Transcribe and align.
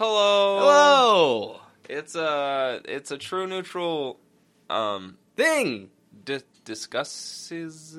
Hello. 0.00 0.58
Hello. 0.60 1.60
It's 1.90 2.14
a 2.14 2.80
it's 2.86 3.10
a 3.10 3.18
true 3.18 3.46
neutral 3.46 4.18
um 4.70 5.18
Thing. 5.36 5.90
di- 6.24 6.38
discusses 6.64 7.92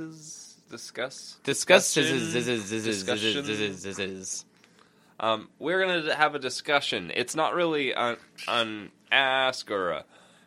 discuss 0.67 1.37
Discuss. 1.43 1.93
Discussion. 1.93 3.45
Discussion. 3.45 4.25
Um, 5.19 5.49
we're 5.59 5.79
gonna 5.85 6.15
have 6.15 6.33
a 6.33 6.39
discussion. 6.39 7.11
It's 7.14 7.36
not 7.36 7.54
really 7.54 7.93
an, 7.93 8.18
an 8.47 8.89
ask 9.11 9.70
or 9.70 9.91
a 9.91 10.05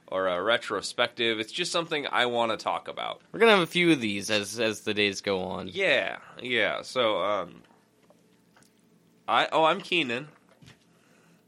or 0.09 0.27
a 0.27 0.43
retrospective. 0.43 1.39
It's 1.39 1.52
just 1.52 1.71
something 1.71 2.09
I 2.11 2.27
want 2.27 2.50
to 2.50 2.57
talk 2.57 2.89
about. 2.89 3.21
We're 3.30 3.39
gonna 3.39 3.52
have 3.52 3.61
a 3.61 3.66
few 3.68 3.93
of 3.93 4.00
these 4.00 4.29
as 4.29 4.59
as 4.59 4.80
the 4.80 4.93
days 4.93 5.21
go 5.21 5.43
on. 5.43 5.68
Yeah, 5.68 6.16
yeah. 6.43 6.82
So 6.82 7.23
um, 7.23 7.62
I 9.29 9.46
oh 9.52 9.62
I'm 9.62 9.80
Keenan. 9.80 10.27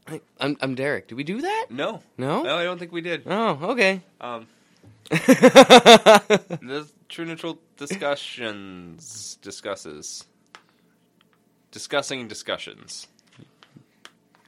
I- 0.07 0.21
I'm 0.39 0.57
I'm 0.61 0.75
Derek. 0.75 1.07
Did 1.07 1.15
we 1.15 1.23
do 1.23 1.41
that? 1.41 1.65
No, 1.69 2.01
No. 2.17 2.43
no, 2.43 2.55
I 2.57 2.63
don't 2.63 2.77
think 2.79 2.91
we 2.91 3.01
did. 3.01 3.23
Oh, 3.25 3.59
okay. 3.71 4.01
Um, 4.21 4.47
the 5.09 6.87
true 7.09 7.25
neutral 7.25 7.59
discussions 7.77 9.37
discusses 9.41 10.25
discussing 11.71 12.27
discussions. 12.27 13.07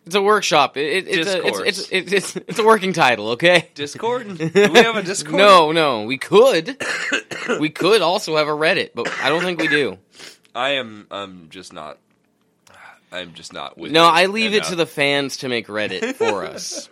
it's 0.06 0.16
a 0.16 0.22
workshop. 0.22 0.78
It, 0.78 1.08
it, 1.08 1.20
it's, 1.20 1.30
a, 1.30 1.46
it's, 1.46 1.60
it's, 1.60 1.90
it's 1.92 2.12
it's 2.14 2.36
it's 2.36 2.60
a 2.60 2.64
working 2.66 2.94
title. 2.94 3.30
Okay. 3.32 3.70
Discord? 3.76 4.38
Do 4.38 4.50
we 4.54 4.80
have 4.80 4.96
a 4.96 5.04
Discord? 5.04 5.36
No, 5.38 5.72
no. 5.72 6.04
We 6.04 6.18
could. 6.18 6.82
we 7.60 7.70
could 7.70 8.02
also 8.02 8.36
have 8.38 8.48
a 8.48 8.52
Reddit, 8.52 8.92
but 8.96 9.08
I 9.22 9.30
don't 9.30 9.42
think 9.42 9.60
we 9.62 9.68
do. 9.68 9.98
I 10.56 10.72
am. 10.72 11.08
I'm 11.12 11.48
just 11.50 11.74
not. 11.74 11.98
I'm 13.12 13.34
just 13.34 13.54
not 13.54 13.78
with. 13.78 13.92
No, 13.92 14.06
I 14.06 14.28
leave 14.28 14.54
it 14.54 14.66
to 14.66 14.76
the 14.76 14.86
fans 14.86 15.38
to 15.38 15.50
make 15.50 15.68
Reddit 15.68 16.16
for 16.16 16.46
us. 16.46 16.90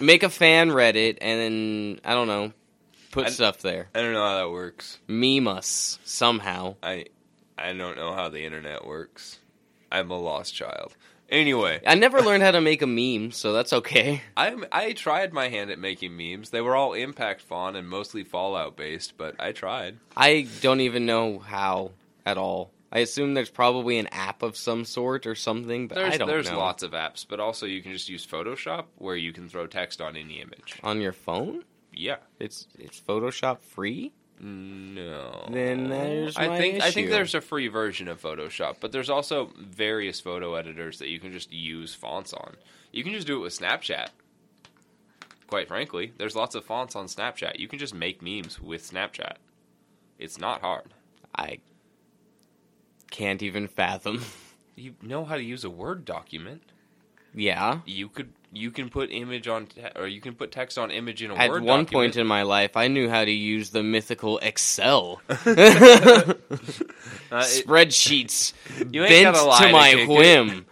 Make 0.00 0.22
a 0.22 0.28
fan 0.28 0.70
Reddit, 0.70 1.18
and 1.20 1.40
then 1.40 2.00
I 2.04 2.12
don't 2.14 2.26
know, 2.28 2.52
put 3.12 3.26
I- 3.26 3.30
stuff 3.30 3.58
there. 3.62 3.88
I 3.94 4.00
don't 4.02 4.12
know 4.12 4.24
how 4.26 4.38
that 4.38 4.50
works. 4.50 4.98
Meme 5.08 5.48
us 5.48 5.98
somehow. 6.04 6.76
I 6.82 7.06
I 7.56 7.72
don't 7.72 7.96
know 7.96 8.12
how 8.12 8.28
the 8.28 8.44
internet 8.44 8.86
works. 8.86 9.38
I'm 9.90 10.10
a 10.10 10.18
lost 10.18 10.54
child. 10.54 10.94
Anyway, 11.28 11.80
I 11.84 11.94
never 11.96 12.20
learned 12.20 12.44
how 12.44 12.52
to 12.52 12.60
make 12.60 12.82
a 12.82 12.86
meme, 12.86 13.32
so 13.32 13.52
that's 13.52 13.72
okay. 13.72 14.22
I 14.36 14.54
I 14.70 14.92
tried 14.92 15.32
my 15.32 15.48
hand 15.48 15.70
at 15.70 15.78
making 15.78 16.16
memes. 16.16 16.50
They 16.50 16.60
were 16.60 16.76
all 16.76 16.92
Impact 16.92 17.40
font 17.40 17.76
and 17.76 17.88
mostly 17.88 18.22
Fallout 18.24 18.76
based, 18.76 19.14
but 19.16 19.34
I 19.40 19.52
tried. 19.52 19.96
I 20.16 20.46
don't 20.60 20.80
even 20.80 21.06
know 21.06 21.38
how 21.38 21.92
at 22.24 22.36
all. 22.38 22.70
I 22.92 23.00
assume 23.00 23.34
there's 23.34 23.50
probably 23.50 23.98
an 23.98 24.06
app 24.08 24.42
of 24.42 24.56
some 24.56 24.84
sort 24.84 25.26
or 25.26 25.34
something, 25.34 25.88
but 25.88 25.96
There's 25.96 26.14
I 26.14 26.16
don't 26.18 26.28
there's 26.28 26.46
know. 26.46 26.52
There's 26.52 26.58
lots 26.58 26.82
of 26.82 26.92
apps, 26.92 27.26
but 27.28 27.40
also 27.40 27.66
you 27.66 27.82
can 27.82 27.92
just 27.92 28.08
use 28.08 28.26
Photoshop 28.26 28.84
where 28.96 29.16
you 29.16 29.32
can 29.32 29.48
throw 29.48 29.66
text 29.66 30.00
on 30.00 30.16
any 30.16 30.40
image. 30.40 30.78
on 30.82 31.00
your 31.00 31.12
phone. 31.12 31.64
Yeah. 31.92 32.16
It's 32.38 32.68
it's 32.78 33.00
Photoshop 33.00 33.60
free. 33.60 34.12
No. 34.38 35.48
Then 35.50 35.88
there's 35.88 36.36
I 36.36 36.58
think 36.58 36.82
I 36.82 36.90
think 36.90 37.10
there's 37.10 37.34
a 37.34 37.40
free 37.40 37.68
version 37.68 38.06
of 38.06 38.20
Photoshop, 38.20 38.76
but 38.80 38.92
there's 38.92 39.10
also 39.10 39.50
various 39.58 40.20
photo 40.20 40.54
editors 40.54 40.98
that 40.98 41.08
you 41.08 41.18
can 41.18 41.32
just 41.32 41.52
use 41.52 41.94
fonts 41.94 42.32
on. 42.34 42.56
You 42.92 43.02
can 43.02 43.14
just 43.14 43.26
do 43.26 43.36
it 43.36 43.40
with 43.40 43.58
Snapchat. 43.58 44.08
Quite 45.46 45.68
frankly, 45.68 46.12
there's 46.18 46.36
lots 46.36 46.54
of 46.54 46.64
fonts 46.64 46.94
on 46.96 47.06
Snapchat. 47.06 47.58
You 47.58 47.68
can 47.68 47.78
just 47.78 47.94
make 47.94 48.20
memes 48.20 48.60
with 48.60 48.88
Snapchat. 48.88 49.36
It's 50.18 50.38
not 50.38 50.60
hard. 50.60 50.92
I 51.34 51.58
can't 53.16 53.42
even 53.42 53.68
fathom. 53.68 54.22
You 54.78 54.92
know 55.00 55.24
how 55.24 55.36
to 55.36 55.42
use 55.42 55.64
a 55.64 55.70
Word 55.70 56.04
document. 56.04 56.60
yeah. 57.34 57.78
You 57.86 58.10
could 58.10 58.30
you 58.52 58.70
can 58.70 58.90
put 58.90 59.10
image 59.10 59.48
on 59.48 59.68
te- 59.68 59.80
or 59.96 60.06
you 60.06 60.20
can 60.20 60.34
put 60.34 60.52
text 60.52 60.76
on 60.76 60.90
image 60.90 61.22
in 61.22 61.30
a 61.30 61.34
At 61.34 61.48
Word 61.48 61.62
At 61.62 61.66
one 61.66 61.78
document. 61.84 61.90
point 61.92 62.16
in 62.18 62.26
my 62.26 62.42
life, 62.42 62.76
I 62.76 62.88
knew 62.88 63.08
how 63.08 63.24
to 63.24 63.30
use 63.30 63.70
the 63.70 63.82
mythical 63.82 64.36
Excel 64.38 65.22
Uh, 65.28 66.34
spreadsheets 67.42 68.52
You 68.92 69.04
ain't 69.04 69.34
bent 69.34 69.36
to 69.36 69.64
to 69.66 69.72
my 69.72 70.04
whim. 70.06 70.66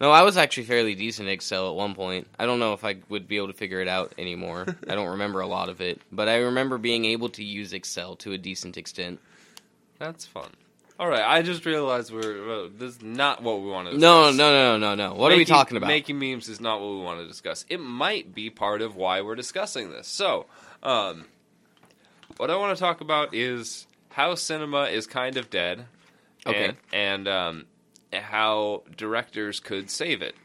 no, 0.00 0.10
I 0.10 0.22
was 0.22 0.36
actually 0.38 0.64
fairly 0.64 0.94
decent 0.94 1.28
at 1.28 1.32
Excel 1.34 1.68
at 1.68 1.74
one 1.76 1.94
point. 1.94 2.26
I 2.38 2.46
don't 2.46 2.58
know 2.60 2.72
if 2.72 2.82
I 2.84 2.96
would 3.10 3.28
be 3.28 3.36
able 3.36 3.48
to 3.48 3.52
figure 3.52 3.80
it 3.82 3.88
out 3.88 4.14
anymore. 4.18 4.66
I 4.88 4.94
don't 4.94 5.08
remember 5.10 5.40
a 5.40 5.46
lot 5.46 5.68
of 5.68 5.80
it, 5.82 6.00
but 6.10 6.28
I 6.28 6.38
remember 6.38 6.78
being 6.78 7.04
able 7.04 7.28
to 7.30 7.44
use 7.44 7.72
Excel 7.74 8.16
to 8.16 8.32
a 8.32 8.38
decent 8.38 8.76
extent. 8.78 9.20
That's 9.98 10.24
fun. 10.26 10.50
All 11.02 11.08
right, 11.08 11.24
I 11.24 11.42
just 11.42 11.66
realized 11.66 12.12
we're 12.12 12.66
uh, 12.66 12.68
this 12.78 12.94
is 12.94 13.02
not 13.02 13.42
what 13.42 13.60
we 13.60 13.68
want 13.68 13.88
to. 13.88 13.94
Discuss. 13.94 14.02
No, 14.02 14.22
discuss. 14.28 14.38
no, 14.38 14.78
no, 14.78 14.94
no, 14.94 15.08
no. 15.08 15.14
What 15.14 15.32
are 15.32 15.36
we 15.36 15.44
talking 15.44 15.76
about? 15.76 15.88
Making 15.88 16.16
memes 16.16 16.48
is 16.48 16.60
not 16.60 16.80
what 16.80 16.90
we 16.90 17.00
want 17.00 17.18
to 17.18 17.26
discuss. 17.26 17.66
It 17.68 17.80
might 17.80 18.32
be 18.36 18.50
part 18.50 18.82
of 18.82 18.94
why 18.94 19.20
we're 19.20 19.34
discussing 19.34 19.90
this. 19.90 20.06
So, 20.06 20.46
um, 20.84 21.24
what 22.36 22.52
I 22.52 22.56
want 22.56 22.78
to 22.78 22.80
talk 22.80 23.00
about 23.00 23.34
is 23.34 23.88
how 24.10 24.36
cinema 24.36 24.84
is 24.84 25.08
kind 25.08 25.36
of 25.36 25.50
dead, 25.50 25.86
Okay. 26.46 26.66
and, 26.66 26.76
and 26.92 27.26
um, 27.26 27.64
how 28.12 28.84
directors 28.96 29.58
could 29.58 29.90
save 29.90 30.22
it. 30.22 30.36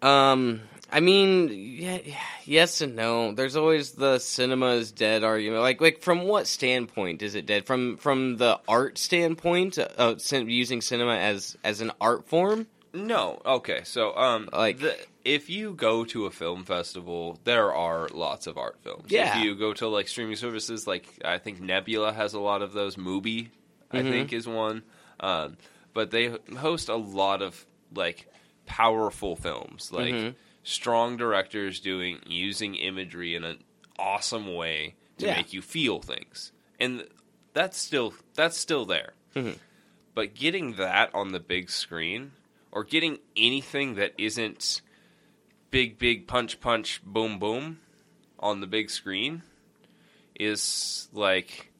Um, 0.00 0.62
I 0.92 1.00
mean, 1.00 1.48
yeah, 1.52 1.98
yes 2.44 2.80
and 2.82 2.94
no. 2.94 3.32
There's 3.32 3.56
always 3.56 3.92
the 3.92 4.18
cinema 4.18 4.72
is 4.74 4.92
dead 4.92 5.24
argument. 5.24 5.62
Like, 5.62 5.80
like 5.80 6.00
from 6.02 6.22
what 6.24 6.46
standpoint 6.46 7.22
is 7.22 7.34
it 7.34 7.46
dead? 7.46 7.64
From 7.66 7.96
from 7.96 8.36
the 8.36 8.60
art 8.68 8.98
standpoint, 8.98 9.78
uh, 9.78 10.14
using 10.30 10.80
cinema 10.82 11.16
as 11.16 11.56
as 11.64 11.80
an 11.80 11.92
art 12.00 12.28
form. 12.28 12.66
No, 12.94 13.40
okay. 13.46 13.80
So, 13.84 14.14
um, 14.14 14.50
Like- 14.52 14.80
the, 14.80 14.94
if 15.24 15.48
you 15.48 15.72
go 15.72 16.04
to 16.04 16.26
a 16.26 16.30
film 16.30 16.64
festival, 16.64 17.38
there 17.44 17.72
are 17.72 18.08
lots 18.12 18.46
of 18.46 18.58
art 18.58 18.76
films. 18.82 19.06
Yeah. 19.10 19.38
If 19.38 19.44
you 19.44 19.54
go 19.54 19.72
to 19.72 19.88
like 19.88 20.08
streaming 20.08 20.36
services, 20.36 20.86
like 20.86 21.06
I 21.24 21.38
think 21.38 21.58
Nebula 21.60 22.12
has 22.12 22.34
a 22.34 22.40
lot 22.40 22.60
of 22.60 22.74
those. 22.74 22.96
Mubi, 22.96 23.48
I 23.90 24.00
Mhm. 24.02 24.10
think, 24.10 24.32
is 24.34 24.46
one. 24.46 24.82
Um, 25.20 25.56
but 25.94 26.10
they 26.10 26.34
host 26.58 26.90
a 26.90 26.96
lot 26.96 27.40
of 27.40 27.64
like 27.94 28.28
powerful 28.66 29.36
films, 29.36 29.90
like 29.92 30.14
Mhm. 30.14 30.34
Strong 30.62 31.16
directors 31.16 31.80
doing 31.80 32.20
using 32.26 32.74
imagery 32.74 33.34
in 33.34 33.44
an 33.44 33.62
awesome 33.98 34.54
way 34.54 34.94
to 35.18 35.26
Yeah. 35.26 35.36
make 35.36 35.52
you 35.52 35.62
feel 35.62 36.00
things, 36.00 36.52
and 36.80 37.06
that's 37.52 37.78
still 37.78 38.14
that's 38.34 38.56
still 38.56 38.84
there. 38.86 39.14
Mhm. 39.34 39.58
But 40.14 40.34
getting 40.34 40.74
that 40.74 41.14
on 41.14 41.32
the 41.32 41.40
big 41.40 41.70
screen, 41.70 42.32
or 42.70 42.84
getting 42.84 43.18
anything 43.36 43.94
that 43.94 44.14
isn't 44.18 44.82
big, 45.70 45.98
big 45.98 46.26
punch, 46.26 46.60
punch, 46.60 47.02
boom, 47.04 47.38
boom 47.38 47.80
on 48.38 48.60
the 48.60 48.66
big 48.66 48.90
screen, 48.90 49.42
is 50.38 51.08
like 51.12 51.70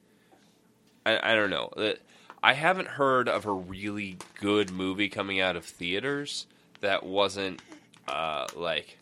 I, 1.05 1.31
I 1.31 1.35
don't 1.35 1.49
know. 1.49 1.67
Uh, 1.75 1.93
I 2.41 2.53
haven't 2.53 2.87
heard 2.89 3.27
of 3.29 3.45
a 3.45 3.51
really 3.53 4.17
good 4.39 4.71
movie 4.71 5.09
coming 5.09 5.39
out 5.39 5.55
of 5.55 5.65
theaters 5.65 6.45
that 6.81 7.03
wasn't 7.05 7.61
uh, 8.07 8.47
like 8.55 8.97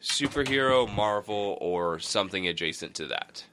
superhero, 0.00 0.92
Marvel, 0.92 1.56
or 1.60 1.98
something 1.98 2.46
adjacent 2.48 2.94
to 2.94 3.06
that. 3.08 3.44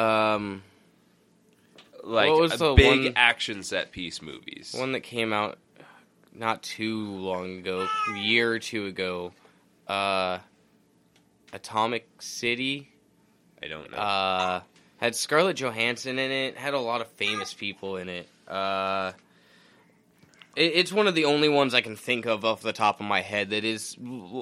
Um, 0.00 0.62
Like 2.04 2.30
What 2.30 2.40
was 2.40 2.52
a 2.54 2.58
the 2.58 2.74
big 2.74 3.04
one- 3.04 3.12
action 3.16 3.62
set 3.62 3.90
piece 3.92 4.20
movies. 4.22 4.74
one 4.78 4.92
that 4.92 5.00
came 5.00 5.32
out 5.32 5.58
not 6.32 6.62
too 6.62 7.10
long 7.10 7.58
ago, 7.58 7.88
a 8.14 8.18
year 8.18 8.52
or 8.52 8.58
two 8.58 8.86
ago. 8.86 9.32
Uh, 9.88 10.38
Atomic 11.52 12.06
City. 12.20 12.90
I 13.62 13.68
don't 13.68 13.90
know. 13.90 13.96
Uh, 13.96 14.60
had 14.98 15.16
Scarlett 15.16 15.56
Johansson 15.56 16.18
in 16.18 16.30
it. 16.30 16.56
Had 16.56 16.74
a 16.74 16.78
lot 16.78 17.00
of 17.00 17.08
famous 17.12 17.54
people 17.54 17.96
in 17.96 18.08
it. 18.08 18.28
Uh, 18.46 19.12
it's 20.56 20.92
one 20.92 21.06
of 21.06 21.14
the 21.14 21.26
only 21.26 21.48
ones 21.48 21.74
I 21.74 21.80
can 21.82 21.96
think 21.96 22.26
of 22.26 22.44
off 22.44 22.62
the 22.62 22.72
top 22.72 23.00
of 23.00 23.06
my 23.06 23.20
head 23.20 23.50
that 23.50 23.64
is 23.64 23.96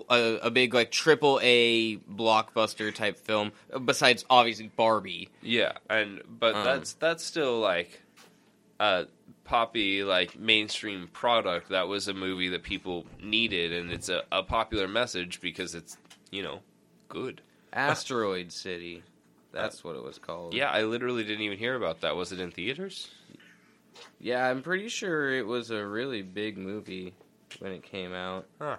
a, 0.08 0.38
a 0.42 0.50
big 0.50 0.72
like 0.72 0.90
triple 0.90 1.40
A 1.42 1.96
blockbuster 1.96 2.94
type 2.94 3.18
film. 3.18 3.52
Besides, 3.84 4.24
obviously 4.30 4.70
Barbie. 4.76 5.28
Yeah, 5.42 5.72
and 5.90 6.22
but 6.28 6.54
Um, 6.54 6.64
that's 6.64 6.92
that's 6.94 7.24
still 7.24 7.58
like 7.58 8.00
a 8.80 9.06
poppy 9.44 10.04
like 10.04 10.38
mainstream 10.38 11.08
product. 11.12 11.70
That 11.70 11.88
was 11.88 12.08
a 12.08 12.14
movie 12.14 12.48
that 12.50 12.62
people 12.62 13.04
needed, 13.22 13.72
and 13.72 13.90
it's 13.90 14.08
a, 14.08 14.22
a 14.30 14.42
popular 14.42 14.88
message 14.88 15.40
because 15.40 15.74
it's 15.74 15.96
you 16.30 16.42
know 16.42 16.60
good. 17.08 17.40
Asteroid 17.72 18.52
City. 18.52 19.02
That's 19.52 19.82
what 19.84 19.94
it 19.96 20.02
was 20.02 20.18
called. 20.18 20.54
Yeah, 20.54 20.70
I 20.70 20.82
literally 20.82 21.22
didn't 21.24 21.42
even 21.42 21.58
hear 21.58 21.76
about 21.76 22.00
that. 22.00 22.16
Was 22.16 22.32
it 22.32 22.40
in 22.40 22.50
theaters? 22.50 23.10
Yeah, 24.20 24.46
I'm 24.48 24.62
pretty 24.62 24.88
sure 24.88 25.30
it 25.32 25.46
was 25.46 25.70
a 25.70 25.84
really 25.86 26.22
big 26.22 26.56
movie 26.58 27.14
when 27.58 27.72
it 27.72 27.82
came 27.82 28.12
out. 28.12 28.46
Huh. 28.60 28.76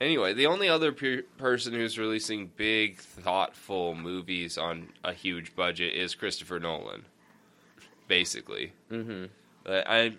Anyway, 0.00 0.34
the 0.34 0.46
only 0.46 0.68
other 0.68 0.92
pe- 0.92 1.22
person 1.38 1.72
who's 1.72 1.98
releasing 1.98 2.50
big, 2.56 2.98
thoughtful 2.98 3.94
movies 3.94 4.58
on 4.58 4.88
a 5.02 5.12
huge 5.12 5.56
budget 5.56 5.94
is 5.94 6.14
Christopher 6.14 6.60
Nolan. 6.60 7.06
Basically, 8.08 8.72
Mm-hmm. 8.90 9.24
Uh, 9.68 9.82
I 9.84 10.12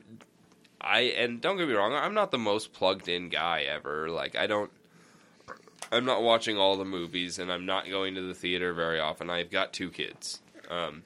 I 0.81 0.99
and 1.01 1.39
don't 1.39 1.57
get 1.57 1.69
me 1.69 1.73
wrong, 1.73 1.93
I'm 1.93 2.13
not 2.13 2.31
the 2.31 2.37
most 2.37 2.73
plugged 2.73 3.07
in 3.07 3.29
guy 3.29 3.61
ever. 3.61 4.09
Like 4.09 4.35
I 4.35 4.45
don't 4.45 4.71
I'm 5.89 6.03
not 6.03 6.21
watching 6.21 6.57
all 6.57 6.75
the 6.75 6.83
movies 6.83 7.39
and 7.39 7.49
I'm 7.49 7.65
not 7.65 7.87
going 7.89 8.15
to 8.15 8.21
the 8.21 8.33
theater 8.33 8.73
very 8.73 8.99
often. 8.99 9.29
I've 9.29 9.49
got 9.51 9.71
two 9.71 9.89
kids. 9.89 10.41
Um 10.69 11.03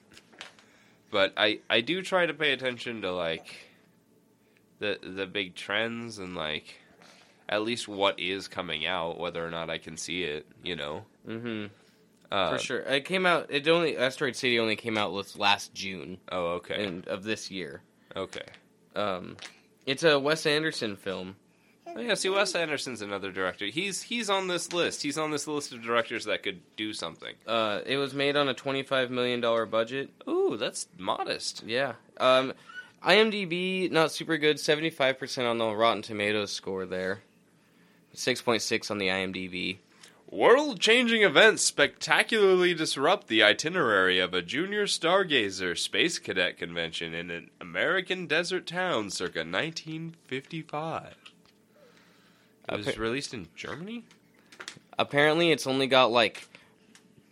but 1.12 1.34
I 1.38 1.60
I 1.70 1.82
do 1.82 2.02
try 2.02 2.26
to 2.26 2.34
pay 2.34 2.54
attention 2.54 3.02
to 3.02 3.12
like 3.12 3.46
the 4.80 4.98
the 5.02 5.28
big 5.28 5.56
trends 5.56 6.18
and 6.18 6.36
like 6.36 6.76
at 7.48 7.64
least 7.64 7.88
what 7.88 8.20
is 8.20 8.48
coming 8.48 8.86
out, 8.86 9.20
whether 9.20 9.46
or 9.46 9.52
not 9.52 9.70
I 9.70 9.78
can 9.78 9.98
see 9.98 10.24
it, 10.24 10.48
you 10.64 10.76
know. 10.76 11.04
Mm-hmm. 11.28 11.66
Uh, 12.32 12.52
For 12.52 12.58
sure. 12.60 12.80
It 12.80 13.04
came 13.04 13.26
out. 13.26 13.48
It 13.50 13.68
only 13.68 13.98
Asteroid 13.98 14.38
City 14.38 14.58
only 14.58 14.78
came 14.78 14.98
out 14.98 15.12
last 15.38 15.74
June 15.74 16.18
Oh, 16.32 16.54
okay. 16.54 16.86
in, 16.86 17.04
of 17.08 17.24
this 17.24 17.52
year. 17.52 17.82
Okay. 18.16 18.46
Um, 18.96 19.36
it's 19.86 20.04
a 20.04 20.18
Wes 20.18 20.46
Anderson 20.46 20.96
film. 20.96 21.36
Oh, 21.94 22.00
yeah, 22.00 22.14
see, 22.14 22.30
Wes 22.30 22.56
Anderson's 22.56 23.02
another 23.02 23.32
director. 23.32 23.66
He's 23.66 24.02
he's 24.02 24.30
on 24.30 24.48
this 24.48 24.72
list. 24.72 25.02
He's 25.02 25.18
on 25.18 25.32
this 25.32 25.48
list 25.48 25.74
of 25.74 25.82
directors 25.84 26.26
that 26.26 26.44
could 26.44 26.62
do 26.78 26.94
something. 26.94 27.36
Uh, 27.46 27.82
it 27.86 27.98
was 27.98 28.14
made 28.14 28.38
on 28.38 28.48
a 28.48 28.54
twenty-five 28.54 29.12
million 29.12 29.42
dollar 29.42 29.66
budget. 29.66 30.10
Ooh, 30.28 30.58
that's 30.58 30.88
modest. 30.98 31.64
Yeah. 31.66 31.94
Um, 32.18 32.54
IMDb 33.06 33.92
not 33.92 34.12
super 34.12 34.38
good. 34.38 34.60
Seventy-five 34.60 35.20
percent 35.20 35.48
on 35.48 35.58
the 35.58 35.76
Rotten 35.76 36.02
Tomatoes 36.02 36.52
score 36.52 36.86
there. 36.86 37.22
Six 38.14 38.42
point 38.42 38.62
six 38.62 38.90
on 38.90 38.98
the 38.98 39.08
IMDb. 39.08 39.78
World-changing 40.30 41.24
events 41.24 41.62
spectacularly 41.62 42.74
disrupt 42.74 43.28
the 43.28 43.44
itinerary 43.44 44.18
of 44.18 44.34
a 44.34 44.42
junior 44.42 44.86
stargazer 44.86 45.78
space 45.78 46.20
cadet 46.20 46.58
convention 46.58 47.14
in 47.14 47.30
an 47.30 47.50
American 47.60 48.28
desert 48.28 48.66
town 48.66 49.10
circa 49.10 49.40
1955. 49.40 51.16
It 52.72 52.78
was 52.78 52.98
released 52.98 53.34
in 53.34 53.48
Germany? 53.56 54.06
Apparently, 54.98 55.52
it's 55.52 55.68
only 55.68 55.88
got 55.88 56.12
like 56.12 56.48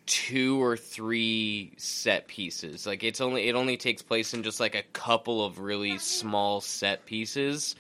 two 0.06 0.62
or 0.62 0.76
three 0.76 1.72
set 1.78 2.28
pieces. 2.28 2.86
Like 2.86 3.04
it's 3.04 3.22
only 3.22 3.48
it 3.48 3.56
only 3.56 3.78
takes 3.78 4.02
place 4.02 4.34
in 4.34 4.44
just 4.44 4.60
like 4.60 4.76
a 4.76 4.84
couple 4.94 5.46
of 5.46 5.60
really 5.60 5.98
small 6.00 6.62
set 6.62 7.06
pieces. 7.06 7.76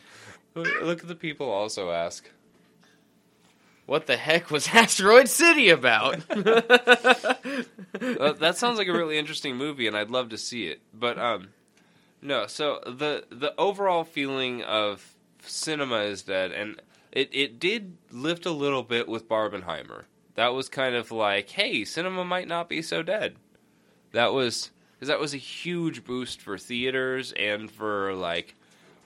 Look 0.55 1.01
at 1.01 1.07
the 1.07 1.15
people 1.15 1.49
also 1.49 1.91
ask. 1.91 2.29
What 3.87 4.05
the 4.05 4.17
heck 4.17 4.51
was 4.51 4.67
Asteroid 4.73 5.27
City 5.27 5.69
about? 5.69 6.19
Uh, 7.99 8.31
that 8.33 8.55
sounds 8.55 8.77
like 8.77 8.87
a 8.87 8.93
really 8.93 9.17
interesting 9.17 9.57
movie, 9.57 9.85
and 9.87 9.97
I'd 9.97 10.11
love 10.11 10.29
to 10.29 10.37
see 10.37 10.67
it. 10.67 10.79
But 10.93 11.17
um, 11.17 11.49
no. 12.21 12.47
So 12.47 12.79
the 12.85 13.25
the 13.29 13.53
overall 13.57 14.03
feeling 14.05 14.61
of 14.63 15.15
cinema 15.41 16.01
is 16.03 16.21
dead, 16.21 16.51
and 16.51 16.79
it 17.11 17.29
it 17.33 17.59
did 17.59 17.97
lift 18.11 18.45
a 18.45 18.51
little 18.51 18.83
bit 18.83 19.07
with 19.07 19.27
Barbenheimer. 19.29 20.03
That 20.35 20.49
was 20.53 20.69
kind 20.69 20.95
of 20.95 21.11
like, 21.11 21.49
hey, 21.49 21.83
cinema 21.85 22.23
might 22.23 22.47
not 22.47 22.69
be 22.69 22.81
so 22.81 23.03
dead. 23.03 23.35
That 24.13 24.33
was 24.33 24.71
because 24.95 25.07
that 25.09 25.19
was 25.19 25.33
a 25.33 25.37
huge 25.37 26.03
boost 26.03 26.41
for 26.41 26.57
theaters 26.57 27.31
and 27.33 27.69
for 27.71 28.13
like 28.13 28.55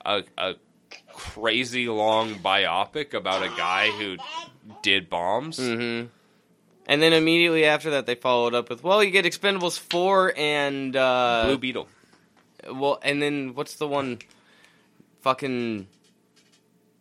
a 0.06 0.24
a 0.38 0.56
crazy 1.12 1.88
long 1.88 2.36
biopic 2.36 3.14
about 3.14 3.44
a 3.44 3.50
guy 3.50 3.90
who 3.90 4.18
did 4.82 5.10
bombs. 5.10 5.58
hmm 5.58 6.04
And 6.88 7.02
then 7.02 7.14
immediately 7.14 7.66
after 7.66 7.92
that, 7.92 8.06
they 8.06 8.16
followed 8.16 8.54
up 8.54 8.70
with, 8.70 8.84
"Well, 8.84 9.04
you 9.04 9.10
get 9.12 9.26
Expendables 9.26 9.80
four 9.80 10.34
and 10.38 10.96
uh, 10.96 11.44
Blue 11.46 11.58
Beetle. 11.58 11.88
well, 12.72 13.00
and 13.02 13.22
then 13.22 13.56
what's 13.56 13.76
the 13.76 13.88
one? 13.88 14.20
Fucking 15.22 15.88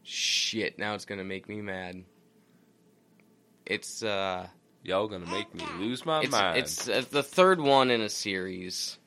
shit! 0.03 0.79
Now 0.79 0.95
it's 0.95 1.05
gonna 1.05 1.25
make 1.25 1.49
me 1.49 1.61
mad. 1.61 2.05
It's 3.67 4.03
uh, 4.03 4.49
Y'all 4.85 5.07
gonna 5.07 5.31
make 5.31 5.55
me 5.55 5.65
lose 5.79 6.05
my 6.05 6.23
it's 6.23 6.33
mind. 6.33 6.59
it's 6.59 6.89
uh, 6.89 7.05
the 7.11 7.23
third 7.23 7.61
one 7.61 7.91
in 7.91 8.01
a 8.01 8.09
series. 8.09 8.99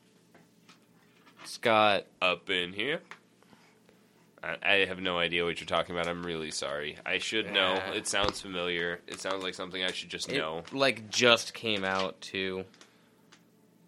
It's 1.42 1.58
got 1.58 2.06
up 2.22 2.48
in 2.48 2.72
here. 2.72 3.00
I, 4.42 4.56
I 4.62 4.74
have 4.86 5.00
no 5.00 5.18
idea 5.18 5.44
what 5.44 5.60
you're 5.60 5.66
talking 5.66 5.94
about. 5.94 6.08
I'm 6.08 6.24
really 6.24 6.50
sorry. 6.50 6.96
I 7.04 7.18
should 7.18 7.52
know. 7.52 7.74
Yeah. 7.74 7.92
It 7.92 8.06
sounds 8.06 8.40
familiar. 8.40 9.00
It 9.06 9.20
sounds 9.20 9.42
like 9.42 9.52
something 9.54 9.84
I 9.84 9.92
should 9.92 10.08
just 10.08 10.32
it, 10.32 10.38
know. 10.38 10.62
like 10.72 11.10
just 11.10 11.52
came 11.52 11.84
out 11.84 12.18
too. 12.22 12.64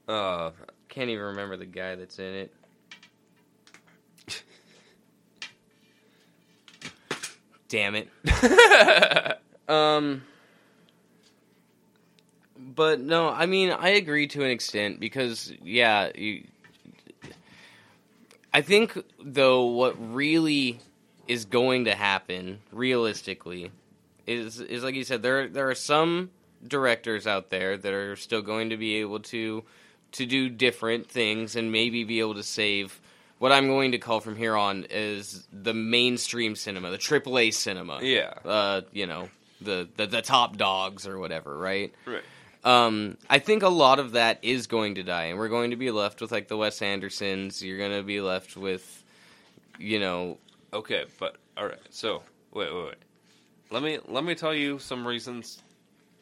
Uh, 0.06 0.50
Can't 0.90 1.08
even 1.08 1.24
remember 1.24 1.56
the 1.56 1.66
guy 1.66 1.94
that's 1.94 2.18
in 2.18 2.34
it. 2.34 2.54
Damn 7.68 7.94
it. 7.94 8.08
Um, 9.68 10.22
but 12.56 13.00
no, 13.00 13.28
I 13.28 13.46
mean, 13.46 13.70
I 13.70 13.90
agree 13.90 14.26
to 14.28 14.42
an 14.42 14.50
extent 14.50 14.98
because, 14.98 15.52
yeah, 15.62 16.10
you, 16.14 16.44
I 18.52 18.62
think 18.62 18.98
though 19.22 19.66
what 19.66 19.94
really 20.14 20.80
is 21.26 21.44
going 21.44 21.84
to 21.84 21.94
happen 21.94 22.60
realistically 22.72 23.70
is 24.26 24.60
is 24.60 24.82
like 24.82 24.94
you 24.94 25.04
said 25.04 25.22
there 25.22 25.46
there 25.46 25.68
are 25.68 25.74
some 25.74 26.30
directors 26.66 27.26
out 27.26 27.50
there 27.50 27.76
that 27.76 27.92
are 27.92 28.16
still 28.16 28.40
going 28.40 28.70
to 28.70 28.76
be 28.78 28.96
able 28.96 29.20
to 29.20 29.62
to 30.12 30.24
do 30.24 30.48
different 30.48 31.06
things 31.06 31.54
and 31.56 31.70
maybe 31.70 32.04
be 32.04 32.20
able 32.20 32.34
to 32.34 32.42
save 32.42 33.00
what 33.38 33.52
I'm 33.52 33.66
going 33.66 33.92
to 33.92 33.98
call 33.98 34.20
from 34.20 34.36
here 34.36 34.56
on 34.56 34.86
is 34.90 35.46
the 35.52 35.74
mainstream 35.74 36.56
cinema, 36.56 36.90
the 36.90 36.98
AAA 36.98 37.54
cinema 37.54 38.00
yeah. 38.02 38.34
uh, 38.44 38.80
you 38.92 39.06
know, 39.06 39.28
the, 39.60 39.88
the 39.96 40.06
the 40.06 40.22
top 40.22 40.56
dogs 40.56 41.06
or 41.06 41.18
whatever, 41.18 41.56
right? 41.56 41.94
Right. 42.06 42.22
Um, 42.64 43.16
I 43.30 43.38
think 43.38 43.62
a 43.62 43.68
lot 43.68 43.98
of 44.00 44.12
that 44.12 44.40
is 44.42 44.66
going 44.66 44.96
to 44.96 45.02
die, 45.02 45.26
and 45.26 45.38
we're 45.38 45.48
going 45.48 45.70
to 45.70 45.76
be 45.76 45.90
left 45.90 46.20
with 46.20 46.32
like 46.32 46.48
the 46.48 46.56
Wes 46.56 46.82
Andersons. 46.82 47.62
You're 47.62 47.78
going 47.78 47.96
to 47.96 48.02
be 48.02 48.20
left 48.20 48.56
with, 48.56 49.04
you 49.78 50.00
know, 50.00 50.38
Okay, 50.72 51.04
but 51.18 51.36
all 51.56 51.66
right. 51.66 51.78
So 51.90 52.22
wait, 52.52 52.74
wait, 52.74 52.84
wait. 52.84 52.94
Let 53.70 53.82
me 53.82 53.98
let 54.06 54.24
me 54.24 54.34
tell 54.34 54.54
you 54.54 54.78
some 54.78 55.06
reasons 55.06 55.62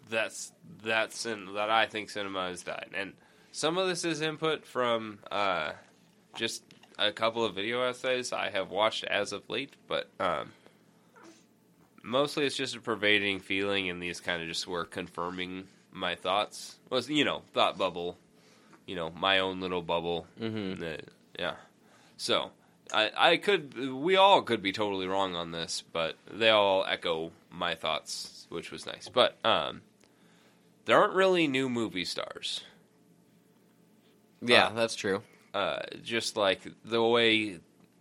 that's 0.08 0.52
that's 0.82 1.26
in, 1.26 1.54
that 1.54 1.70
I 1.70 1.86
think 1.86 2.10
cinema 2.10 2.48
has 2.48 2.62
died, 2.62 2.90
and 2.94 3.12
some 3.52 3.78
of 3.78 3.88
this 3.88 4.04
is 4.04 4.20
input 4.20 4.64
from 4.64 5.18
uh, 5.30 5.72
just 6.34 6.62
a 6.98 7.12
couple 7.12 7.44
of 7.44 7.54
video 7.54 7.82
essays 7.82 8.32
I 8.32 8.50
have 8.50 8.70
watched 8.70 9.04
as 9.04 9.32
of 9.32 9.48
late, 9.48 9.74
but 9.86 10.08
um, 10.20 10.52
mostly 12.02 12.46
it's 12.46 12.56
just 12.56 12.76
a 12.76 12.80
pervading 12.80 13.40
feeling, 13.40 13.90
and 13.90 14.02
these 14.02 14.20
kind 14.20 14.42
of 14.42 14.48
just 14.48 14.66
were 14.66 14.84
confirming 14.84 15.64
my 15.92 16.14
thoughts. 16.14 16.76
Was 16.90 17.08
you 17.10 17.24
know 17.24 17.42
thought 17.52 17.78
bubble, 17.78 18.16
you 18.86 18.96
know 18.96 19.10
my 19.10 19.38
own 19.38 19.60
little 19.60 19.82
bubble. 19.82 20.26
mhm. 20.40 20.80
Uh, 20.82 21.02
yeah. 21.38 21.54
So 22.16 22.50
I 22.92 23.10
I 23.16 23.36
could 23.36 23.92
we 23.92 24.16
all 24.16 24.42
could 24.42 24.62
be 24.62 24.72
totally 24.72 25.06
wrong 25.06 25.34
on 25.34 25.50
this, 25.52 25.82
but 25.92 26.16
they 26.30 26.50
all 26.50 26.84
echo 26.86 27.32
my 27.50 27.74
thoughts, 27.74 28.46
which 28.48 28.70
was 28.70 28.86
nice. 28.86 29.08
But 29.08 29.36
um, 29.44 29.82
there 30.86 30.98
aren't 30.98 31.14
really 31.14 31.46
new 31.46 31.68
movie 31.68 32.04
stars. 32.04 32.62
yeah, 34.40 34.66
Uh, 34.68 34.72
that's 34.74 34.94
true. 34.94 35.22
Uh, 35.56 35.80
just 36.02 36.36
like 36.36 36.60
the 36.84 37.02
way 37.02 37.58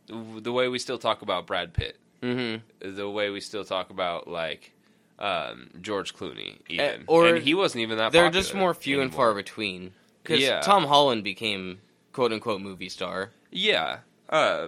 the 0.08 0.52
way 0.52 0.68
we 0.68 0.78
still 0.78 0.98
talk 0.98 1.22
about 1.22 1.48
Brad 1.48 1.74
Pitt, 1.74 1.98
hmm 2.22 2.56
the 2.82 3.10
way 3.10 3.30
we 3.30 3.40
still 3.40 3.64
talk 3.64 3.90
about 3.92 4.28
like 4.28 4.74
um, 5.20 5.70
George 5.82 6.14
Clooney, 6.14 6.58
even, 6.68 6.86
Eh, 6.86 6.98
or 7.08 7.28
and 7.28 7.38
he 7.44 7.54
wasn't 7.54 7.82
even 7.82 7.98
that. 7.98 8.12
They're 8.12 8.30
just 8.30 8.54
more 8.54 8.74
few 8.74 9.00
and 9.02 9.14
far 9.14 9.34
between. 9.34 9.94
Because 10.22 10.42
Yeah. 10.42 10.60
Tom 10.62 10.84
Holland 10.86 11.24
became 11.24 11.80
quote 12.12 12.34
unquote 12.34 12.60
movie 12.60 12.90
star. 12.90 13.32
Yeah. 13.52 14.00
Uh, 14.30 14.68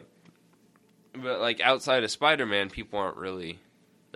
but 1.14 1.42
like 1.42 1.60
outside 1.60 2.04
of 2.06 2.12
Spider-Man, 2.12 2.70
people 2.70 3.00
aren't 3.00 3.18
really 3.18 3.60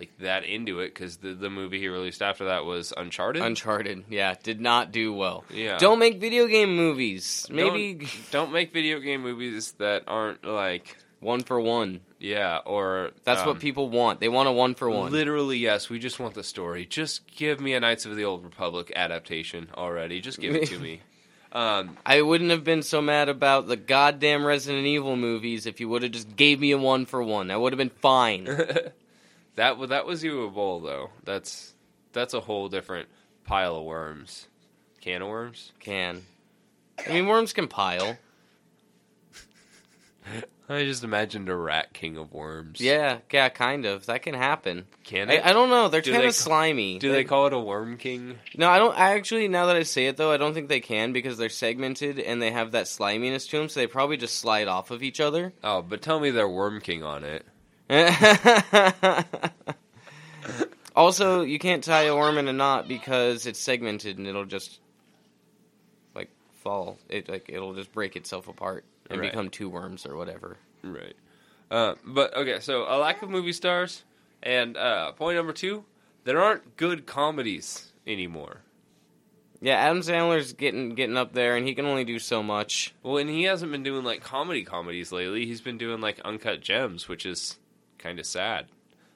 like 0.02 0.18
that 0.20 0.44
into 0.46 0.80
it 0.80 0.94
because 0.94 1.18
the 1.18 1.34
the 1.34 1.50
movie 1.50 1.80
he 1.80 1.88
released 1.88 2.22
after 2.22 2.46
that 2.46 2.66
was 2.66 2.92
Uncharted. 2.96 3.42
Uncharted, 3.44 4.06
yeah, 4.10 4.36
did 4.42 4.60
not 4.60 4.92
do 4.92 5.14
well. 5.14 5.44
yeah. 5.54 5.78
Don't 5.78 6.00
make 6.00 6.20
video 6.20 6.48
game 6.48 6.76
movies. 6.76 7.48
Maybe 7.52 7.94
don't, 7.94 8.10
don't 8.32 8.52
make 8.52 8.74
video 8.74 9.00
game 9.00 9.22
movies 9.22 9.74
that 9.74 10.04
aren't 10.08 10.44
like 10.44 10.98
one 11.20 11.44
for 11.44 11.60
one. 11.62 12.02
yeah 12.20 12.58
or 12.66 13.12
That's 13.26 13.42
um, 13.42 13.48
what 13.48 13.60
people 13.60 13.90
want. 13.90 14.20
They 14.20 14.30
want 14.30 14.50
a 14.50 14.52
one 14.52 14.74
for 14.74 14.90
one. 14.90 15.12
Literally, 15.12 15.58
yes. 15.58 15.88
We 15.88 16.00
just 16.00 16.20
want 16.20 16.34
the 16.34 16.44
story. 16.44 16.86
Just 16.86 17.28
give 17.36 17.60
me 17.62 17.74
a 17.74 17.80
Knights 17.80 18.06
of 18.08 18.16
the 18.16 18.26
Old 18.26 18.44
Republic 18.44 18.92
adaptation 18.96 19.70
already. 19.76 20.20
Just 20.20 20.40
give 20.40 20.56
it 20.56 20.68
to 20.70 20.80
me. 20.80 21.02
Um, 21.54 21.98
I 22.06 22.22
wouldn't 22.22 22.52
have 22.52 22.64
been 22.64 22.82
so 22.82 23.02
mad 23.02 23.28
about 23.28 23.68
the 23.68 23.76
goddamn 23.76 24.46
Resident 24.46 24.86
Evil 24.86 25.18
movies 25.18 25.66
if 25.66 25.82
you 25.82 25.90
would 25.90 26.02
have 26.02 26.14
just 26.14 26.38
gave 26.38 26.62
me 26.62 26.72
a 26.72 26.78
one 26.78 27.06
for 27.06 27.22
one. 27.22 27.52
I 27.52 27.58
would 27.58 27.74
have 27.74 27.78
been 27.78 27.90
fine. 27.90 28.48
that 29.62 29.90
that 29.90 30.06
was 30.06 30.24
Uwe 30.24 30.54
Boll 30.54 30.80
though. 30.80 31.12
That's 31.24 31.74
that's 32.14 32.34
a 32.34 32.40
whole 32.40 32.68
different 32.68 33.08
pile 33.44 33.76
of 33.76 33.84
worms. 33.84 34.48
Can 35.02 35.22
of 35.22 35.28
worms. 35.30 35.72
can. 35.80 36.22
I 37.08 37.14
mean, 37.14 37.28
worms 37.28 37.54
can 37.54 37.68
pile. 37.68 38.18
I 40.70 40.84
just 40.86 41.04
imagined 41.04 41.50
a 41.50 41.56
rat 41.56 41.94
king 41.94 42.16
of 42.18 42.32
worms. 42.32 42.80
Yeah, 42.80 43.18
yeah, 43.32 43.50
kind 43.50 43.86
of. 43.86 44.06
That 44.06 44.22
can 44.22 44.34
happen. 44.36 44.86
Can 45.04 45.30
I, 45.30 45.34
it? 45.34 45.46
I 45.46 45.54
don't 45.54 45.70
know. 45.70 45.90
They're 45.90 46.02
Do 46.02 46.12
kind 46.12 46.24
they 46.24 46.28
of 46.28 46.34
ca- 46.36 46.42
slimy. 46.44 46.98
Do 47.00 47.12
they 47.12 47.24
call 47.24 47.48
it 47.48 47.54
a 47.54 47.60
worm 47.60 47.98
king? 47.98 48.38
No, 48.56 48.70
I 48.70 48.78
don't. 48.80 48.98
I 48.98 49.16
actually, 49.16 49.48
now 49.48 49.66
that 49.66 49.76
I 49.76 49.84
say 49.84 50.08
it 50.08 50.18
though, 50.18 50.32
I 50.32 50.38
don't 50.38 50.54
think 50.54 50.70
they 50.70 50.80
can 50.80 51.12
because 51.12 51.38
they're 51.38 51.50
segmented 51.50 52.20
and 52.20 52.42
they 52.42 52.52
have 52.52 52.72
that 52.72 52.88
sliminess 52.88 53.48
to 53.50 53.58
them. 53.58 53.68
So 53.70 53.80
they 53.80 53.88
probably 53.88 54.18
just 54.18 54.38
slide 54.38 54.68
off 54.68 54.92
of 54.92 55.04
each 55.04 55.20
other. 55.20 55.54
Oh, 55.64 55.82
but 55.82 56.02
tell 56.02 56.20
me 56.20 56.32
they're 56.32 56.48
worm 56.48 56.80
king 56.80 57.04
on 57.04 57.24
it. 57.26 57.46
also, 60.96 61.42
you 61.42 61.60
can't 61.60 61.84
tie 61.84 62.04
a 62.04 62.16
worm 62.16 62.38
in 62.38 62.48
a 62.48 62.54
knot 62.54 62.88
because 62.88 63.46
it's 63.46 63.60
segmented 63.60 64.18
and 64.18 64.28
it'll 64.28 64.46
just 64.46 64.80
like 66.16 66.30
fall. 66.64 66.98
It 67.10 67.28
like 67.30 67.46
it'll 67.50 67.74
just 67.74 67.92
break 67.92 68.16
itself 68.16 68.48
apart 68.48 68.86
and 69.10 69.20
Right. 69.20 69.32
become 69.32 69.50
two 69.50 69.70
worms 69.70 70.06
or 70.06 70.16
whatever. 70.16 70.58
Right. 70.84 71.16
Uh, 71.70 71.96
but 72.06 72.36
okay, 72.36 72.60
so 72.60 72.84
a 72.84 72.98
lack 72.98 73.22
of 73.22 73.30
movie 73.30 73.54
stars, 73.54 74.04
and 74.44 74.76
uh, 74.76 75.12
point 75.14 75.38
number 75.38 75.54
two, 75.54 75.86
there 76.26 76.42
aren't 76.42 76.76
good 76.78 77.06
comedies 77.06 77.92
anymore. 78.06 78.62
Yeah, 79.64 79.76
Adam 79.76 80.00
Sandler's 80.00 80.54
getting 80.54 80.96
getting 80.96 81.18
up 81.18 81.34
there, 81.34 81.56
and 81.56 81.68
he 81.68 81.76
can 81.76 81.86
only 81.86 82.04
do 82.04 82.20
so 82.20 82.42
much. 82.42 82.94
Well, 83.04 83.18
and 83.18 83.30
he 83.30 83.44
hasn't 83.44 83.72
been 83.72 83.84
doing 83.84 84.04
like 84.04 84.22
comedy 84.22 84.64
comedies 84.66 85.12
lately. 85.12 85.46
He's 85.46 85.62
been 85.62 85.78
doing 85.78 86.02
like 86.02 86.20
uncut 86.26 86.62
gems, 86.62 87.08
which 87.08 87.26
is 87.28 87.58
kind 88.02 88.20
of 88.20 88.26
sad. 88.26 88.68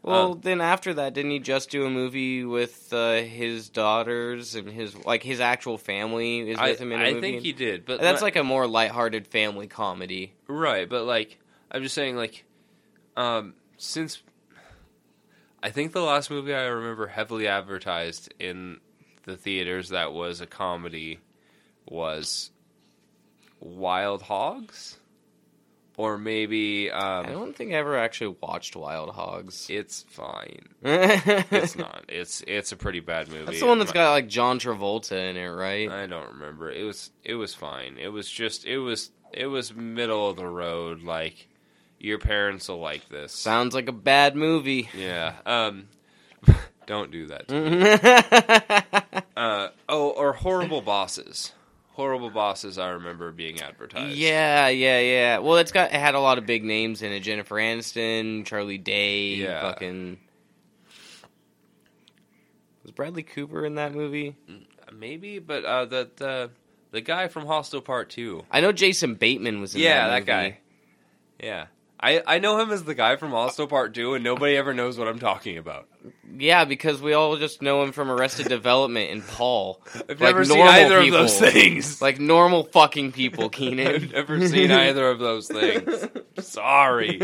Well, 0.04 0.34
Um, 0.34 0.42
then 0.42 0.62
after 0.62 0.94
that, 0.94 1.13
didn't 1.15 1.32
he 1.32 1.39
just 1.39 1.72
do 1.72 1.86
a 1.86 1.89
movie 1.89 2.46
with 2.46 2.94
uh, 2.94 3.22
his 3.22 3.70
daughters 3.70 4.54
and 4.54 4.70
his 4.70 4.96
like 5.06 5.24
his 5.24 5.39
actual 5.39 5.77
family 5.80 6.48
is 6.51 6.60
I, 6.60 6.70
with 6.72 6.80
him 6.80 6.92
in 6.92 7.01
a 7.01 7.04
I 7.04 7.13
movie? 7.13 7.22
think 7.22 7.42
he 7.44 7.54
did, 7.54 7.86
but 7.86 8.00
That's 8.00 8.22
my- 8.22 8.27
like 8.27 8.36
a 8.36 8.44
more 8.44 8.68
lighthearted 8.68 9.25
family 9.27 9.65
comedy. 9.68 10.34
right. 10.48 10.88
But 10.88 11.06
like, 11.06 11.39
I'm 11.72 11.82
just 11.82 11.96
saying, 11.96 12.15
like, 12.18 12.44
um, 13.18 13.56
since 13.77 14.22
I 15.63 15.72
think 15.72 15.92
the 15.92 16.01
last 16.04 16.30
movie 16.30 16.54
I 16.54 16.65
remember 16.65 17.08
heavily 17.08 17.48
advertised 17.48 18.32
in 18.39 18.80
the 19.24 19.36
theaters 19.36 19.89
that 19.89 20.13
was 20.13 20.39
a 20.39 20.46
comedy 20.46 21.18
was 21.88 22.51
Wild 23.60 24.22
Hogs, 24.22 24.98
or 25.98 26.18
maybe 26.18 26.92
I 26.92 27.20
um, 27.20 27.25
don't 27.25 27.56
think 27.56 27.72
I 27.72 27.75
ever 27.75 27.98
actually 27.98 28.36
watched 28.42 28.75
Wild 28.75 29.10
Hogs. 29.10 29.68
it's 29.70 30.06
fine. 30.10 30.68
It's 30.84 31.75
not. 31.75 32.06
It's 32.10 32.44
it's 32.48 32.72
a 32.72 32.75
pretty 32.78 33.00
bad 33.00 33.30
movie. 33.30 33.46
That's 33.46 33.60
the 33.60 33.66
one 33.66 33.80
that's 33.80 33.92
got 33.92 34.12
like 34.12 34.28
John 34.28 34.60
Travolta 34.60 35.14
in 35.30 35.38
it, 35.38 35.48
right? 35.48 35.90
I 35.90 36.06
don't 36.06 36.34
remember. 36.34 36.72
It 36.72 36.84
was 36.84 37.12
it 37.24 37.36
was 37.36 37.54
fine. 37.54 37.98
It 38.00 38.10
was 38.10 38.30
just 38.30 38.66
it 38.66 38.78
was 38.78 39.12
it 39.34 39.48
was 39.48 39.74
middle 39.74 40.30
of 40.30 40.38
the 40.38 40.48
road. 40.48 41.04
Like 41.04 41.48
your 42.00 42.20
parents 42.20 42.68
will 42.70 42.80
like 42.80 43.10
this. 43.10 43.32
Sounds 43.34 43.74
like 43.74 43.88
a 43.88 43.94
bad 43.94 44.36
movie. 44.36 44.90
Yeah. 44.96 45.34
Um. 45.46 45.88
don't 46.86 47.12
do 47.12 47.28
that. 47.28 47.48
to 47.48 47.62
me. 47.62 49.22
Uh. 49.38 49.68
Oh, 49.90 50.12
or 50.12 50.32
horrible 50.32 50.82
bosses. 50.82 51.52
Horrible 51.96 52.30
bosses. 52.30 52.78
I 52.78 52.90
remember 52.90 53.32
being 53.32 53.62
advertised. 53.62 54.18
yeah, 54.18 54.68
yeah, 54.68 55.00
yeah. 55.00 55.38
Well, 55.38 55.56
it's 55.58 55.72
got 55.72 55.92
it 55.94 56.00
had 56.00 56.14
a 56.14 56.20
lot 56.20 56.38
of 56.38 56.46
big 56.46 56.64
names 56.64 57.02
in 57.02 57.12
it: 57.14 57.22
Jennifer 57.22 57.56
Aniston, 57.56 58.46
Charlie 58.46 58.78
Day, 58.78 59.36
Yeah. 59.36 59.62
fucking. 59.62 60.18
Was 62.84 62.92
Bradley 62.92 63.24
Cooper 63.24 63.66
in 63.66 63.75
that 63.75 63.94
movie? 63.96 64.36
Maybe, 64.94 65.40
but 65.40 65.64
uh, 65.66 65.86
the 65.86 66.10
the 66.18 66.50
the 66.92 67.02
guy 67.02 67.28
from 67.30 67.46
Hostel 67.46 67.82
Part 67.82 68.10
Two. 68.10 68.44
I 68.52 68.62
know 68.62 68.72
Jason 68.72 69.16
Bateman 69.16 69.62
was 69.62 69.74
in 69.74 69.82
Yeah, 69.82 70.08
that 70.10 70.25
that, 70.25 70.25
guy. 70.25 70.60
Yeah. 71.42 71.68
I, 72.00 72.22
I 72.28 72.40
know 72.40 72.60
him 72.60 72.72
as 72.72 72.84
the 72.84 72.94
guy 72.94 73.16
from 73.16 73.32
Hostel 73.32 73.68
Part 73.68 73.94
2, 73.94 74.16
and 74.16 74.24
nobody 74.24 74.58
ever 74.58 74.74
knows 74.74 74.98
what 74.98 75.08
I'm 75.08 75.18
talking 75.18 75.58
about. 75.58 75.88
Yeah, 76.38 76.66
because 76.66 77.02
we 77.02 77.14
all 77.14 77.38
just 77.38 77.62
know 77.62 77.82
him 77.84 77.94
from 77.94 78.12
Arrested 78.12 78.48
Development 78.48 79.10
and 79.12 79.25
Paul. 79.25 79.82
I've 79.96 80.10
Like 80.10 80.20
never 80.20 80.44
seen 80.46 80.60
either 80.62 81.02
people. 81.02 81.20
of 81.20 81.24
those 81.30 81.40
things. 81.40 82.02
Like 82.02 82.20
normal 82.20 82.64
fucking 82.66 83.14
people, 83.14 83.50
Keenan. 83.50 83.88
I've 83.88 84.12
never 84.12 84.46
seen 84.48 84.72
either 84.72 85.08
of 85.10 85.20
those 85.20 85.48
things. 85.48 86.06
Sorry. 86.40 87.20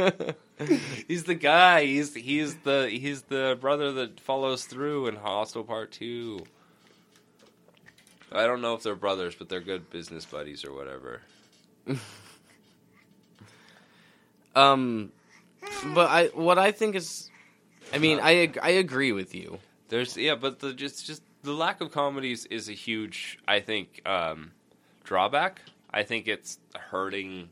He's 1.07 1.25
the 1.25 1.35
guy. 1.35 1.85
He's 1.85 2.13
he's 2.13 2.55
the 2.57 2.87
he's 2.89 3.23
the 3.23 3.57
brother 3.59 3.91
that 3.93 4.19
follows 4.19 4.65
through 4.65 5.07
in 5.07 5.15
Hostel 5.15 5.63
Part 5.63 5.91
Two. 5.91 6.39
I 8.31 8.45
don't 8.45 8.61
know 8.61 8.75
if 8.75 8.83
they're 8.83 8.95
brothers, 8.95 9.35
but 9.35 9.49
they're 9.49 9.59
good 9.59 9.89
business 9.89 10.23
buddies 10.25 10.63
or 10.63 10.71
whatever. 10.73 11.21
Um, 14.55 15.11
but 15.93 16.09
I 16.09 16.27
what 16.27 16.57
I 16.57 16.71
think 16.71 16.95
is, 16.95 17.29
I 17.93 17.97
mean, 17.97 18.19
I 18.19 18.31
ag- 18.31 18.59
I 18.61 18.69
agree 18.69 19.11
with 19.11 19.33
you. 19.33 19.59
There's 19.89 20.17
yeah, 20.17 20.35
but 20.35 20.59
the 20.59 20.73
just 20.73 21.05
just 21.05 21.21
the 21.43 21.53
lack 21.53 21.81
of 21.81 21.91
comedies 21.91 22.45
is 22.45 22.69
a 22.69 22.73
huge 22.73 23.39
I 23.47 23.59
think 23.59 24.01
um, 24.07 24.51
drawback. 25.03 25.61
I 25.93 26.03
think 26.03 26.27
it's 26.27 26.57
hurting. 26.75 27.49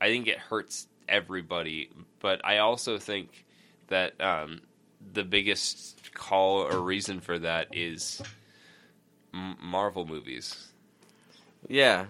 I 0.00 0.08
think 0.08 0.26
it 0.26 0.38
hurts 0.38 0.88
everybody, 1.08 1.90
but 2.20 2.44
I 2.44 2.58
also 2.58 2.98
think 2.98 3.44
that 3.88 4.20
um, 4.20 4.60
the 5.12 5.24
biggest 5.24 6.12
call 6.12 6.58
or 6.58 6.80
reason 6.80 7.20
for 7.20 7.38
that 7.38 7.68
is 7.74 8.20
M- 9.32 9.56
Marvel 9.62 10.04
movies 10.06 10.68
Yeah, 11.68 12.06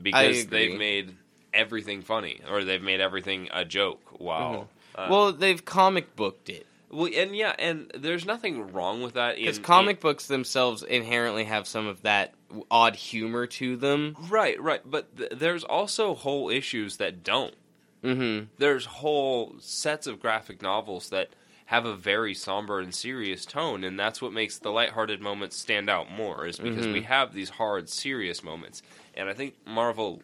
because 0.00 0.46
they've 0.46 0.78
made 0.78 1.14
everything 1.54 2.02
funny 2.02 2.40
or 2.50 2.64
they've 2.64 2.82
made 2.82 3.00
everything 3.00 3.48
a 3.52 3.64
joke. 3.64 4.20
Wow. 4.20 4.68
Uh, 4.94 5.06
well, 5.10 5.32
they've 5.32 5.64
comic 5.64 6.16
booked 6.16 6.48
it 6.48 6.66
well, 6.90 7.08
and 7.14 7.36
yeah, 7.36 7.54
and 7.58 7.90
there's 7.94 8.26
nothing 8.26 8.72
wrong 8.72 9.00
with 9.02 9.14
that. 9.14 9.36
because 9.36 9.58
in- 9.58 9.62
comic 9.62 10.00
books 10.00 10.26
themselves 10.26 10.82
inherently 10.82 11.44
have 11.44 11.66
some 11.68 11.86
of 11.86 12.02
that 12.02 12.34
odd 12.70 12.96
humor 12.96 13.46
to 13.46 13.76
them. 13.76 14.16
Right, 14.28 14.60
right. 14.60 14.80
But 14.84 15.16
th- 15.16 15.30
there's 15.36 15.62
also 15.62 16.14
whole 16.16 16.50
issues 16.50 16.96
that 16.96 17.22
don't. 17.22 17.54
Mm-hmm. 18.02 18.46
There's 18.58 18.86
whole 18.86 19.54
sets 19.60 20.06
of 20.08 20.20
graphic 20.20 20.62
novels 20.62 21.10
that 21.10 21.28
have 21.66 21.84
a 21.86 21.94
very 21.94 22.34
somber 22.34 22.80
and 22.80 22.92
serious 22.92 23.44
tone, 23.44 23.84
and 23.84 23.96
that's 24.00 24.20
what 24.20 24.32
makes 24.32 24.58
the 24.58 24.70
lighthearted 24.70 25.20
moments 25.20 25.56
stand 25.56 25.88
out 25.88 26.10
more, 26.10 26.44
is 26.44 26.58
because 26.58 26.86
Mhm. 26.86 26.92
we 26.94 27.02
have 27.02 27.32
these 27.34 27.50
hard, 27.50 27.88
serious 27.88 28.42
moments. 28.42 28.82
And 29.14 29.28
I 29.28 29.34
think 29.34 29.54
Marvel 29.64 30.22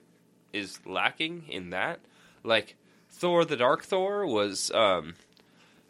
is 0.52 0.80
lacking 0.86 1.44
in 1.48 1.70
that. 1.70 2.00
Like, 2.42 2.76
Thor 3.10 3.44
the 3.44 3.56
Dark 3.56 3.84
Thor 3.84 4.26
was 4.26 4.70
um, 4.72 5.14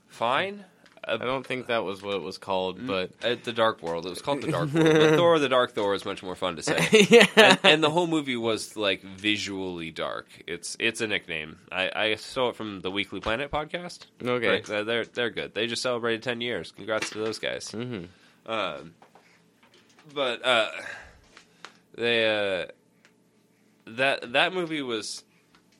fine. 0.09 0.65
I 1.09 1.19
don't 1.19 1.47
think 1.47 1.69
that 1.69 1.85
was 1.85 2.03
what 2.03 2.17
it 2.17 2.23
was 2.23 2.37
called, 2.37 2.85
but 2.85 3.13
At 3.23 3.45
the 3.45 3.53
Dark 3.53 3.81
World. 3.81 4.07
It 4.07 4.11
was 4.11 4.23
called 4.23 4.43
the 4.43 4.51
Dark 4.51 4.73
World. 4.73 4.93
but 4.93 5.15
Thor 5.17 5.39
the 5.39 5.49
Dark 5.49 5.73
Thor 5.73 5.95
is 5.95 6.05
much 6.05 6.21
more 6.23 6.35
fun 6.35 6.57
to 6.57 6.63
say. 6.63 7.07
yeah, 7.09 7.27
and, 7.37 7.59
and 7.63 7.85
the 7.85 7.91
whole 7.91 8.09
movie 8.09 8.37
was 8.37 8.77
like 8.77 9.03
visually 9.03 9.93
dark. 9.93 10.27
It's 10.49 10.77
it's 10.81 11.01
a 11.01 11.07
nickname. 11.07 11.59
I, 11.71 11.91
I 11.95 12.15
saw 12.17 12.49
it 12.49 12.57
from 12.57 12.81
the 12.81 12.91
Weekly 12.91 13.21
Planet 13.21 13.53
podcast. 13.53 14.07
okay. 14.21 14.49
Right, 14.49 14.71
uh, 14.71 14.83
they're 14.83 15.05
they're 15.05 15.31
good. 15.31 15.55
They 15.55 15.69
just 15.69 15.83
celebrated 15.83 16.25
ten 16.25 16.41
years. 16.41 16.73
Congrats 16.73 17.11
to 17.11 17.19
those 17.19 17.39
guys. 17.39 17.71
Mm-hmm. 17.71 18.51
Um, 18.51 18.95
but 20.13 20.45
uh, 20.45 20.71
they 21.95 22.27
uh, 22.27 22.67
that 23.87 24.33
that 24.33 24.53
movie 24.53 24.83
was 24.83 25.25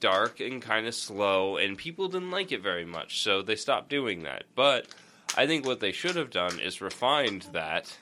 dark 0.01 0.41
and 0.41 0.61
kind 0.63 0.87
of 0.87 0.95
slow, 0.95 1.57
and 1.57 1.77
people 1.77 2.09
didn't 2.09 2.31
like 2.31 2.53
it 2.53 2.63
very 2.63 2.85
much, 2.85 3.23
so 3.23 3.43
they 3.43 3.57
stopped 3.57 3.89
doing 3.89 4.23
that. 4.23 4.45
But 4.55 4.87
I 5.37 5.47
think 5.47 5.67
what 5.67 5.81
they 5.81 5.93
should 5.93 6.17
have 6.17 6.31
done 6.31 6.61
is 6.61 6.81
refined 6.81 7.47
that 7.53 7.97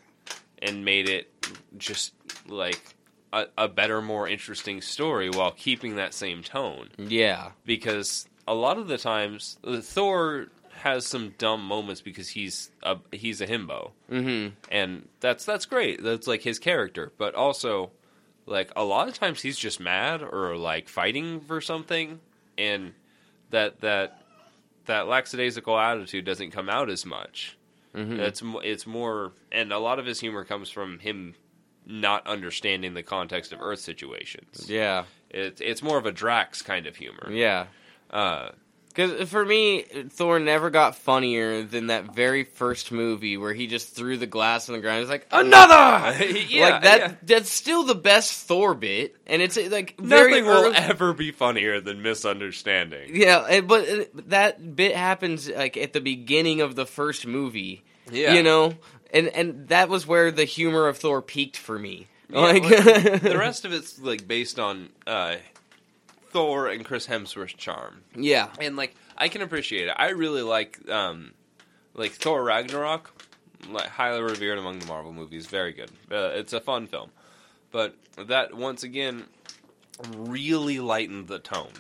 and 0.61 0.85
made 0.85 1.09
it 1.09 1.33
just 1.77 2.13
like 2.47 2.95
a, 3.33 3.47
a 3.59 3.69
better, 3.69 4.01
more 4.01 4.29
interesting 4.29 4.81
story 4.81 5.31
while 5.31 5.51
keeping 5.51 5.97
that 5.97 6.15
same 6.15 6.43
tone. 6.43 6.89
Yeah, 6.99 7.51
because 7.65 8.27
a 8.47 8.55
lot 8.55 8.79
of 8.79 8.89
the 8.89 8.99
times 8.99 9.59
uh, 9.65 9.81
Thor 9.81 10.49
has 10.71 11.07
some 11.07 11.35
dumb 11.39 11.65
moments 11.65 12.01
because 12.01 12.29
he's 12.29 12.71
a 12.83 12.99
he's 13.13 13.41
a 13.41 13.47
himbo. 13.47 13.93
Mm-hmm. 14.11 14.55
and 14.71 15.09
that's 15.21 15.45
that's 15.45 15.67
great. 15.67 16.03
That's 16.03 16.27
like 16.27 16.43
his 16.43 16.59
character. 16.59 17.13
But 17.17 17.35
also 17.35 17.91
like 18.47 18.71
a 18.77 18.85
lot 18.85 19.09
of 19.09 19.15
times 19.15 19.41
he's 19.43 19.59
just 19.59 19.81
mad 19.81 20.23
or 20.23 20.57
like 20.57 20.89
fighting 20.89 21.41
for 21.41 21.61
something 21.61 22.21
and 22.59 22.93
that 23.51 23.81
that 23.81 24.21
that 24.87 25.09
lackadaisical 25.09 25.79
attitude 25.79 26.25
doesn't 26.25 26.51
come 26.51 26.69
out 26.69 26.91
as 26.91 27.05
much 27.07 27.57
Mm-hmm. 27.95 28.19
it's 28.19 28.43
it's 28.65 28.87
more 28.89 29.31
and 29.53 29.73
a 29.73 29.79
lot 29.79 30.01
of 30.01 30.05
his 30.07 30.19
humor 30.19 30.45
comes 30.45 30.69
from 30.69 30.99
him 30.99 31.37
not 31.87 32.27
understanding 32.27 32.93
the 32.95 33.05
context 33.05 33.53
of 33.53 33.61
earth 33.63 33.79
situations 33.79 34.69
yeah, 34.69 35.05
it, 35.31 35.61
it's 35.61 35.81
more 35.81 35.97
of 35.97 36.05
a 36.05 36.11
drax 36.11 36.61
kind 36.61 36.89
of 36.89 36.97
humor 36.97 37.31
yeah. 37.31 37.67
uh, 38.11 38.49
Because 38.95 39.29
for 39.29 39.45
me, 39.45 39.83
Thor 39.83 40.39
never 40.39 40.71
got 40.71 40.95
funnier 40.95 41.65
than 41.65 41.89
that 41.89 42.15
very 42.15 42.45
first 42.45 42.93
movie 42.93 43.37
where 43.37 43.53
he 43.53 43.67
just 43.67 43.89
threw 43.89 44.17
the 44.17 44.27
glass 44.27 44.69
on 44.69 44.77
the 44.77 44.81
ground. 44.81 45.01
He's 45.01 45.09
like, 45.09 45.27
another. 45.33 46.25
yeah, 46.49 46.69
like 46.69 46.83
that. 46.83 47.01
yeah. 47.01 47.15
That's 47.25 47.51
still 47.51 47.83
the 47.83 47.97
best 47.97 48.47
Thor 48.47 48.73
bit, 48.75 49.17
and 49.27 49.43
it's 49.43 49.57
uh, 49.57 49.69
like 49.69 49.99
very 49.99 50.41
Nothing 50.41 50.47
will 50.47 50.73
ever 50.77 51.13
be 51.13 51.33
funnier 51.33 51.81
than 51.81 52.03
misunderstanding. 52.03 53.17
Yeah, 53.17 53.63
but 53.63 53.89
uh, 53.89 54.05
that 54.27 54.77
bit 54.77 54.95
happens 54.95 55.51
like 55.51 55.77
at 55.77 55.93
the 55.93 56.01
beginning 56.01 56.61
of 56.61 56.77
the 56.77 56.87
first 56.87 57.27
movie. 57.27 57.83
Yeah. 58.13 58.35
you 58.35 58.43
know, 58.43 58.75
and 59.13 59.29
and 59.29 59.69
that 59.69 59.89
was 59.89 60.07
where 60.07 60.31
the 60.31 60.45
humor 60.45 60.87
of 60.87 60.99
Thor 60.99 61.21
peaked 61.21 61.57
for 61.57 61.77
me. 61.77 62.07
Yeah, 62.29 62.41
like 62.41 62.63
like, 62.63 62.75
the 63.23 63.37
rest 63.39 63.65
of 63.65 63.73
it's 63.73 63.99
like 63.99 64.29
based 64.29 64.61
on 64.61 64.91
uh, 65.07 65.37
Thor 66.35 66.67
and 66.67 66.85
Chris 66.85 67.07
Hemsworth's 67.07 67.53
charm, 67.53 68.03
yeah, 68.17 68.49
and 68.61 68.75
like 68.75 68.97
I 69.17 69.29
can 69.29 69.41
appreciate 69.41 69.87
it. 69.87 69.95
I 69.97 70.09
really 70.09 70.43
like 70.43 70.81
um, 70.91 71.33
like 71.95 72.11
Thor 72.11 72.43
Ragnarok, 72.43 73.13
like 73.71 73.87
highly 73.87 74.21
revered 74.21 74.59
among 74.59 74.81
the 74.81 74.87
Marvel 74.87 75.13
movies. 75.13 75.47
Very 75.47 75.73
good. 75.73 75.91
Uh, 76.11 76.33
it's 76.35 76.53
a 76.53 76.61
fun 76.61 76.89
film, 76.89 77.11
but 77.71 77.95
that 78.19 78.53
once 78.53 78.83
again 78.83 79.27
really 80.17 80.81
lightened 80.81 81.29
the 81.29 81.39
tone. 81.39 81.71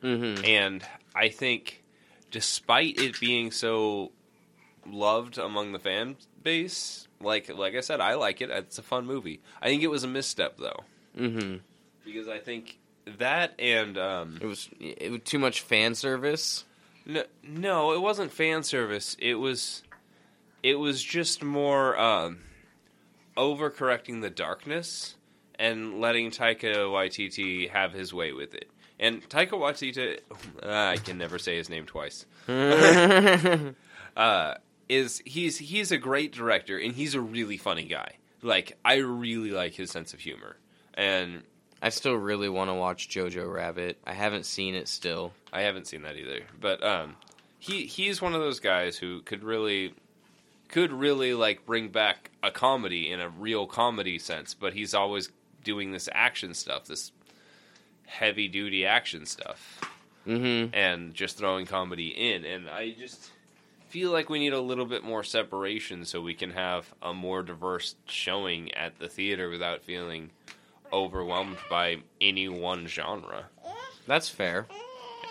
hmm 0.00 0.34
And 0.44 0.84
I 1.14 1.28
think, 1.28 1.84
despite 2.32 2.98
it 2.98 3.20
being 3.20 3.52
so 3.52 4.10
loved 4.84 5.38
among 5.38 5.70
the 5.70 5.78
fan 5.78 6.16
base, 6.42 7.06
like 7.20 7.56
like 7.56 7.76
I 7.76 7.80
said, 7.82 8.00
I 8.00 8.14
like 8.14 8.40
it. 8.40 8.50
It's 8.50 8.78
a 8.78 8.82
fun 8.82 9.06
movie. 9.06 9.40
I 9.60 9.68
think 9.68 9.84
it 9.84 9.90
was 9.92 10.02
a 10.02 10.08
misstep 10.08 10.58
though, 10.58 10.82
hmm 11.16 11.58
because 12.04 12.26
I 12.26 12.40
think 12.40 12.80
that 13.18 13.54
and 13.58 13.98
um, 13.98 14.38
it 14.40 14.46
was 14.46 14.68
it 14.78 15.10
was 15.10 15.20
too 15.24 15.38
much 15.38 15.62
fan 15.62 15.94
service. 15.94 16.64
no, 17.06 17.24
no, 17.42 17.92
it 17.92 18.00
wasn't 18.00 18.32
fan 18.32 18.62
service. 18.62 19.16
It 19.18 19.34
was 19.34 19.82
it 20.62 20.76
was 20.76 21.02
just 21.02 21.42
more 21.42 21.98
um, 21.98 22.40
overcorrecting 23.36 24.20
the 24.22 24.30
darkness 24.30 25.16
and 25.58 26.00
letting 26.00 26.30
Taika 26.30 26.74
Waititi 26.74 27.70
have 27.70 27.92
his 27.92 28.12
way 28.14 28.32
with 28.32 28.54
it. 28.54 28.70
And 28.98 29.28
Taika 29.28 29.50
Waititi, 29.50 30.20
I 30.62 30.96
can 30.96 31.18
never 31.18 31.38
say 31.38 31.56
his 31.56 31.68
name 31.68 31.86
twice. 31.86 32.24
uh, 34.16 34.54
is 34.88 35.22
he's 35.24 35.58
he's 35.58 35.90
a 35.90 35.98
great 35.98 36.32
director 36.32 36.78
and 36.78 36.94
he's 36.94 37.14
a 37.14 37.20
really 37.20 37.56
funny 37.56 37.84
guy. 37.84 38.16
Like 38.42 38.78
I 38.84 38.96
really 38.96 39.50
like 39.50 39.74
his 39.74 39.90
sense 39.90 40.14
of 40.14 40.20
humor, 40.20 40.56
and 40.94 41.42
I 41.84 41.88
still 41.88 42.14
really 42.14 42.48
want 42.48 42.70
to 42.70 42.74
watch 42.74 43.08
Jojo 43.08 43.52
Rabbit. 43.52 43.98
I 44.06 44.12
haven't 44.12 44.46
seen 44.46 44.76
it 44.76 44.86
still. 44.86 45.32
I 45.52 45.62
haven't 45.62 45.88
seen 45.88 46.02
that 46.02 46.16
either. 46.16 46.42
But 46.60 46.82
um, 46.84 47.16
he 47.58 47.86
he's 47.86 48.22
one 48.22 48.34
of 48.34 48.40
those 48.40 48.60
guys 48.60 48.96
who 48.96 49.20
could 49.22 49.42
really 49.42 49.92
could 50.68 50.92
really 50.92 51.34
like 51.34 51.66
bring 51.66 51.88
back 51.88 52.30
a 52.40 52.52
comedy 52.52 53.10
in 53.10 53.20
a 53.20 53.28
real 53.28 53.66
comedy 53.66 54.20
sense. 54.20 54.54
But 54.54 54.74
he's 54.74 54.94
always 54.94 55.30
doing 55.64 55.90
this 55.90 56.08
action 56.12 56.54
stuff, 56.54 56.84
this 56.84 57.10
heavy 58.06 58.46
duty 58.46 58.86
action 58.86 59.26
stuff, 59.26 59.80
hmm 60.24 60.66
and 60.72 61.14
just 61.14 61.36
throwing 61.36 61.66
comedy 61.66 62.08
in. 62.08 62.44
And 62.44 62.70
I 62.70 62.94
just 62.96 63.32
feel 63.88 64.12
like 64.12 64.30
we 64.30 64.38
need 64.38 64.52
a 64.52 64.60
little 64.60 64.86
bit 64.86 65.02
more 65.02 65.24
separation 65.24 66.04
so 66.04 66.20
we 66.20 66.34
can 66.34 66.52
have 66.52 66.94
a 67.02 67.12
more 67.12 67.42
diverse 67.42 67.96
showing 68.06 68.72
at 68.72 69.00
the 69.00 69.08
theater 69.08 69.50
without 69.50 69.82
feeling 69.82 70.30
overwhelmed 70.92 71.56
by 71.70 71.98
any 72.20 72.48
one 72.48 72.86
genre. 72.86 73.46
That's 74.06 74.28
fair. 74.28 74.66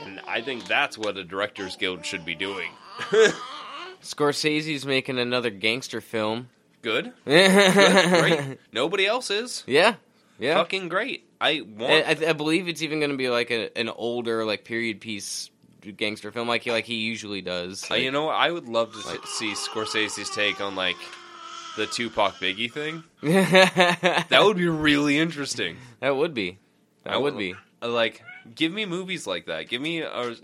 And 0.04 0.20
I 0.28 0.42
think 0.42 0.66
that's 0.66 0.98
what 0.98 1.18
a 1.18 1.24
directors 1.24 1.76
guild 1.76 2.06
should 2.06 2.26
be 2.26 2.36
doing. 2.36 2.72
Scorsese's 4.02 4.86
making 4.86 5.20
another 5.20 5.50
gangster 5.50 6.02
film. 6.02 6.50
Good, 6.82 7.14
good, 7.26 8.10
great. 8.10 8.58
Nobody 8.74 9.06
else 9.06 9.30
is. 9.30 9.64
yeah. 9.68 9.96
yeah. 10.40 10.56
Fucking 10.56 10.90
great. 10.90 11.28
I 11.40 11.62
want. 11.62 11.92
I, 11.92 12.26
I, 12.26 12.30
I 12.30 12.34
believe 12.34 12.68
it's 12.68 12.82
even 12.82 13.00
going 13.00 13.12
to 13.12 13.18
be 13.18 13.30
like 13.30 13.52
a, 13.52 13.76
an 13.78 13.90
older, 13.90 14.44
like 14.46 14.64
period 14.66 15.00
piece 15.02 15.52
gangster 15.98 16.32
film, 16.32 16.48
like 16.48 16.64
he 16.64 16.72
like 16.72 16.86
he 16.86 16.96
usually 16.96 17.42
does. 17.42 17.90
Uh, 17.90 17.96
you 17.96 18.12
know, 18.12 18.26
what? 18.26 18.36
I 18.36 18.50
would 18.52 18.68
love 18.68 18.94
to 18.94 19.00
s- 19.00 19.30
see 19.30 19.52
Scorsese's 19.54 20.30
take 20.32 20.60
on 20.62 20.76
like 20.76 20.96
the 21.78 21.88
Tupac 21.88 22.36
Biggie 22.36 22.72
thing. 22.72 23.04
that 23.22 24.42
would 24.44 24.58
be 24.58 24.68
really 24.68 25.18
interesting. 25.18 25.78
that 26.00 26.16
would 26.16 26.34
be. 26.34 26.60
That 27.04 27.14
I 27.14 27.18
would 27.18 27.38
be. 27.38 27.56
Uh, 27.82 27.90
Like, 27.90 28.22
give 28.56 28.72
me 28.72 28.86
movies 28.86 29.26
like 29.28 29.46
that. 29.46 29.68
Give 29.70 29.82
me 29.82 30.02
a, 30.02 30.10
a 30.12 30.36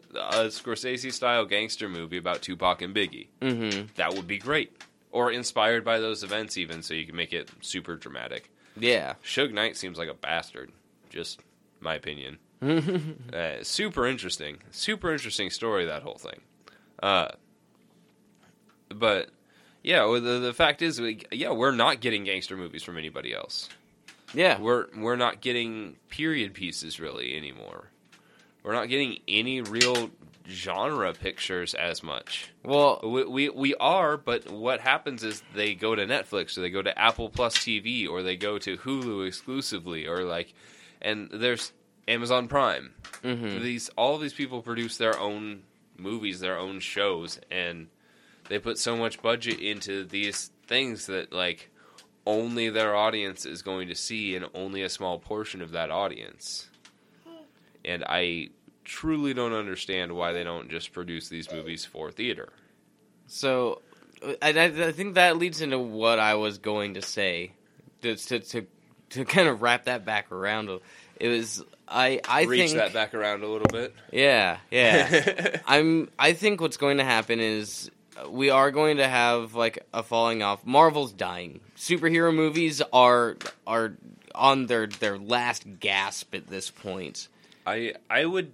Scorsese 0.49 1.11
style 1.11 1.45
gangster 1.45 1.87
movie 1.89 2.17
about 2.17 2.41
Tupac 2.41 2.81
and 2.81 2.95
Biggie. 2.95 3.27
hmm 3.41 3.87
That 3.95 4.13
would 4.15 4.27
be 4.27 4.37
great. 4.37 4.71
Or 5.11 5.31
inspired 5.31 5.83
by 5.85 5.99
those 5.99 6.23
events, 6.23 6.57
even 6.57 6.81
so 6.83 6.93
you 6.93 7.05
can 7.05 7.15
make 7.15 7.33
it 7.33 7.49
super 7.61 7.95
dramatic. 7.95 8.51
Yeah. 8.79 9.13
Suge 9.23 9.51
Knight 9.53 9.75
seems 9.77 9.97
like 9.97 10.09
a 10.09 10.13
bastard. 10.13 10.71
Just 11.09 11.41
my 11.79 11.95
opinion. 11.95 12.37
Uh, 13.33 13.61
super 13.61 14.07
interesting, 14.07 14.57
super 14.71 15.11
interesting 15.11 15.49
story. 15.51 15.85
That 15.85 16.01
whole 16.01 16.17
thing. 16.17 16.41
Uh, 17.03 17.27
but 18.89 19.29
yeah, 19.87 20.03
well, 20.05 20.19
the 20.21 20.39
the 20.39 20.53
fact 20.53 20.81
is, 20.81 20.99
we, 20.99 21.21
yeah, 21.31 21.51
we're 21.51 21.71
not 21.71 22.01
getting 22.01 22.25
gangster 22.25 22.57
movies 22.57 22.83
from 22.83 22.97
anybody 22.97 23.33
else. 23.33 23.69
yeah. 24.33 24.59
We're 24.59 24.87
we're 24.95 25.15
not 25.15 25.39
getting 25.41 25.95
period 26.09 26.53
pieces 26.53 26.99
really 26.99 27.35
anymore. 27.37 27.89
We're 28.63 28.73
not 28.73 28.89
getting 28.89 29.19
any 29.27 29.61
real 29.61 30.09
genre 30.49 31.13
pictures 31.13 31.73
as 31.73 32.03
much. 32.03 32.51
Well, 32.63 32.99
We, 33.03 33.23
we 33.25 33.49
we 33.49 33.75
are, 33.75 34.17
but 34.17 34.51
what 34.51 34.81
happens 34.81 35.23
is 35.23 35.41
they 35.55 35.73
go 35.73 35.95
to 35.95 36.05
Netflix 36.05 36.57
or 36.57 36.61
they 36.61 36.69
go 36.69 36.81
to 36.81 36.97
Apple 36.99 37.29
Plus 37.29 37.57
TV 37.57 38.07
or 38.09 38.23
they 38.23 38.35
go 38.37 38.57
to 38.59 38.77
Hulu 38.77 39.25
exclusively 39.27 40.05
or 40.07 40.23
like, 40.25 40.53
and 41.01 41.29
there's 41.31 41.71
Amazon 42.09 42.47
Prime. 42.49 42.93
mhm. 43.23 43.61
These 43.61 43.89
all 43.97 44.17
these 44.17 44.33
people 44.33 44.61
produce 44.61 44.97
their 44.97 45.17
own 45.17 45.63
movies, 45.97 46.39
their 46.41 46.57
own 46.57 46.79
shows, 46.81 47.39
and 47.49 47.87
they 48.49 48.59
put 48.59 48.77
so 48.77 48.95
much 48.95 49.21
budget 49.21 49.59
into 49.59 50.03
these 50.03 50.51
things 50.67 51.07
that 51.07 51.33
like 51.33 51.69
only 52.25 52.69
their 52.69 52.95
audience 52.95 53.45
is 53.45 53.61
going 53.61 53.87
to 53.87 53.95
see, 53.95 54.35
and 54.35 54.45
only 54.53 54.83
a 54.83 54.89
small 54.89 55.17
portion 55.17 55.61
of 55.61 55.71
that 55.71 55.89
audience. 55.89 56.67
And 57.85 58.03
I 58.05 58.49
truly 58.83 59.33
don't 59.33 59.53
understand 59.53 60.11
why 60.13 60.33
they 60.33 60.43
don't 60.43 60.69
just 60.69 60.91
produce 60.91 61.29
these 61.29 61.49
movies 61.51 61.85
for 61.85 62.11
theater. 62.11 62.49
So, 63.27 63.81
I, 64.41 64.49
I 64.49 64.91
think 64.91 65.15
that 65.15 65.37
leads 65.37 65.61
into 65.61 65.79
what 65.79 66.19
I 66.19 66.35
was 66.35 66.57
going 66.57 66.95
to 66.95 67.01
say. 67.01 67.53
To 68.01 68.15
to 68.15 68.39
to, 68.39 68.65
to 69.11 69.25
kind 69.25 69.47
of 69.47 69.61
wrap 69.61 69.85
that 69.85 70.05
back 70.05 70.31
around. 70.31 70.69
It 71.19 71.29
was 71.29 71.63
I 71.87 72.19
I 72.27 72.43
Reach 72.43 72.59
think 72.59 72.73
that 72.73 72.93
back 72.93 73.13
around 73.13 73.43
a 73.43 73.47
little 73.47 73.67
bit. 73.71 73.95
yeah 74.11 74.57
yeah. 74.69 75.59
I'm. 75.65 76.09
I 76.19 76.33
think 76.33 76.59
what's 76.61 76.77
going 76.77 76.97
to 76.97 77.03
happen 77.05 77.39
is 77.39 77.89
we 78.29 78.49
are 78.49 78.71
going 78.71 78.97
to 78.97 79.07
have 79.07 79.53
like 79.53 79.85
a 79.93 80.03
falling 80.03 80.41
off. 80.41 80.65
Marvel's 80.65 81.11
dying. 81.11 81.59
Superhero 81.75 82.33
movies 82.33 82.81
are 82.93 83.37
are 83.65 83.93
on 84.33 84.67
their 84.67 84.87
their 84.87 85.17
last 85.17 85.65
gasp 85.79 86.33
at 86.35 86.47
this 86.47 86.69
point. 86.69 87.27
I 87.65 87.93
I 88.09 88.25
would 88.25 88.53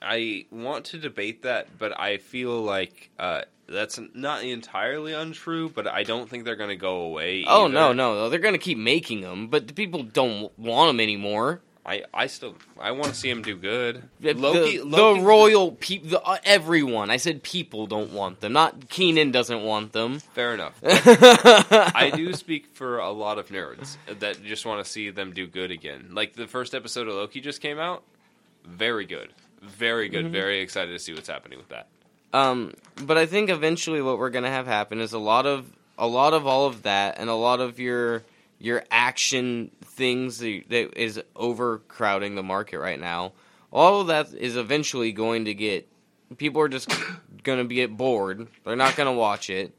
I 0.00 0.46
want 0.50 0.86
to 0.86 0.98
debate 0.98 1.42
that, 1.42 1.78
but 1.78 1.98
I 1.98 2.18
feel 2.18 2.60
like 2.62 3.10
uh, 3.18 3.42
that's 3.66 3.98
not 4.14 4.44
entirely 4.44 5.12
untrue. 5.12 5.68
But 5.68 5.86
I 5.86 6.02
don't 6.02 6.28
think 6.28 6.44
they're 6.44 6.56
going 6.56 6.70
to 6.70 6.76
go 6.76 7.00
away. 7.00 7.44
Oh 7.46 7.64
either. 7.64 7.74
no 7.74 7.92
no 7.92 8.28
they're 8.28 8.38
going 8.38 8.54
to 8.54 8.58
keep 8.58 8.78
making 8.78 9.20
them, 9.20 9.48
but 9.48 9.66
the 9.66 9.74
people 9.74 10.02
don't 10.02 10.56
want 10.58 10.90
them 10.90 11.00
anymore. 11.00 11.60
I 11.86 12.04
I 12.14 12.26
still 12.28 12.54
I 12.80 12.92
want 12.92 13.12
to 13.12 13.14
see 13.14 13.28
him 13.28 13.42
do 13.42 13.56
good. 13.56 14.08
The, 14.20 14.32
Loki, 14.32 14.78
the, 14.78 14.84
Loki- 14.84 15.20
the 15.20 15.26
royal 15.26 15.72
people, 15.72 16.10
the, 16.10 16.22
uh, 16.22 16.38
everyone. 16.44 17.10
I 17.10 17.18
said 17.18 17.42
people 17.42 17.86
don't 17.86 18.12
want 18.12 18.40
them. 18.40 18.54
Not 18.54 18.88
Keenan 18.88 19.32
doesn't 19.32 19.62
want 19.62 19.92
them. 19.92 20.20
Fair 20.20 20.54
enough. 20.54 20.78
I 20.82 22.10
do 22.14 22.32
speak 22.32 22.68
for 22.74 22.98
a 22.98 23.10
lot 23.10 23.38
of 23.38 23.48
nerds 23.48 23.96
that 24.18 24.42
just 24.42 24.64
want 24.64 24.84
to 24.84 24.90
see 24.90 25.10
them 25.10 25.32
do 25.32 25.46
good 25.46 25.70
again. 25.70 26.10
Like 26.12 26.34
the 26.34 26.46
first 26.46 26.74
episode 26.74 27.06
of 27.08 27.14
Loki 27.14 27.40
just 27.40 27.60
came 27.60 27.78
out. 27.78 28.02
Very 28.64 29.04
good. 29.04 29.30
Very 29.60 30.08
good. 30.08 30.30
Very 30.30 30.60
excited 30.60 30.92
to 30.92 30.98
see 30.98 31.12
what's 31.12 31.28
happening 31.28 31.58
with 31.58 31.68
that. 31.68 31.88
Um, 32.32 32.74
but 33.04 33.16
I 33.16 33.26
think 33.26 33.48
eventually 33.50 34.02
what 34.02 34.18
we're 34.18 34.30
gonna 34.30 34.50
have 34.50 34.66
happen 34.66 35.00
is 35.00 35.12
a 35.12 35.18
lot 35.18 35.46
of 35.46 35.70
a 35.98 36.06
lot 36.06 36.34
of 36.34 36.46
all 36.46 36.66
of 36.66 36.82
that 36.82 37.18
and 37.18 37.30
a 37.30 37.34
lot 37.34 37.60
of 37.60 37.78
your 37.78 38.24
your 38.64 38.82
action 38.90 39.70
things 39.82 40.38
that, 40.38 40.90
is 40.96 41.20
overcrowding 41.36 42.34
the 42.34 42.42
market 42.42 42.78
right 42.78 42.98
now. 42.98 43.32
All 43.70 44.00
of 44.00 44.06
that 44.06 44.32
is 44.32 44.56
eventually 44.56 45.12
going 45.12 45.44
to 45.44 45.54
get 45.54 45.86
people 46.38 46.62
are 46.62 46.68
just 46.68 46.90
gonna 47.42 47.64
get 47.64 47.96
bored. 47.96 48.48
They're 48.64 48.74
not 48.74 48.96
gonna 48.96 49.12
watch 49.12 49.50
it. 49.50 49.76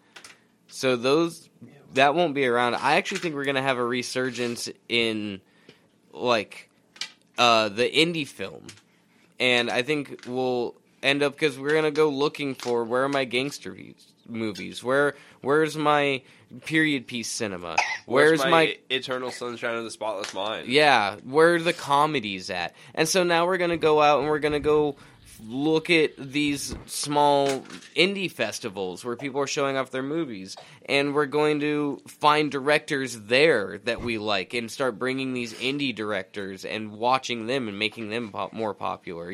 So 0.68 0.96
those 0.96 1.50
that 1.96 2.14
won't 2.14 2.36
be 2.36 2.46
around. 2.46 2.76
I 2.76 2.98
actually 2.98 3.20
think 3.20 3.34
we're 3.34 3.46
gonna 3.46 3.62
have 3.62 3.78
a 3.78 3.86
resurgence 3.86 4.70
in 4.88 5.42
like 6.12 6.70
uh, 7.40 7.70
the 7.70 7.90
indie 7.90 8.28
film, 8.28 8.68
and 9.40 9.72
I 9.72 9.82
think 9.82 10.26
we'll 10.28 10.76
end 11.02 11.24
up 11.24 11.34
because 11.34 11.58
we're 11.58 11.74
gonna 11.74 11.90
go 11.90 12.10
looking 12.10 12.54
for 12.54 12.84
where 12.84 13.04
are 13.04 13.10
my 13.10 13.26
gangster 13.26 13.72
views- 13.72 14.14
movies? 14.28 14.84
Where 14.84 15.16
where's 15.42 15.76
my 15.78 16.22
period 16.66 17.08
piece 17.08 17.30
cinema? 17.30 17.76
Where's, 18.06 18.40
my, 18.40 18.50
my 18.50 18.78
Eternal 18.90 19.32
Sunshine 19.32 19.76
of 19.76 19.84
the 19.84 19.92
Spotless 19.92 20.34
Mind? 20.34 20.68
yeah, 20.68 21.16
where 21.24 21.56
are 21.56 21.60
the 21.60 21.74
comedies 21.74 22.50
at? 22.50 22.76
And 22.94 23.10
so 23.10 23.24
now 23.24 23.46
we're 23.46 23.58
gonna 23.58 23.78
go 23.78 24.02
out 24.02 24.20
and 24.20 24.30
we're 24.30 24.40
gonna 24.40 24.60
go 24.60 24.96
look 25.44 25.90
at 25.90 26.12
these 26.18 26.76
small 26.86 27.48
indie 27.96 28.32
festivals 28.32 29.04
where 29.04 29.16
people 29.16 29.42
are 29.42 29.48
showing 29.48 29.78
off 29.78 29.92
their 29.92 30.04
movies, 30.04 30.56
and 30.88 31.14
we're 31.14 31.26
going 31.26 31.60
to 31.60 32.02
find 32.08 32.52
directors 32.52 33.20
there 33.22 33.80
that 33.80 34.02
we 34.02 34.18
like 34.18 34.54
and 34.54 34.72
start 34.72 34.98
bringing 34.98 35.34
these 35.34 35.54
indie 35.56 35.94
directors 35.94 36.66
and 36.66 36.92
watching 36.92 37.48
them 37.48 37.68
and 37.68 37.78
making 37.78 38.10
them 38.10 38.32
pop- 38.32 38.54
more 38.54 38.74
popular. 38.74 39.32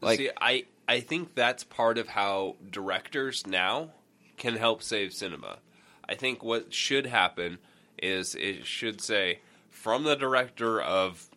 Like, 0.00 0.18
See, 0.18 0.30
I 0.40 0.64
I 0.88 1.00
think 1.00 1.34
that's 1.34 1.64
part 1.64 1.98
of 1.98 2.08
how 2.08 2.56
directors 2.70 3.46
now 3.46 3.90
can 4.36 4.56
help 4.56 4.82
save 4.82 5.12
cinema. 5.12 5.58
I 6.08 6.14
think 6.14 6.42
what 6.42 6.72
should 6.72 7.06
happen 7.06 7.58
is 8.02 8.34
it 8.34 8.66
should 8.66 9.00
say 9.00 9.40
from 9.70 10.04
the 10.04 10.14
director 10.16 10.80
of 10.80 11.28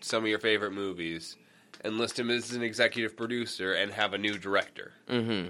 some 0.00 0.24
of 0.24 0.28
your 0.28 0.38
favorite 0.38 0.72
movies, 0.72 1.36
enlist 1.84 2.18
him 2.18 2.30
as 2.30 2.52
an 2.52 2.62
executive 2.62 3.16
producer 3.16 3.72
and 3.72 3.92
have 3.92 4.12
a 4.14 4.18
new 4.18 4.36
director. 4.38 4.92
hmm 5.08 5.46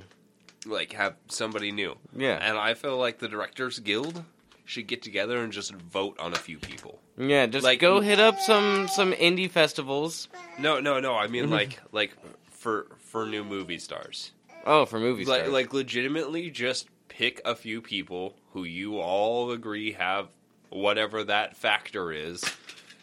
Like 0.67 0.93
have 0.93 1.17
somebody 1.29 1.73
new. 1.73 1.97
yeah, 2.15 2.39
And 2.43 2.59
I 2.59 2.75
feel 2.75 2.99
like 2.99 3.19
the 3.19 3.29
Directors 3.29 3.79
Guild 3.79 4.25
should 4.65 4.87
get 4.87 5.01
together 5.03 5.39
and 5.43 5.51
just 5.53 5.73
vote 5.75 6.19
on 6.21 6.33
a 6.35 6.37
few 6.37 6.59
people. 6.59 7.01
yeah. 7.17 7.47
Just 7.47 7.65
like- 7.65 7.81
go 7.81 8.01
hit 8.01 8.21
up 8.21 8.39
some 8.41 8.87
some 8.89 9.13
indie 9.13 9.51
festivals. 9.51 10.29
No, 10.59 10.79
no, 10.81 11.01
no. 11.01 11.15
I 11.15 11.27
mean 11.29 11.47
Mhm. 11.47 11.51
like 11.53 11.81
like 11.93 12.13
for 12.51 12.87
for 12.99 13.25
new 13.25 13.45
movie 13.45 13.79
stars. 13.79 14.33
Oh, 14.67 14.85
for 14.85 14.99
movie 14.99 15.25
like, 15.25 15.41
stars. 15.41 15.53
like 15.53 15.73
legitimately 15.73 16.51
just 16.51 16.89
pick 17.09 17.41
a 17.45 17.55
few 17.55 17.81
people 17.81 18.37
who 18.53 18.65
you 18.65 18.99
all 18.99 19.51
agree 19.51 19.93
have 19.93 20.29
whatever 20.71 21.25
that 21.25 21.57
factor 21.57 22.13
is 22.13 22.45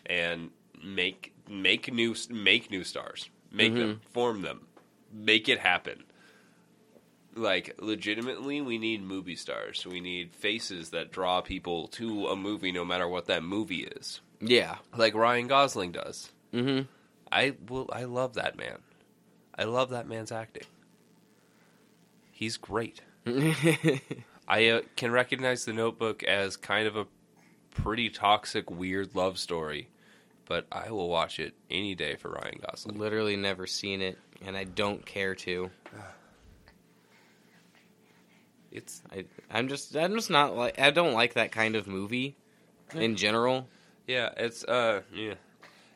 and 0.06 0.52
make 0.84 1.34
make 1.50 1.92
new 1.94 2.16
make 2.30 2.70
new 2.70 2.84
stars. 2.84 3.30
Make 3.52 3.74
them 3.74 4.02
form 4.12 4.42
them. 4.42 4.68
Make 5.14 5.48
it 5.48 5.60
happen. 5.60 6.04
Like 7.36 7.76
legitimately 7.80 8.62
we 8.62 8.78
need 8.78 9.02
movie 9.02 9.36
stars. 9.36 9.86
We 9.86 10.02
need 10.02 10.34
faces 10.36 10.90
that 10.92 11.12
draw 11.12 11.42
people 11.42 11.88
to 11.90 12.28
a 12.28 12.36
movie 12.36 12.72
no 12.72 12.84
matter 12.86 13.08
what 13.08 13.26
that 13.28 13.44
movie 13.44 13.84
is. 13.84 14.22
Yeah. 14.42 14.76
like 14.96 15.16
ryan 15.16 15.48
gosling 15.48 15.92
does. 15.92 16.32
Hmm 16.52 16.82
i 17.32 17.54
will 17.68 17.90
i 17.92 18.04
love 18.04 18.36
that 18.36 18.56
man. 18.58 18.78
I 19.58 19.64
love 19.64 19.90
that 19.90 20.08
man's 20.08 20.32
acting 20.32 20.64
he's 22.36 22.58
great 22.58 23.02
I 24.48 24.68
uh, 24.70 24.82
can 24.96 25.12
recognize 25.12 25.66
the 25.66 25.74
Notebook 25.74 26.24
as 26.24 26.58
kind 26.58 26.88
of 26.88 26.96
a 26.96 27.08
pretty 27.72 28.10
toxic, 28.10 28.70
weird 28.70 29.16
love 29.16 29.40
story, 29.40 29.90
but 30.46 30.68
I 30.72 30.92
will 30.92 31.10
watch 31.10 31.40
it 31.40 31.56
any 31.72 31.96
day 31.96 32.16
for 32.16 32.30
Ryan 32.30 32.60
Gosling. 32.62 33.00
Literally 33.00 33.36
never 33.36 33.66
seen 33.66 34.02
it, 34.02 34.18
and 34.46 34.56
I 34.56 34.64
don't 34.64 35.06
care 35.06 35.36
to. 35.36 35.70
It's 38.72 39.02
I, 39.10 39.24
I'm 39.50 39.70
just, 39.70 39.96
I'm 39.96 40.16
just 40.16 40.30
not 40.30 40.54
like, 40.54 40.78
I 40.78 40.92
don't 40.92 41.14
like 41.14 41.36
that 41.36 41.54
kind 41.54 41.78
of 41.78 41.88
movie 41.88 42.36
in 42.94 43.16
general. 43.16 43.70
yeah, 44.06 44.32
it's 44.36 44.66
uh 44.66 45.04
yeah, 45.14 45.36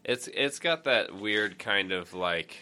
it's 0.06 0.30
it's 0.34 0.60
got 0.60 0.86
that 0.86 1.13
weird 1.13 1.60
kind 1.60 1.91
of 1.91 2.13
like 2.13 2.56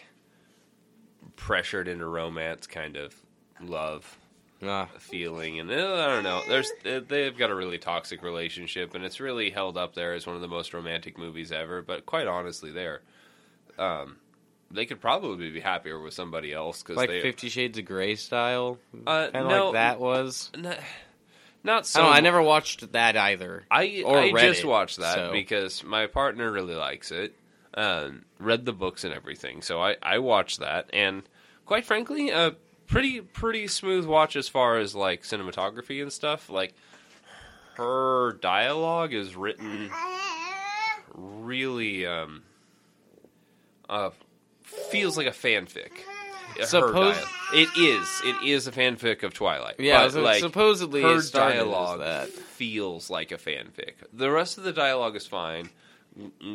pressured 1.36 1.88
into 1.88 2.08
romance 2.08 2.66
kind 2.66 2.98
of 2.98 3.14
love 3.62 4.18
Ah, 4.64 4.88
feeling, 4.98 5.60
and 5.60 5.70
uh, 5.70 5.76
I 5.76 6.08
don't 6.08 6.24
know. 6.24 6.42
There's 6.48 6.72
uh, 6.84 7.02
they've 7.08 7.38
got 7.38 7.52
a 7.52 7.56
really 7.56 7.78
toxic 7.78 8.24
relationship, 8.24 8.96
and 8.96 9.06
it's 9.06 9.20
really 9.20 9.52
held 9.52 9.78
up 9.78 9.94
there 9.94 10.14
as 10.16 10.26
one 10.26 10.36
of 10.36 10.42
the 10.42 10.48
most 10.48 10.74
romantic 10.74 11.16
movies 11.16 11.52
ever. 11.52 11.84
But 11.84 12.08
quite 12.08 12.26
honestly, 12.26 12.72
there, 12.72 13.02
um, 13.78 14.18
they 14.72 14.88
could 14.88 15.00
probably 15.00 15.52
be 15.52 15.60
happier 15.60 16.00
with 16.00 16.16
somebody 16.16 16.54
else 16.54 16.82
because 16.82 16.98
like 16.98 17.10
they 17.10 17.22
Fifty 17.22 17.50
Shades 17.50 17.78
of 17.78 17.86
Grey 17.86 18.16
style, 18.16 18.80
uh, 19.06 19.30
kind 19.32 19.46
of 19.46 19.48
no, 19.52 19.66
like 19.66 19.74
that 19.74 20.00
was. 20.00 20.50
Not, 20.58 20.80
not 21.64 21.86
so. 21.86 22.02
I 22.02 22.04
know. 22.06 22.10
I 22.14 22.20
never 22.22 22.42
watched 22.42 22.92
that 22.94 23.16
either. 23.16 23.64
I 23.70 24.02
or 24.04 24.18
I 24.18 24.32
read 24.32 24.48
just 24.48 24.64
it, 24.64 24.68
watched 24.68 24.98
that 24.98 25.16
so- 25.16 25.32
because 25.32 25.84
my 25.84 26.08
partner 26.08 26.52
really 26.52 26.76
likes 26.76 27.12
it. 27.12 27.36
Um, 27.76 28.26
read 28.40 28.66
the 28.66 28.74
books 28.74 29.04
and 29.04 29.14
everything, 29.14 29.62
so 29.62 29.80
I 29.80 29.98
I 30.02 30.18
watched 30.18 30.62
that, 30.62 30.90
and 30.94 31.22
quite 31.68 31.86
frankly, 31.86 32.32
a 32.32 32.56
pretty 32.88 33.22
pretty 33.22 33.68
smooth 33.68 34.06
watch 34.06 34.36
as 34.36 34.48
far 34.48 34.78
as 34.78 34.96
like 34.96 35.24
cinematography 35.24 36.02
and 36.02 36.12
stuff. 36.12 36.50
Like 36.50 36.74
her 37.76 38.34
dialogue 38.42 39.14
is 39.14 39.36
written 39.36 39.90
really 41.16 42.06
um 42.06 42.44
uh 43.90 44.10
feels 44.64 45.18
like 45.18 45.28
a 45.28 45.32
fanfic. 45.32 45.92
Her 46.58 46.66
Suppose- 46.66 47.18
it 47.54 47.70
is. 47.78 48.22
It 48.26 48.48
is 48.48 48.68
a 48.68 48.72
fanfic 48.72 49.24
of 49.24 49.34
Twilight. 49.34 49.76
Yeah, 49.80 50.04
but, 50.06 50.14
so 50.14 50.22
like, 50.22 50.40
supposedly 50.40 51.02
her 51.02 51.18
it 51.20 51.32
dialogue 51.32 52.00
that. 52.00 52.30
feels 52.30 53.10
like 53.10 53.32
a 53.32 53.38
fanfic. 53.38 53.94
The 54.14 54.32
rest 54.32 54.58
of 54.58 54.64
the 54.64 54.74
dialogue 54.74 55.16
is 55.16 55.28
fine. 55.28 55.70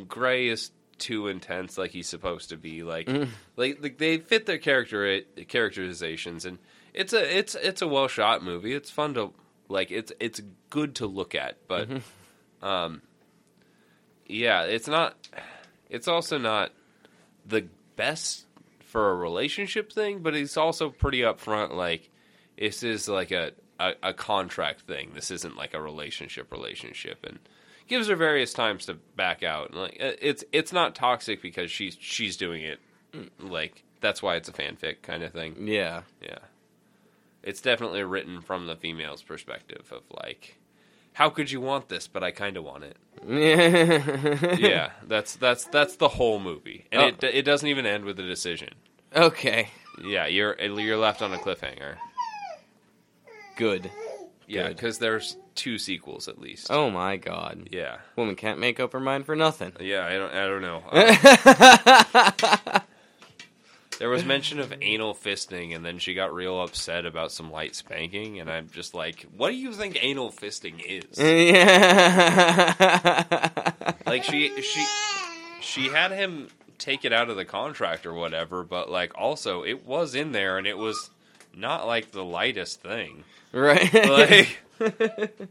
Gray 0.08 0.48
is 0.48 0.70
too 1.02 1.28
intense, 1.28 1.76
like 1.76 1.90
he's 1.90 2.08
supposed 2.08 2.48
to 2.48 2.56
be. 2.56 2.82
Like, 2.82 3.06
Mm. 3.06 3.28
like, 3.56 3.78
like 3.82 3.98
they 3.98 4.18
fit 4.18 4.46
their 4.46 4.58
character 4.58 5.20
characterizations, 5.48 6.44
and 6.46 6.58
it's 6.94 7.12
a 7.12 7.38
it's 7.38 7.54
it's 7.54 7.82
a 7.82 7.86
well 7.88 8.08
shot 8.08 8.42
movie. 8.42 8.72
It's 8.72 8.90
fun 8.90 9.14
to 9.14 9.32
like. 9.68 9.90
It's 9.90 10.12
it's 10.20 10.40
good 10.70 10.94
to 10.96 11.06
look 11.06 11.34
at, 11.34 11.58
but 11.68 11.88
Mm-hmm. 11.90 12.64
um, 12.66 13.02
yeah, 14.26 14.62
it's 14.62 14.88
not. 14.88 15.16
It's 15.90 16.08
also 16.08 16.38
not 16.38 16.72
the 17.44 17.66
best 17.96 18.46
for 18.86 19.10
a 19.10 19.14
relationship 19.14 19.92
thing, 19.92 20.20
but 20.20 20.34
it's 20.34 20.56
also 20.56 20.88
pretty 20.90 21.20
upfront. 21.20 21.74
Like, 21.74 22.08
this 22.58 22.82
is 22.82 23.08
like 23.08 23.30
a, 23.30 23.52
a, 23.78 23.92
a 24.02 24.14
contract 24.14 24.82
thing. 24.82 25.10
This 25.14 25.30
isn't 25.30 25.56
like 25.56 25.74
a 25.74 25.80
relationship 25.82 26.50
relationship, 26.52 27.24
and 27.26 27.38
gives 27.88 28.08
her 28.08 28.16
various 28.16 28.52
times 28.52 28.86
to 28.86 28.94
back 29.16 29.42
out. 29.42 29.70
And 29.70 29.78
like, 29.80 29.98
uh, 30.00 30.12
it's 30.20 30.44
it's 30.52 30.72
not 30.72 30.94
toxic 30.94 31.40
because 31.42 31.70
she's 31.70 31.96
she's 32.00 32.36
doing 32.36 32.62
it. 32.62 32.80
Like 33.40 33.82
that's 34.00 34.22
why 34.22 34.36
it's 34.36 34.48
a 34.48 34.52
fanfic 34.52 35.02
kind 35.02 35.22
of 35.22 35.32
thing. 35.32 35.66
Yeah. 35.68 36.02
Yeah, 36.22 36.38
it's 37.42 37.60
definitely 37.60 38.02
written 38.04 38.40
from 38.40 38.66
the 38.66 38.76
female's 38.76 39.22
perspective 39.22 39.92
of 39.92 40.02
like, 40.24 40.58
how 41.12 41.28
could 41.30 41.50
you 41.50 41.60
want 41.60 41.88
this, 41.88 42.06
but 42.08 42.22
I 42.24 42.30
kind 42.30 42.56
of 42.56 42.64
want 42.64 42.84
it. 42.84 42.96
yeah, 44.60 44.90
that's 45.06 45.36
that's 45.36 45.64
that's 45.66 45.96
the 45.96 46.08
whole 46.08 46.40
movie, 46.40 46.86
and 46.90 47.02
Oh. 47.02 47.06
it 47.08 47.22
it 47.34 47.42
doesn't 47.42 47.68
even 47.68 47.86
end 47.86 48.04
with 48.04 48.18
a 48.18 48.22
decision. 48.26 48.70
Okay. 49.14 49.68
Yeah, 50.02 50.26
you're 50.26 50.58
you're 50.60 50.96
left 50.96 51.20
on 51.20 51.32
a 51.34 51.38
cliffhanger. 51.38 51.96
Good. 53.56 53.90
Yeah, 54.46 54.68
Good. 54.68 54.76
because 54.76 54.98
there's 54.98 55.36
two 55.54 55.78
sequels 55.78 56.28
at 56.28 56.38
least. 56.40 56.68
Oh 56.70 56.90
my 56.90 57.16
god. 57.16 57.68
Yeah, 57.70 57.98
Woman 58.16 58.36
can't 58.36 58.58
make 58.58 58.80
up 58.80 58.92
her 58.92 59.00
mind 59.00 59.26
for 59.26 59.36
nothing. 59.36 59.72
yeah. 59.80 60.04
I 60.06 60.12
don't 60.14 60.32
I 60.32 60.46
don't 60.46 60.62
know. 60.62 60.82
Uh, 60.90 62.80
there 63.98 64.08
was 64.08 64.24
mention 64.24 64.58
of 64.58 64.72
anal 64.80 65.14
fisting, 65.14 65.74
and 65.76 65.84
then 65.84 65.98
she 65.98 66.14
got 66.14 66.32
real 66.34 66.60
upset 66.62 67.04
about 67.06 67.30
some 67.32 67.50
light 67.52 67.74
spanking, 67.76 68.40
and 68.40 68.50
I'm 68.50 68.68
just 68.72 68.94
like, 68.94 69.26
what 69.36 69.50
do 69.50 69.56
you 69.56 69.72
think 69.72 69.98
anal 70.02 70.30
fisting 70.32 70.80
is? 70.84 71.18
yeah. 71.18 72.72
like 74.06 74.24
she 74.24 74.60
she 74.62 74.84
she 75.60 75.88
had 75.88 76.10
him 76.10 76.48
take 76.78 77.04
it 77.04 77.12
out 77.12 77.30
of 77.30 77.36
the 77.36 77.44
contract 77.44 78.06
or 78.06 78.12
whatever, 78.14 78.64
but 78.64 78.90
like 78.90 79.12
also 79.16 79.62
it 79.62 79.86
was 79.86 80.14
in 80.14 80.32
there, 80.32 80.58
and 80.58 80.66
it 80.66 80.76
was 80.78 81.10
not 81.54 81.86
like 81.86 82.10
the 82.10 82.24
lightest 82.24 82.82
thing. 82.82 83.24
right. 83.52 83.92
like 83.92 84.58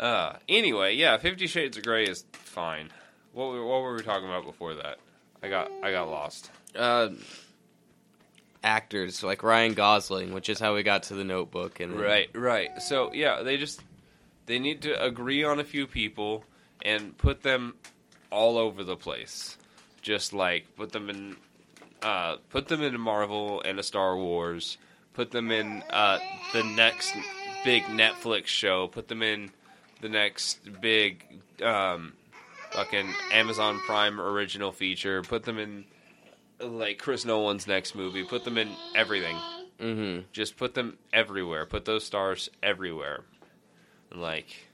uh 0.00 0.34
anyway 0.48 0.94
yeah 0.94 1.16
50 1.16 1.46
shades 1.46 1.76
of 1.76 1.84
gray 1.84 2.04
is 2.04 2.24
fine. 2.32 2.90
What 3.32 3.48
were, 3.50 3.64
what 3.64 3.82
were 3.82 3.94
we 3.94 4.02
talking 4.02 4.26
about 4.26 4.44
before 4.44 4.74
that? 4.74 4.98
I 5.42 5.48
got 5.48 5.70
i 5.82 5.90
got 5.90 6.08
lost. 6.08 6.50
Uh, 6.74 7.10
actors 8.62 9.22
like 9.22 9.42
Ryan 9.42 9.74
Gosling, 9.74 10.32
which 10.32 10.48
is 10.48 10.58
how 10.58 10.74
we 10.74 10.82
got 10.82 11.04
to 11.04 11.14
the 11.14 11.24
Notebook, 11.24 11.80
and 11.80 11.98
right 11.98 12.28
right. 12.34 12.70
So 12.80 13.12
yeah 13.12 13.42
they 13.42 13.56
just 13.56 13.80
they 14.46 14.58
need 14.58 14.82
to 14.82 15.02
agree 15.02 15.44
on 15.44 15.60
a 15.60 15.64
few 15.64 15.86
people 15.86 16.44
and 16.82 17.16
put 17.18 17.42
them 17.42 17.74
all 18.30 18.58
over 18.58 18.84
the 18.84 18.96
place. 18.96 19.56
Just 20.02 20.32
like 20.32 20.74
put 20.76 20.92
them 20.92 21.10
in 21.10 21.36
uh 22.02 22.36
put 22.50 22.68
them 22.68 22.82
in 22.82 22.94
a 22.94 22.98
marvel 22.98 23.62
and 23.62 23.78
a 23.78 23.82
star 23.82 24.16
wars 24.16 24.78
put 25.14 25.30
them 25.30 25.50
in 25.50 25.82
uh 25.90 26.18
the 26.52 26.62
next 26.62 27.14
big 27.64 27.82
netflix 27.84 28.46
show 28.46 28.86
put 28.86 29.08
them 29.08 29.22
in 29.22 29.50
the 30.00 30.08
next 30.08 30.60
big 30.80 31.24
um 31.62 32.12
fucking 32.70 33.12
amazon 33.32 33.80
prime 33.86 34.20
original 34.20 34.70
feature 34.70 35.22
put 35.22 35.44
them 35.44 35.58
in 35.58 35.84
like 36.60 36.98
Chris 36.98 37.24
Nolan's 37.24 37.66
next 37.66 37.94
movie. 37.94 38.24
Put 38.24 38.44
them 38.44 38.58
in 38.58 38.70
everything. 38.94 39.36
Mm-hmm. 39.80 40.22
Just 40.32 40.56
put 40.56 40.74
them 40.74 40.98
everywhere. 41.12 41.66
Put 41.66 41.84
those 41.84 42.04
stars 42.04 42.50
everywhere. 42.62 43.20
Like, 44.14 44.68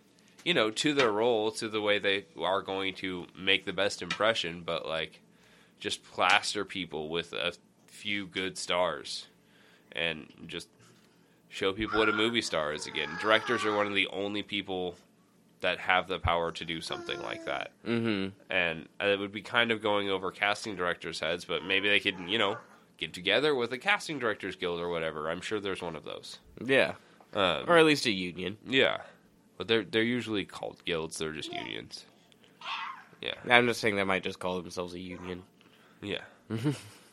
you 0.44 0.54
know, 0.54 0.70
to 0.70 0.94
their 0.94 1.12
role, 1.12 1.50
to 1.52 1.68
the 1.68 1.80
way 1.80 1.98
they 1.98 2.26
are 2.40 2.62
going 2.62 2.94
to 2.96 3.26
make 3.38 3.64
the 3.64 3.72
best 3.72 4.02
impression, 4.02 4.62
but 4.64 4.86
like, 4.86 5.20
just 5.84 6.02
plaster 6.02 6.64
people 6.64 7.10
with 7.10 7.34
a 7.34 7.52
few 7.86 8.26
good 8.26 8.56
stars 8.56 9.26
and 9.92 10.32
just 10.46 10.66
show 11.50 11.74
people 11.74 11.98
what 11.98 12.08
a 12.08 12.12
movie 12.12 12.40
star 12.40 12.72
is 12.72 12.86
again. 12.86 13.10
Directors 13.20 13.66
are 13.66 13.76
one 13.76 13.86
of 13.86 13.92
the 13.92 14.06
only 14.06 14.42
people 14.42 14.96
that 15.60 15.78
have 15.78 16.08
the 16.08 16.18
power 16.18 16.50
to 16.52 16.64
do 16.64 16.80
something 16.80 17.20
like 17.20 17.44
that. 17.44 17.72
Mm-hmm. 17.86 18.30
And 18.50 18.88
it 18.98 19.18
would 19.18 19.30
be 19.30 19.42
kind 19.42 19.70
of 19.70 19.82
going 19.82 20.08
over 20.08 20.30
casting 20.30 20.74
directors' 20.74 21.20
heads, 21.20 21.44
but 21.44 21.62
maybe 21.66 21.90
they 21.90 22.00
could, 22.00 22.18
you 22.26 22.38
know, 22.38 22.56
get 22.96 23.12
together 23.12 23.54
with 23.54 23.70
a 23.74 23.78
casting 23.78 24.18
directors 24.18 24.56
guild 24.56 24.80
or 24.80 24.88
whatever. 24.88 25.28
I'm 25.28 25.42
sure 25.42 25.60
there's 25.60 25.82
one 25.82 25.96
of 25.96 26.04
those. 26.04 26.38
Yeah. 26.64 26.94
Um, 27.34 27.64
Or 27.68 27.76
at 27.76 27.84
least 27.84 28.06
a 28.06 28.10
union. 28.10 28.56
yeah, 28.66 29.02
but 29.58 29.68
they're 29.68 29.84
they're 29.84 30.02
usually 30.02 30.46
called 30.46 30.82
guilds. 30.86 31.18
They're 31.18 31.32
just 31.32 31.52
unions. 31.52 32.06
Yeah, 33.20 33.34
I'm 33.50 33.66
just 33.66 33.80
saying 33.80 33.96
they 33.96 34.04
might 34.04 34.22
just 34.22 34.38
call 34.38 34.60
themselves 34.62 34.94
a 34.94 34.98
union. 34.98 35.42
Yeah. 36.04 36.20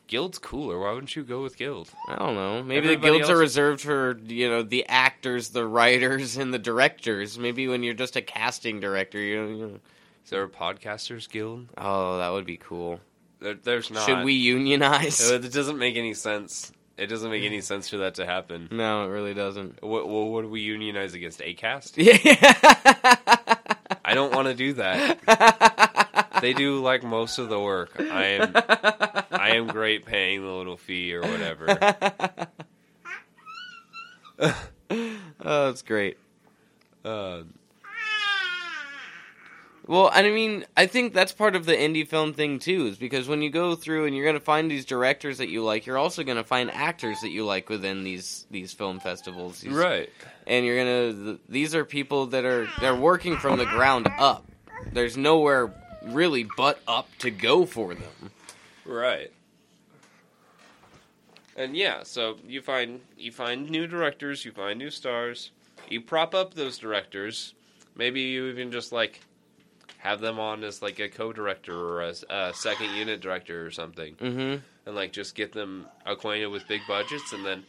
Guild's 0.07 0.39
cooler. 0.39 0.77
Why 0.79 0.91
wouldn't 0.91 1.15
you 1.15 1.23
go 1.23 1.41
with 1.41 1.55
guild? 1.57 1.89
I 2.09 2.15
don't 2.17 2.35
know. 2.35 2.61
Maybe 2.63 2.87
Everybody 2.89 2.95
the 3.13 3.17
guilds 3.19 3.29
are 3.29 3.33
else- 3.33 3.39
reserved 3.41 3.81
for 3.81 4.19
you 4.27 4.49
know 4.49 4.61
the 4.61 4.85
actors, 4.87 5.49
the 5.49 5.65
writers, 5.65 6.35
and 6.37 6.53
the 6.53 6.59
directors. 6.59 7.39
Maybe 7.39 7.67
when 7.67 7.81
you're 7.83 7.93
just 7.93 8.15
a 8.17 8.21
casting 8.21 8.79
director, 8.81 9.19
you. 9.19 9.45
you 9.47 9.67
know, 9.67 9.79
Is 10.25 10.29
there 10.29 10.43
a 10.43 10.49
podcasters 10.49 11.29
guild? 11.29 11.67
oh, 11.77 12.17
that 12.17 12.29
would 12.29 12.45
be 12.45 12.57
cool. 12.57 12.99
There, 13.39 13.53
there's 13.55 13.89
not. 13.89 14.05
Should 14.05 14.25
we 14.25 14.33
unionize? 14.33 15.31
Uh, 15.31 15.35
It 15.35 15.53
doesn't 15.53 15.77
make 15.77 15.95
any 15.95 16.13
sense. 16.13 16.71
It 16.97 17.07
doesn't 17.07 17.31
make 17.31 17.43
any 17.43 17.61
sense 17.61 17.89
for 17.89 17.97
that 17.97 18.15
to 18.15 18.25
happen. 18.25 18.67
no, 18.69 19.05
it 19.05 19.07
really 19.07 19.33
doesn't. 19.33 19.81
What, 19.81 20.07
what 20.09 20.27
would 20.27 20.45
we 20.45 20.59
unionize 20.61 21.13
against? 21.13 21.39
Acast? 21.39 21.93
Yeah. 21.97 23.55
I 24.03 24.13
don't 24.13 24.33
want 24.35 24.47
to 24.49 24.53
do 24.53 24.73
that. 24.73 25.19
They 26.41 26.53
do 26.53 26.81
like 26.81 27.03
most 27.03 27.37
of 27.39 27.47
the 27.49 27.59
work. 27.59 27.91
I 27.99 28.23
am 28.25 28.51
I 29.31 29.51
am 29.55 29.67
great 29.67 30.05
paying 30.05 30.41
the 30.41 30.49
little 30.51 30.77
fee 30.77 31.13
or 31.13 31.21
whatever. 31.21 31.67
oh, 34.39 34.55
that's 35.39 35.81
great. 35.83 36.17
Uh, 37.05 37.43
Well, 39.87 40.09
I 40.13 40.21
mean, 40.23 40.63
I 40.77 40.85
think 40.85 41.13
that's 41.13 41.31
part 41.33 41.55
of 41.55 41.65
the 41.65 41.73
indie 41.73 42.07
film 42.07 42.33
thing 42.33 42.59
too, 42.59 42.85
is 42.85 42.97
because 42.97 43.27
when 43.27 43.41
you 43.41 43.49
go 43.49 43.75
through 43.75 44.05
and 44.05 44.15
you're 44.15 44.23
going 44.23 44.35
to 44.37 44.39
find 44.39 44.69
these 44.71 44.85
directors 44.85 45.39
that 45.39 45.49
you 45.49 45.63
like, 45.63 45.85
you're 45.85 45.97
also 45.97 46.23
going 46.23 46.37
to 46.37 46.43
find 46.45 46.71
actors 46.71 47.19
that 47.21 47.31
you 47.31 47.43
like 47.45 47.67
within 47.67 48.03
these 48.03 48.45
these 48.51 48.71
film 48.71 48.99
festivals. 48.99 49.59
These- 49.59 49.73
right. 49.73 50.09
And 50.47 50.65
you're 50.65 50.77
gonna. 50.77 51.13
th- 51.25 51.39
These 51.49 51.75
are 51.75 51.83
people 51.85 52.27
that 52.27 52.45
are 52.45 52.67
they're 52.79 52.95
working 52.95 53.37
from 53.37 53.57
the 53.57 53.65
ground 53.65 54.07
up. 54.17 54.45
There's 54.93 55.17
nowhere 55.17 55.73
really 56.03 56.47
butt 56.57 56.81
up 56.87 57.09
to 57.19 57.31
go 57.31 57.65
for 57.65 57.93
them. 57.93 58.31
Right. 58.85 59.31
And 61.55 61.75
yeah, 61.75 62.03
so 62.03 62.37
you 62.47 62.61
find 62.61 63.01
you 63.17 63.31
find 63.31 63.69
new 63.69 63.85
directors, 63.87 64.45
you 64.45 64.51
find 64.51 64.79
new 64.79 64.89
stars, 64.89 65.51
you 65.89 66.01
prop 66.01 66.33
up 66.33 66.53
those 66.53 66.77
directors. 66.77 67.53
Maybe 67.95 68.21
you 68.21 68.47
even 68.47 68.71
just 68.71 68.91
like 68.91 69.19
have 69.97 70.21
them 70.21 70.39
on 70.39 70.63
as 70.63 70.81
like 70.81 70.99
a 70.99 71.09
co-director 71.09 71.77
or 71.77 72.01
as 72.01 72.23
a 72.29 72.53
second 72.55 72.95
unit 72.95 73.19
director 73.21 73.65
or 73.65 73.69
something, 73.69 74.15
Mm-hmm. 74.15 74.63
and 74.87 74.95
like 74.95 75.11
just 75.11 75.35
get 75.35 75.51
them 75.51 75.85
acquainted 76.05 76.47
with 76.47 76.67
big 76.67 76.81
budgets, 76.87 77.33
and 77.33 77.45
then 77.45 77.63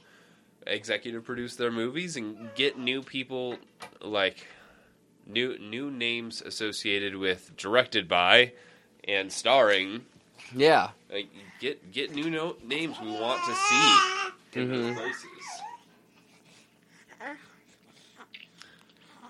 executive 0.66 1.24
produce 1.24 1.56
their 1.56 1.72
movies 1.72 2.16
and 2.16 2.48
get 2.54 2.78
new 2.78 3.02
people 3.02 3.56
like 4.00 4.46
new 5.26 5.58
new 5.58 5.90
names 5.90 6.40
associated 6.42 7.16
with 7.16 7.56
directed 7.56 8.08
by 8.08 8.52
and 9.04 9.32
starring 9.32 10.04
Yeah. 10.54 10.90
like, 11.10 11.28
get 11.60 11.92
get 11.92 12.14
new 12.14 12.30
no- 12.30 12.56
names 12.62 12.98
we 13.00 13.10
want 13.10 13.42
to 13.44 13.54
see 13.54 14.60
in 14.60 14.68
those 14.68 14.84
Mhm. 14.92 14.96
places. 14.96 15.26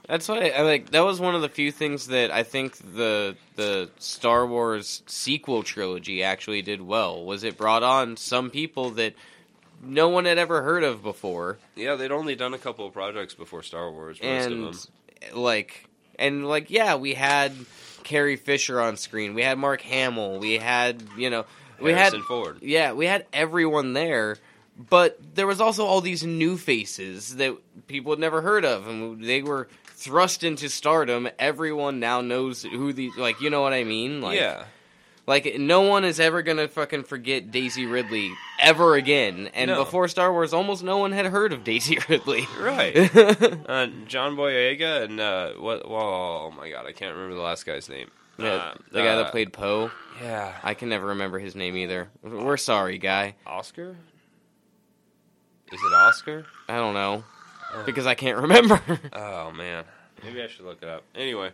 That's 0.08 0.28
why 0.28 0.48
I 0.48 0.62
like. 0.62 0.90
That 0.90 1.02
was 1.04 1.20
one 1.20 1.34
of 1.36 1.42
the 1.42 1.48
few 1.48 1.70
things 1.70 2.08
that 2.08 2.30
I 2.32 2.42
think 2.42 2.76
the 2.76 3.36
the 3.54 3.88
Star 3.98 4.46
Wars 4.46 5.02
sequel 5.06 5.62
trilogy 5.62 6.22
actually 6.24 6.60
did 6.60 6.82
well. 6.82 7.24
Was 7.24 7.44
it 7.44 7.56
brought 7.56 7.82
on 7.84 8.16
some 8.16 8.50
people 8.50 8.90
that 8.90 9.14
no 9.80 10.08
one 10.08 10.24
had 10.24 10.38
ever 10.38 10.62
heard 10.62 10.82
of 10.84 11.02
before, 11.02 11.58
Yeah, 11.76 11.94
they'd 11.94 12.12
only 12.12 12.34
done 12.34 12.52
a 12.54 12.58
couple 12.58 12.86
of 12.86 12.92
projects 12.92 13.34
before 13.34 13.62
Star 13.62 13.90
Wars. 13.90 14.18
Most 14.20 14.26
and 14.28 14.52
of 14.52 14.58
them. 14.82 14.92
Like 15.34 15.88
and 16.18 16.46
like 16.46 16.70
yeah, 16.70 16.96
we 16.96 17.14
had 17.14 17.52
Carrie 18.04 18.36
Fisher 18.36 18.80
on 18.80 18.96
screen. 18.96 19.34
We 19.34 19.42
had 19.42 19.58
Mark 19.58 19.80
Hamill. 19.82 20.38
We 20.38 20.58
had 20.58 21.02
you 21.16 21.30
know 21.30 21.44
we 21.80 21.92
Harrison 21.92 22.20
had 22.20 22.26
Ford. 22.26 22.58
yeah 22.62 22.92
we 22.92 23.06
had 23.06 23.26
everyone 23.32 23.92
there. 23.92 24.36
But 24.88 25.18
there 25.34 25.46
was 25.46 25.60
also 25.60 25.84
all 25.84 26.00
these 26.00 26.24
new 26.24 26.56
faces 26.56 27.36
that 27.36 27.54
people 27.88 28.12
had 28.12 28.18
never 28.18 28.40
heard 28.40 28.64
of, 28.64 28.88
and 28.88 29.22
they 29.22 29.42
were 29.42 29.68
thrust 29.84 30.42
into 30.42 30.68
stardom. 30.70 31.28
Everyone 31.38 32.00
now 32.00 32.22
knows 32.22 32.62
who 32.62 32.92
these, 32.94 33.14
like. 33.16 33.40
You 33.40 33.50
know 33.50 33.60
what 33.60 33.74
I 33.74 33.84
mean? 33.84 34.22
Like, 34.22 34.40
yeah, 34.40 34.64
Like 35.26 35.56
no 35.58 35.82
one 35.82 36.04
is 36.04 36.18
ever 36.18 36.42
gonna 36.42 36.66
fucking 36.66 37.04
forget 37.04 37.50
Daisy 37.52 37.86
Ridley 37.86 38.32
ever 38.60 38.94
again. 38.96 39.48
And 39.54 39.70
No. 39.70 39.84
before 39.84 40.08
Star 40.08 40.32
Wars, 40.32 40.52
almost 40.52 40.82
no 40.82 40.98
one 40.98 41.12
had 41.12 41.26
heard 41.26 41.52
of 41.52 41.62
Daisy 41.62 41.98
Ridley. 42.08 42.46
right. 42.60 42.96
uh, 43.16 43.86
John 44.06 44.36
Boyega 44.36 45.02
and 45.04 45.20
uh, 45.20 45.52
what? 45.52 45.88
Whoa, 45.88 46.48
oh 46.48 46.54
my 46.56 46.68
god, 46.70 46.86
I 46.86 46.92
can't 46.92 47.14
remember 47.14 47.36
the 47.36 47.40
last 47.40 47.64
guy's 47.64 47.88
name. 47.88 48.10
Yeah, 48.38 48.46
Uh, 48.54 48.74
the 48.90 49.00
guy 49.02 49.08
uh, 49.08 49.16
that 49.22 49.30
played 49.30 49.52
Poe. 49.52 49.90
Yeah, 50.20 50.52
I 50.64 50.74
can 50.74 50.88
never 50.88 51.06
remember 51.08 51.38
his 51.38 51.54
name 51.54 51.76
either. 51.76 52.08
We're 52.22 52.56
sorry, 52.56 52.98
guy. 52.98 53.34
Oscar. 53.46 53.96
Is 55.72 55.80
it 55.80 55.94
Oscar? 55.94 56.46
I 56.68 56.76
don't 56.76 56.94
know 56.94 57.24
Uh. 57.72 57.84
because 57.84 58.06
I 58.06 58.14
can't 58.14 58.38
remember. 58.38 58.80
Oh 59.12 59.52
man, 59.52 59.84
maybe 60.24 60.42
I 60.42 60.48
should 60.48 60.64
look 60.64 60.82
it 60.82 60.88
up. 60.88 61.04
Anyway, 61.14 61.50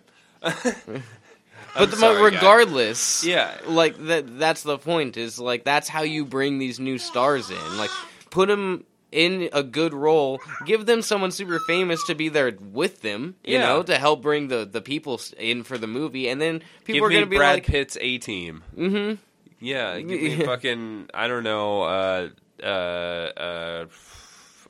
but 1.74 1.90
the, 1.90 2.20
regardless, 2.22 3.24
Yeah. 3.24 3.56
like 3.66 3.96
that. 4.06 4.38
That's 4.38 4.62
the 4.62 4.78
point. 4.78 5.16
Is 5.16 5.38
like 5.38 5.64
that's 5.64 5.88
how 5.88 6.02
you 6.02 6.24
bring 6.24 6.58
these 6.58 6.78
new 6.80 6.98
stars 6.98 7.50
in. 7.50 7.76
Like 7.76 7.90
put 8.30 8.48
them 8.48 8.84
in 9.10 9.48
a 9.52 9.62
good 9.62 9.94
role. 9.94 10.38
Give 10.66 10.84
them 10.84 11.00
someone 11.02 11.30
super 11.30 11.58
famous 11.60 12.04
to 12.06 12.14
be 12.14 12.28
there 12.28 12.52
with 12.60 13.00
them. 13.02 13.36
You 13.44 13.54
Yeah. 13.58 13.66
know, 13.66 13.82
to 13.82 13.98
help 13.98 14.22
bring 14.22 14.48
the 14.48 14.64
the 14.70 14.80
people 14.82 15.20
in 15.38 15.62
for 15.62 15.78
the 15.78 15.86
movie, 15.86 16.28
and 16.28 16.40
then 16.40 16.62
people 16.84 16.94
Give 16.94 17.02
are 17.04 17.10
going 17.10 17.24
to 17.24 17.30
be 17.30 17.36
Brad 17.36 17.54
like, 17.56 17.66
Pitt's 17.66 17.96
A 18.00 18.18
Team. 18.18 18.62
mm-hmm. 18.76 19.14
Yeah, 19.60 19.98
give 20.00 20.20
me 20.22 20.36
fucking 20.46 21.08
I 21.14 21.26
don't 21.26 21.42
know. 21.42 21.82
Uh, 21.82 22.28
uh, 22.62 22.66
uh, 22.66 23.86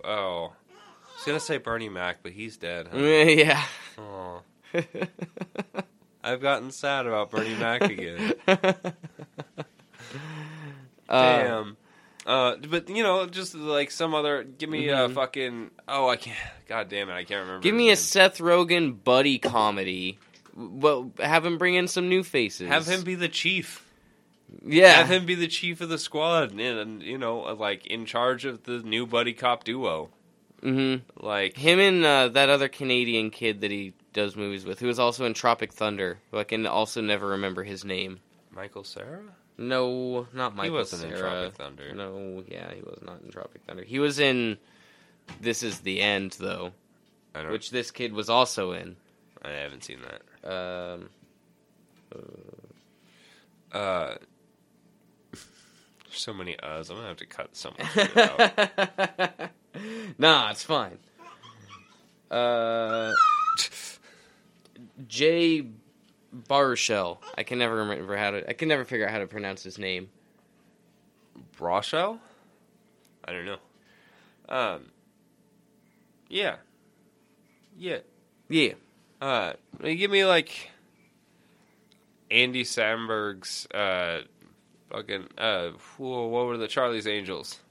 oh, 0.05 0.53
I 0.53 1.15
was 1.17 1.25
gonna 1.27 1.41
say 1.41 1.59
Bernie 1.59 1.89
Mac, 1.89 2.23
but 2.23 2.33
he's 2.33 2.57
dead. 2.57 2.89
Huh? 2.93 2.97
yeah. 2.99 3.65
Aw. 3.99 4.41
I've 6.33 6.41
gotten 6.43 6.71
sad 6.71 7.07
about 7.07 7.31
Bernie 7.31 7.55
Mac 7.57 7.83
again. 7.83 8.35
Uh, 11.09 11.39
Damn. 11.39 11.77
Uh, 12.27 12.57
but 12.69 12.91
you 12.91 13.03
know, 13.03 13.25
just 13.27 13.55
like 13.55 13.91
some 13.91 14.15
other, 14.15 14.43
give 14.45 14.69
me 14.69 14.89
a 14.91 15.09
Mhm. 15.09 15.15
fucking. 15.15 15.71
Oh, 15.89 16.07
I 16.09 16.17
can't. 16.17 16.37
God 16.69 16.91
damn 16.91 17.09
it, 17.09 17.15
I 17.15 17.25
can't 17.25 17.41
remember. 17.47 17.63
Give 17.63 17.75
me 17.75 17.89
a. 17.89 17.97
Seth 17.97 18.39
Rogen 18.39 19.03
buddy 19.03 19.39
comedy. 19.39 20.19
Well, 20.55 21.11
have 21.19 21.47
him 21.47 21.57
bring 21.57 21.77
in 21.77 21.89
some 21.89 22.11
new 22.11 22.23
faces. 22.23 22.69
Have 22.69 22.87
him 22.87 23.05
be 23.05 23.15
the 23.15 23.29
chief. 23.29 23.87
yeah. 24.63 24.93
Have 24.93 25.09
him 25.11 25.25
be 25.25 25.35
the 25.35 25.49
chief 25.49 25.81
of 25.81 25.89
the 25.89 25.97
squad, 25.99 26.51
and, 26.51 26.61
and 26.61 27.03
you 27.03 27.17
know, 27.17 27.39
like 27.59 27.87
in 27.87 28.05
charge 28.05 28.45
of 28.45 28.65
the 28.65 28.81
new 28.81 29.07
buddy 29.07 29.33
cop 29.33 29.65
duo. 29.65 30.11
hmm 30.63 30.97
Like, 31.17 31.57
Him 31.57 31.79
and 31.81 32.05
uh, 32.05 32.29
that 32.29 32.51
other 32.51 32.69
Canadian 32.69 33.31
kid 33.31 33.63
that 33.63 33.71
he 33.71 33.95
does 34.19 34.35
movies 34.35 34.65
with, 34.65 34.81
who 34.81 34.89
was 34.89 34.99
also 34.99 35.25
in 35.27 35.33
Tropic 35.33 35.73
Thunder, 35.73 36.19
who 36.33 36.39
I 36.39 36.45
can 36.45 36.67
also 36.67 37.01
never 37.01 37.29
remember 37.29 37.63
his 37.63 37.85
name. 37.85 38.19
Michael 38.51 38.83
Cera. 38.83 39.23
No, 39.57 40.27
not 40.33 40.57
Michael 40.57 40.65
he 40.65 40.71
wasn't 40.79 41.13
in 41.13 41.19
Tropic 41.19 41.55
Thunder. 41.55 41.95
No, 41.95 42.43
yeah, 42.49 42.73
he 42.75 42.81
was 42.83 42.99
not 43.03 43.21
in 43.23 43.31
Tropic 43.31 43.63
Thunder. 43.65 43.85
He 43.85 44.01
was 44.01 44.19
in 44.19 44.59
This 45.41 45.63
Is 45.63 45.81
the 45.81 46.01
End, 46.01 46.37
though, 46.41 46.73
I 47.35 47.43
don't. 47.43 47.53
which 47.53 47.71
this 47.71 47.93
kid 47.93 48.13
was 48.13 48.29
also 48.29 48.73
in. 48.73 48.97
I 49.43 49.51
haven't 49.51 49.85
seen 49.85 49.99
that. 50.03 50.23
Um, 50.53 51.11
Uh, 53.71 54.15
so 56.11 56.33
many 56.33 56.57
uhs. 56.57 56.91
I'm 56.91 56.97
gonna 56.97 57.09
have 57.09 57.19
to 57.19 57.27
cut 57.27 57.55
some 57.55 57.75
of 57.79 58.17
out. 58.17 59.51
nah, 60.19 60.51
it's 60.51 60.65
fine. 60.65 60.99
Uh, 62.31 63.13
Jay 65.07 65.67
Baruchel. 66.35 67.19
I 67.37 67.43
can 67.43 67.59
never 67.59 67.77
remember 67.77 68.17
how 68.17 68.33
to. 68.33 68.49
I 68.49 68.53
can 68.53 68.69
never 68.69 68.85
figure 68.85 69.07
out 69.07 69.13
how 69.13 69.19
to 69.19 69.27
pronounce 69.27 69.63
his 69.63 69.79
name. 69.79 70.09
Brashow? 71.59 72.19
I 73.25 73.33
don't 73.33 73.47
know. 73.47 73.59
Um. 74.49 74.87
Yeah. 76.29 76.57
Yeah. 77.77 77.99
Yeah. 78.49 78.75
Uh, 79.21 79.55
give 79.83 80.11
me 80.11 80.25
like 80.25 80.71
Andy 82.31 82.65
Samberg's 82.65 83.67
uh, 83.75 84.23
fucking 84.91 85.29
uh, 85.37 85.71
whoa, 85.97 86.27
what 86.27 86.47
were 86.47 86.57
the 86.57 86.69
Charlie's 86.69 87.07
Angels? 87.07 87.59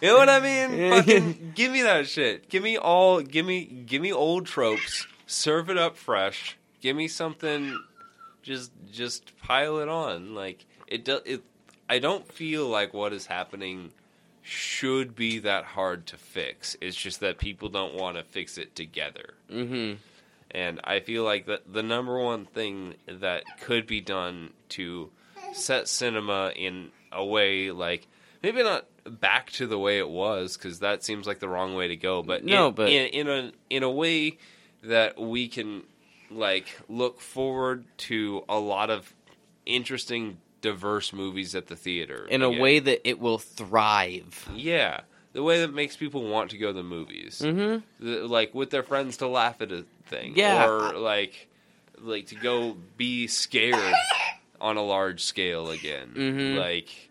You 0.00 0.08
know 0.08 0.16
what 0.18 0.28
I 0.28 0.40
mean? 0.40 0.90
Fucking 0.92 1.52
give 1.54 1.72
me 1.72 1.82
that 1.82 2.06
shit. 2.08 2.48
Give 2.48 2.62
me 2.62 2.76
all. 2.76 3.20
Give 3.20 3.46
me. 3.46 3.64
Give 3.64 4.02
me 4.02 4.12
old 4.12 4.46
tropes. 4.46 5.06
Serve 5.26 5.70
it 5.70 5.78
up 5.78 5.96
fresh. 5.96 6.56
Give 6.80 6.96
me 6.96 7.08
something. 7.08 7.82
Just 8.42 8.70
just 8.92 9.36
pile 9.42 9.78
it 9.78 9.88
on. 9.88 10.34
Like 10.34 10.66
it. 10.86 11.08
It. 11.08 11.42
I 11.88 11.98
don't 11.98 12.30
feel 12.30 12.66
like 12.68 12.92
what 12.92 13.12
is 13.12 13.26
happening 13.26 13.92
should 14.42 15.16
be 15.16 15.38
that 15.40 15.64
hard 15.64 16.06
to 16.06 16.16
fix. 16.16 16.76
It's 16.80 16.96
just 16.96 17.20
that 17.20 17.38
people 17.38 17.68
don't 17.68 17.94
want 17.94 18.16
to 18.16 18.22
fix 18.22 18.58
it 18.58 18.74
together. 18.76 19.34
hmm 19.50 19.94
And 20.50 20.80
I 20.84 21.00
feel 21.00 21.24
like 21.24 21.46
the 21.46 21.62
the 21.66 21.82
number 21.82 22.18
one 22.20 22.44
thing 22.46 22.94
that 23.08 23.44
could 23.60 23.86
be 23.86 24.00
done 24.00 24.50
to 24.70 25.10
set 25.52 25.88
cinema 25.88 26.52
in 26.54 26.90
a 27.10 27.24
way 27.24 27.70
like 27.70 28.06
maybe 28.42 28.62
not 28.62 28.84
back 29.08 29.50
to 29.52 29.66
the 29.66 29.78
way 29.78 29.98
it 29.98 30.08
was 30.08 30.56
because 30.56 30.80
that 30.80 31.02
seems 31.04 31.26
like 31.26 31.38
the 31.38 31.48
wrong 31.48 31.74
way 31.74 31.88
to 31.88 31.96
go, 31.96 32.22
but 32.22 32.44
No, 32.44 32.68
in, 32.68 32.74
but- 32.74 32.88
in, 32.90 33.06
in 33.08 33.28
a 33.28 33.52
in 33.70 33.82
a 33.82 33.90
way 33.90 34.38
that 34.82 35.18
we 35.20 35.48
can 35.48 35.82
like 36.30 36.66
look 36.88 37.20
forward 37.20 37.84
to 37.98 38.44
a 38.48 38.58
lot 38.58 38.90
of 38.90 39.12
interesting 39.64 40.38
diverse 40.60 41.12
movies 41.12 41.54
at 41.54 41.66
the 41.68 41.76
theater 41.76 42.26
In 42.28 42.42
a 42.42 42.50
way 42.50 42.78
that 42.78 43.06
it 43.08 43.20
will 43.20 43.38
thrive. 43.38 44.48
yeah. 44.54 45.00
The 45.32 45.42
way 45.42 45.60
that 45.60 45.72
makes 45.74 45.96
people 45.96 46.22
want 46.24 46.50
to 46.52 46.58
go 46.58 46.68
to 46.68 46.72
the 46.72 46.82
movies. 46.82 47.40
Hmm 47.44 47.78
the, 48.00 48.26
like 48.26 48.54
with 48.54 48.70
their 48.70 48.82
friends 48.82 49.18
to 49.18 49.28
laugh 49.28 49.60
at 49.60 49.70
a 49.70 49.84
thing, 50.06 50.32
Yeah. 50.36 50.66
or 50.66 50.94
like 50.98 51.48
like 52.00 52.26
to 52.28 52.34
go 52.36 52.76
be 52.96 53.26
scared 53.26 53.94
on 54.60 54.76
a 54.76 54.82
large 54.82 55.22
scale 55.22 55.70
again, 55.70 56.12
Mhm. 56.16 56.56
like 56.58 57.10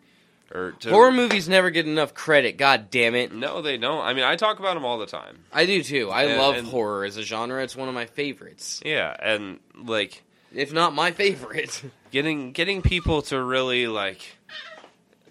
or 0.54 0.72
to, 0.72 0.90
Horror 0.92 1.12
movies 1.12 1.50
never 1.50 1.70
get 1.70 1.86
enough 1.88 2.14
credit. 2.14 2.58
God 2.58 2.90
damn 2.92 3.16
it. 3.16 3.34
No, 3.34 3.62
they 3.62 3.78
don't. 3.78 4.02
I 4.06 4.14
mean, 4.14 4.24
I 4.24 4.36
talk 4.36 4.60
about 4.60 4.76
them 4.76 4.86
all 4.86 4.98
the 4.98 5.06
time. 5.06 5.40
I 5.52 5.66
do 5.66 5.82
too. 5.84 6.10
I 6.12 6.24
And- 6.24 6.38
love 6.42 6.56
and- 6.56 6.68
horror 6.68 7.04
as 7.06 7.18
a 7.18 7.24
genre. 7.24 7.64
It's 7.64 7.76
one 7.76 7.88
of 7.90 7.96
my 7.96 8.06
favorites, 8.06 8.82
Yeah, 8.86 9.16
and 9.22 9.60
like 9.76 10.24
if 10.54 10.72
not 10.72 10.94
my 10.94 11.12
favorite. 11.12 11.84
getting 12.12 12.52
getting 12.52 12.82
people 12.82 13.22
to 13.24 13.42
really 13.42 13.88
like. 13.88 14.38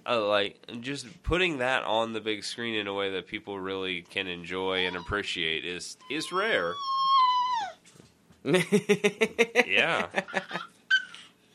Uh, 0.07 0.23
like 0.27 0.59
just 0.83 1.07
putting 1.23 1.59
that 1.59 1.83
on 1.85 2.13
the 2.13 2.21
big 2.21 2.45
screen 2.45 2.75
in 2.75 2.87
a 2.87 2.93
way 2.93 3.13
that 3.13 3.27
people 3.27 3.59
really 3.59 4.03
can 4.03 4.27
enjoy 4.27 4.87
and 4.87 4.97
appreciate 4.97 5.65
is 5.65 5.97
is 6.11 6.31
rare. 6.33 6.75
Yeah. 8.45 10.07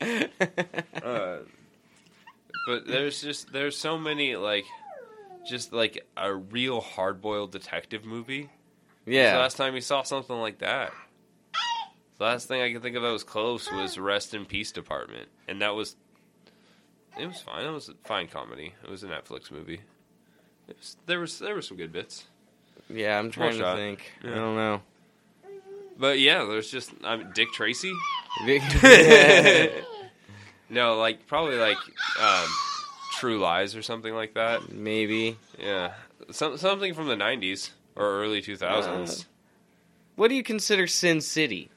uh, 0.00 1.36
but 2.66 2.86
there's 2.86 3.20
just 3.20 3.52
there's 3.52 3.76
so 3.76 3.98
many 3.98 4.36
like 4.36 4.66
just 5.46 5.72
like 5.72 6.06
a 6.16 6.34
real 6.34 6.80
hard 6.80 7.20
boiled 7.20 7.52
detective 7.52 8.04
movie. 8.04 8.50
The 9.04 9.12
yeah. 9.14 9.38
last 9.38 9.56
time 9.56 9.74
you 9.74 9.80
saw 9.80 10.02
something 10.02 10.36
like 10.36 10.58
that. 10.58 10.92
The 12.18 12.24
last 12.24 12.48
thing 12.48 12.60
I 12.60 12.70
can 12.70 12.82
think 12.82 12.96
of 12.96 13.02
that 13.02 13.10
was 13.10 13.24
close 13.24 13.70
was 13.72 13.98
Rest 13.98 14.34
in 14.34 14.44
Peace 14.44 14.72
Department, 14.72 15.28
and 15.48 15.62
that 15.62 15.74
was 15.74 15.96
it 17.18 17.26
was 17.26 17.40
fine. 17.40 17.64
It 17.64 17.70
was 17.70 17.88
a 17.88 17.94
fine 18.04 18.28
comedy. 18.28 18.74
It 18.84 18.90
was 18.90 19.02
a 19.02 19.08
Netflix 19.08 19.50
movie. 19.50 19.80
It 20.68 20.76
was, 20.76 20.96
there 21.06 21.20
was 21.20 21.38
there 21.38 21.54
were 21.54 21.62
some 21.62 21.76
good 21.76 21.92
bits, 21.92 22.26
Yeah, 22.88 23.18
I'm 23.18 23.30
trying 23.30 23.58
to 23.58 23.74
think. 23.74 24.12
Yeah. 24.22 24.32
I 24.32 24.34
don't 24.34 24.56
know. 24.56 24.82
but 25.98 26.20
yeah, 26.20 26.44
there's 26.44 26.70
just 26.70 26.92
I 27.02 27.16
mean, 27.16 27.30
Dick 27.34 27.52
Tracy. 27.52 27.92
no, 30.70 30.96
like 30.96 31.26
probably 31.26 31.56
like 31.56 31.76
um, 32.20 32.48
True 33.12 33.38
Lies 33.38 33.76
or 33.76 33.82
something 33.82 34.14
like 34.14 34.34
that. 34.34 34.72
Maybe. 34.72 35.36
Yeah, 35.58 35.92
some, 36.30 36.56
something 36.56 36.94
from 36.94 37.08
the 37.08 37.16
'90s 37.16 37.70
or 37.96 38.22
early 38.22 38.40
2000s. 38.40 39.26
What 40.16 40.28
do 40.28 40.34
you 40.34 40.42
consider 40.42 40.86
Sin 40.86 41.20
City? 41.20 41.70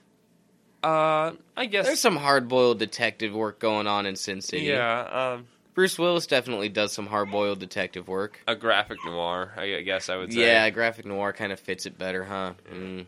Uh, 0.84 1.32
I 1.56 1.66
guess. 1.66 1.86
There's 1.86 2.00
some 2.00 2.18
hard-boiled 2.18 2.78
detective 2.78 3.34
work 3.34 3.60
going 3.60 3.88
on 3.88 4.06
in 4.06 4.16
Sin 4.16 4.42
City. 4.42 4.66
Yeah, 4.66 5.34
um, 5.36 5.48
Bruce 5.74 5.98
Willis 5.98 6.28
definitely 6.28 6.70
does 6.70 6.92
some 6.92 7.08
hard-boiled 7.08 7.60
detective 7.60 8.08
work. 8.08 8.42
a 8.48 8.56
graphic 8.56 8.98
noir. 9.06 9.54
I 9.56 9.82
guess 9.82 10.10
I 10.10 10.18
would 10.18 10.34
say. 10.34 10.42
Yeah, 10.42 10.70
graphic 10.72 11.06
noir 11.06 11.32
kind 11.34 11.52
of 11.52 11.60
fits 11.60 11.86
it 11.86 11.98
better, 11.98 12.24
huh? 12.26 12.54
Mm. 12.72 13.06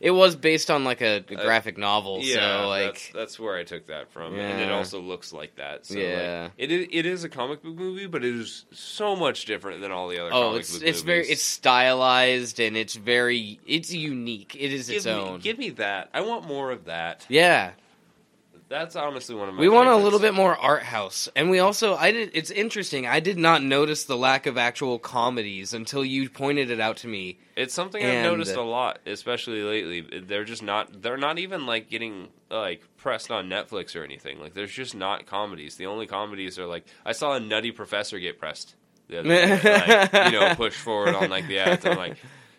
It 0.00 0.10
was 0.10 0.36
based 0.36 0.70
on 0.70 0.84
like 0.84 1.00
a, 1.00 1.16
a 1.28 1.36
graphic 1.36 1.76
novel, 1.78 2.18
Uh, 2.18 2.22
Yeah, 2.24 2.62
so 2.62 2.68
like 2.68 2.92
that's, 2.94 3.08
that's 3.12 3.38
where 3.40 3.56
I 3.56 3.64
took 3.64 3.86
that 3.86 4.10
from, 4.12 4.34
and 4.38 4.60
it 4.60 4.70
also 4.70 5.00
looks 5.00 5.32
like 5.32 5.56
that. 5.56 5.86
So 5.86 5.98
Yeah. 5.98 6.42
like, 6.44 6.52
it 6.58 6.70
is 6.70 6.86
it 6.90 7.06
is 7.06 7.24
a 7.24 7.28
comic 7.28 7.62
book 7.62 7.76
movie, 7.76 8.06
but 8.06 8.24
it 8.24 8.34
is 8.34 8.64
so 8.72 9.16
much 9.16 9.44
different 9.44 9.80
than 9.80 9.92
all 9.92 10.08
the 10.08 10.18
other. 10.18 10.30
oh, 10.32 10.42
comic 10.50 10.60
it's 10.60 10.74
it's 10.74 10.82
movies. 10.82 11.02
very 11.02 11.26
it's 11.28 11.42
stylized 11.42 12.60
and 12.60 12.76
it's 12.76 12.94
very 12.94 13.60
it's 13.66 13.92
unique. 13.92 14.56
It 14.58 14.72
is 14.72 14.88
give 14.88 14.96
its 14.98 15.06
me, 15.06 15.12
own. 15.12 15.40
Give 15.40 15.58
me 15.58 15.70
that. 15.70 16.08
I 16.14 16.20
want 16.22 16.46
more 16.46 16.70
of 16.70 16.84
that. 16.86 17.24
yeah, 17.28 17.72
That's 18.68 18.96
honestly 18.96 19.36
one 19.36 19.48
of 19.48 19.54
my. 19.54 19.60
we 19.60 19.68
want 19.68 19.88
a 19.88 19.92
favorites. 19.92 20.04
little 20.04 20.18
bit 20.18 20.34
more 20.34 20.56
art 20.56 20.82
house, 20.82 21.28
and 21.36 21.50
we 21.50 21.60
also 21.60 21.94
I 21.94 22.10
did. 22.10 22.30
It's 22.34 22.50
interesting. 22.50 23.06
I 23.06 23.20
did 23.20 23.38
not 23.38 23.62
notice 23.62 24.04
the 24.04 24.16
lack 24.16 24.46
of 24.46 24.58
actual 24.58 24.98
comedies 24.98 25.72
until 25.72 26.04
you 26.04 26.28
pointed 26.28 26.70
it 26.72 26.80
out 26.80 26.96
to 26.98 27.08
me. 27.08 27.38
It's 27.54 27.72
something 27.72 28.02
I've 28.02 28.08
and- 28.08 28.22
noticed 28.24 28.56
a 28.56 28.62
lot, 28.62 28.98
especially 29.06 29.62
lately. 29.62 30.20
They're 30.20 30.44
just 30.44 30.64
not. 30.64 31.00
They're 31.00 31.16
not 31.16 31.38
even 31.38 31.64
like 31.66 31.88
getting 31.88 32.28
like 32.50 32.82
pressed 32.96 33.30
on 33.30 33.48
Netflix 33.48 33.94
or 33.94 34.02
anything. 34.02 34.40
Like 34.40 34.54
there's 34.54 34.72
just 34.72 34.96
not 34.96 35.26
comedies. 35.26 35.76
The 35.76 35.86
only 35.86 36.08
comedies 36.08 36.58
are 36.58 36.66
like 36.66 36.86
I 37.04 37.12
saw 37.12 37.34
a 37.34 37.40
Nutty 37.40 37.70
Professor 37.70 38.18
get 38.18 38.40
pressed. 38.40 38.74
The 39.08 39.20
other 39.20 39.28
day, 39.28 40.10
like, 40.12 40.32
you 40.32 40.40
know, 40.40 40.54
push 40.56 40.74
forward 40.74 41.14
on 41.14 41.30
like 41.30 41.46
the 41.46 41.60
ads. 41.60 41.86
I'm 41.86 41.96
like, 41.96 42.16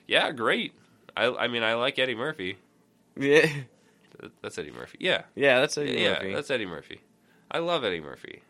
yeah, 0.07 0.31
great. 0.31 0.71
I 1.17 1.25
I 1.27 1.47
mean, 1.49 1.63
I 1.63 1.73
like 1.73 1.99
Eddie 1.99 2.15
Murphy. 2.15 2.55
Yeah, 3.17 3.47
That's 4.41 4.57
Eddie 4.57 4.71
Murphy. 4.71 4.97
Yeah, 5.01 5.23
yeah, 5.35 5.59
that's 5.59 5.77
a 5.77 5.85
yeah, 5.85 6.13
Murphy. 6.13 6.33
that's 6.33 6.51
Eddie 6.51 6.65
Murphy. 6.65 7.01
I 7.51 7.59
love 7.59 7.83
Eddie 7.83 8.01
Murphy. 8.01 8.41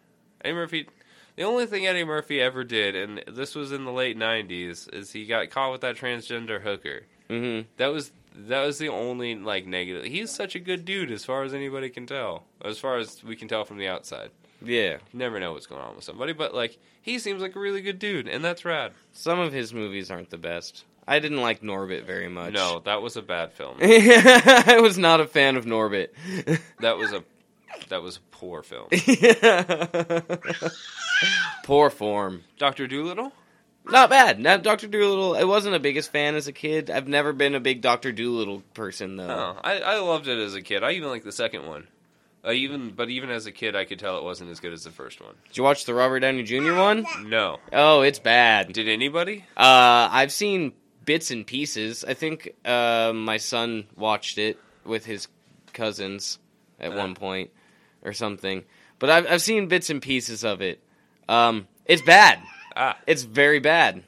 Eddie 0.44 0.54
Murphy. 0.56 0.88
The 1.36 1.44
only 1.44 1.68
thing 1.68 1.86
Eddie 1.86 2.04
Murphy 2.04 2.42
ever 2.42 2.64
did, 2.64 2.96
and 2.96 3.24
this 3.28 3.54
was 3.54 3.72
in 3.72 3.86
the 3.86 3.92
late 3.92 4.18
'90s, 4.18 4.92
is 4.94 5.12
he 5.12 5.26
got 5.26 5.50
caught 5.52 5.72
with 5.72 5.82
that 5.82 5.96
transgender 5.96 6.62
hooker. 6.62 7.04
hmm 7.30 7.62
That 7.78 7.88
was 7.88 8.12
that 8.36 8.62
was 8.66 8.78
the 8.80 8.90
only 8.90 9.36
like 9.36 9.66
negative. 9.68 10.06
He's 10.06 10.32
such 10.32 10.56
a 10.56 10.60
good 10.60 10.86
dude, 10.86 11.12
as 11.12 11.26
far 11.26 11.44
as 11.44 11.54
anybody 11.54 11.90
can 11.90 12.06
tell. 12.08 12.44
As 12.64 12.80
far 12.80 12.98
as 12.98 13.24
we 13.24 13.36
can 13.36 13.48
tell 13.48 13.66
from 13.66 13.78
the 13.78 13.88
outside, 13.88 14.32
Yeah, 14.64 14.94
you 15.12 15.20
never 15.20 15.40
know 15.40 15.54
what's 15.54 15.68
going 15.68 15.82
on 15.82 15.96
with 15.96 16.04
somebody, 16.06 16.34
but 16.34 16.54
like 16.56 16.78
he 17.02 17.20
seems 17.20 17.42
like 17.42 17.56
a 17.56 17.60
really 17.60 17.82
good 17.82 18.00
dude, 18.00 18.28
and 18.28 18.44
that's 18.44 18.66
rad. 18.66 18.94
some 19.12 19.40
of 19.40 19.54
his 19.54 19.74
movies 19.74 20.10
aren't 20.10 20.30
the 20.32 20.38
best. 20.38 20.86
I 21.08 21.20
didn't 21.20 21.42
like 21.42 21.62
Norbit 21.62 22.06
very 22.06 22.28
much. 22.28 22.54
No, 22.54 22.80
that 22.86 23.02
was 23.02 23.16
a 23.16 23.22
bad 23.22 23.54
film. 23.54 23.78
I 23.82 24.80
was 24.82 24.98
not 24.98 25.22
a 25.22 25.26
fan 25.26 25.56
of 25.56 25.66
Norbit. 25.66 26.10
That 26.82 26.98
was 26.98 27.12
a 27.14 27.24
that 27.90 28.02
was 28.02 28.18
a 28.18 28.20
poor 28.32 28.64
film. 28.64 28.88
Poor 31.64 31.90
form. 31.90 32.44
Doctor 32.58 32.88
Dolittle. 32.88 33.32
Not 33.90 34.10
bad. 34.10 34.40
Not 34.40 34.64
Doctor 34.64 34.88
Dolittle. 34.88 35.36
I 35.36 35.44
wasn't 35.44 35.76
a 35.76 35.80
biggest 35.80 36.12
fan 36.12 36.36
as 36.36 36.48
a 36.48 36.52
kid. 36.52 36.90
I've 36.90 37.08
never 37.08 37.34
been 37.34 37.56
a 37.56 37.60
big 37.60 37.82
Doctor 37.82 38.12
Dolittle 38.12 38.62
person 38.74 39.16
though. 39.16 39.28
Oh, 39.58 39.60
I 39.64 39.80
I 39.80 40.00
loved 40.00 40.28
it 40.28 40.38
as 40.40 40.54
a 40.56 40.62
kid. 40.62 40.84
I 40.84 40.92
even 40.92 41.10
like 41.10 41.24
the 41.24 41.32
second 41.32 41.66
one. 41.66 41.88
I 42.44 42.54
even 42.54 42.92
but 42.92 43.10
even 43.10 43.30
as 43.30 43.46
a 43.46 43.52
kid, 43.52 43.76
I 43.76 43.86
could 43.86 44.00
tell 44.00 44.18
it 44.18 44.24
wasn't 44.24 44.52
as 44.52 44.60
good 44.60 44.74
as 44.74 44.84
the 44.84 44.92
first 44.92 45.22
one. 45.22 45.36
Did 45.48 45.58
you 45.58 45.64
watch 45.64 45.86
the 45.86 45.94
Robert 45.94 46.20
Downey 46.20 46.44
Jr. 46.44 46.74
one? 46.76 47.06
No, 47.26 47.58
Oh, 47.74 48.02
it's 48.02 48.20
bad. 48.20 48.72
did 48.74 48.88
anybody? 48.88 49.46
Uh, 49.56 50.08
I've 50.12 50.32
seen 50.32 50.74
bits 51.08 51.32
and 51.32 51.48
pieces. 51.48 52.06
I 52.08 52.14
think 52.14 52.54
uh, 52.64 53.12
my 53.16 53.38
son 53.38 53.88
watched 53.96 54.38
it 54.38 54.60
with 54.86 55.06
his 55.06 55.28
cousins 55.74 56.38
at 56.80 56.92
Uh. 56.92 56.98
one 56.98 57.16
point 57.16 57.50
or 58.04 58.14
something. 58.14 58.64
But 59.00 59.10
I've 59.10 59.28
I've 59.32 59.42
seen 59.42 59.68
bits 59.68 59.90
and 59.90 60.02
pieces 60.02 60.44
of 60.44 60.62
it. 60.62 60.84
Um, 61.28 61.68
it's 61.86 62.04
bad. 62.04 62.40
Ah, 62.76 62.96
It's 63.08 63.24
very 63.24 63.60
bad. 63.60 64.04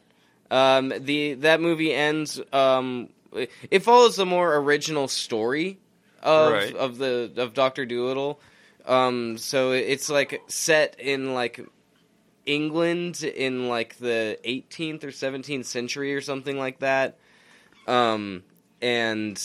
Um, 0.52 0.94
the 1.00 1.34
that 1.46 1.60
movie 1.62 1.94
ends. 1.94 2.40
Um, 2.54 3.10
it 3.70 3.84
follows 3.84 4.16
the 4.16 4.26
more 4.26 4.56
original 4.58 5.08
story 5.08 5.78
of 6.24 6.52
Right. 6.52 6.76
of 6.76 6.98
the 6.98 7.32
of 7.38 7.54
Doctor 7.54 7.86
Dolittle. 7.86 8.40
Um, 8.86 9.38
so 9.38 9.72
it's 9.74 10.10
like 10.10 10.42
set 10.48 11.00
in 11.00 11.34
like 11.36 11.60
England 12.50 13.24
in 13.24 13.68
like 13.68 13.98
the 13.98 14.40
18th 14.46 15.04
or 15.04 15.10
17th 15.10 15.66
century 15.66 16.16
or 16.16 16.22
something 16.22 16.58
like 16.58 16.80
that. 16.80 17.18
Um, 17.88 18.44
and 18.82 19.42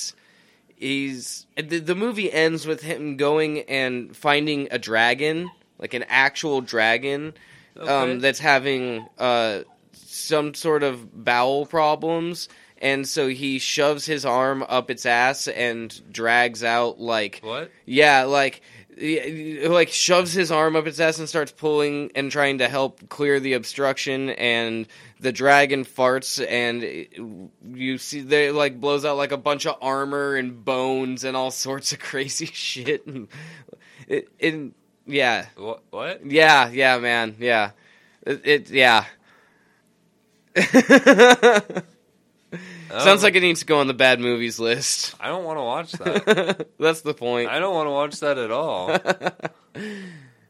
he's 0.76 1.46
the, 1.56 1.78
the 1.78 1.94
movie 1.94 2.32
ends 2.32 2.66
with 2.66 2.82
him 2.82 3.16
going 3.16 3.60
and 3.60 4.16
finding 4.16 4.68
a 4.70 4.78
dragon 4.78 5.50
like 5.78 5.94
an 5.94 6.04
actual 6.08 6.60
dragon 6.60 7.34
Okay. 7.76 7.90
um, 7.90 8.20
that's 8.20 8.38
having 8.38 9.04
uh, 9.18 9.60
some 9.92 10.54
sort 10.54 10.84
of 10.84 11.24
bowel 11.24 11.66
problems, 11.66 12.48
and 12.84 13.08
so 13.08 13.28
he 13.28 13.58
shoves 13.58 14.04
his 14.04 14.26
arm 14.26 14.62
up 14.68 14.90
its 14.90 15.06
ass 15.06 15.48
and 15.48 16.12
drags 16.12 16.62
out 16.62 17.00
like 17.00 17.40
what? 17.42 17.70
yeah, 17.86 18.24
like 18.24 18.60
like 18.96 19.88
shoves 19.88 20.32
his 20.34 20.52
arm 20.52 20.76
up 20.76 20.86
its 20.86 21.00
ass 21.00 21.18
and 21.18 21.28
starts 21.28 21.50
pulling 21.50 22.12
and 22.14 22.30
trying 22.30 22.58
to 22.58 22.68
help 22.68 23.08
clear 23.08 23.40
the 23.40 23.54
obstruction 23.54 24.30
and 24.30 24.86
the 25.18 25.32
dragon 25.32 25.84
farts 25.84 26.44
and 26.46 27.48
you 27.74 27.96
see 27.98 28.20
they 28.20 28.50
like 28.50 28.78
blows 28.80 29.04
out 29.06 29.16
like 29.16 29.32
a 29.32 29.38
bunch 29.38 29.66
of 29.66 29.76
armor 29.80 30.36
and 30.36 30.64
bones 30.64 31.24
and 31.24 31.36
all 31.36 31.50
sorts 31.50 31.90
of 31.92 31.98
crazy 32.10 32.46
shit 32.46 33.04
and 33.06 33.28
it, 34.06 34.28
it 34.38 34.72
yeah 35.06 35.46
What? 35.56 35.82
What? 35.90 36.24
yeah 36.26 36.68
yeah 36.68 36.98
man 36.98 37.36
yeah 37.40 37.70
it, 38.22 38.42
it 38.44 38.70
yeah 38.70 39.06
sounds 42.90 43.22
Oh, 43.22 43.26
like 43.26 43.34
it 43.34 43.40
needs 43.40 43.60
to 43.60 43.66
go 43.66 43.78
on 43.80 43.86
the 43.86 43.94
bad 43.94 44.20
movies 44.20 44.58
list 44.58 45.14
I 45.20 45.28
don't 45.28 45.44
want 45.44 45.58
to 45.58 45.62
watch 45.62 45.92
that. 46.02 46.68
that's 46.78 47.00
the 47.02 47.14
point 47.14 47.48
I 47.50 47.58
don't 47.58 47.74
want 47.74 47.86
to 47.86 47.90
watch 47.92 48.20
that 48.20 48.38
at 48.38 48.50
all. 48.50 48.96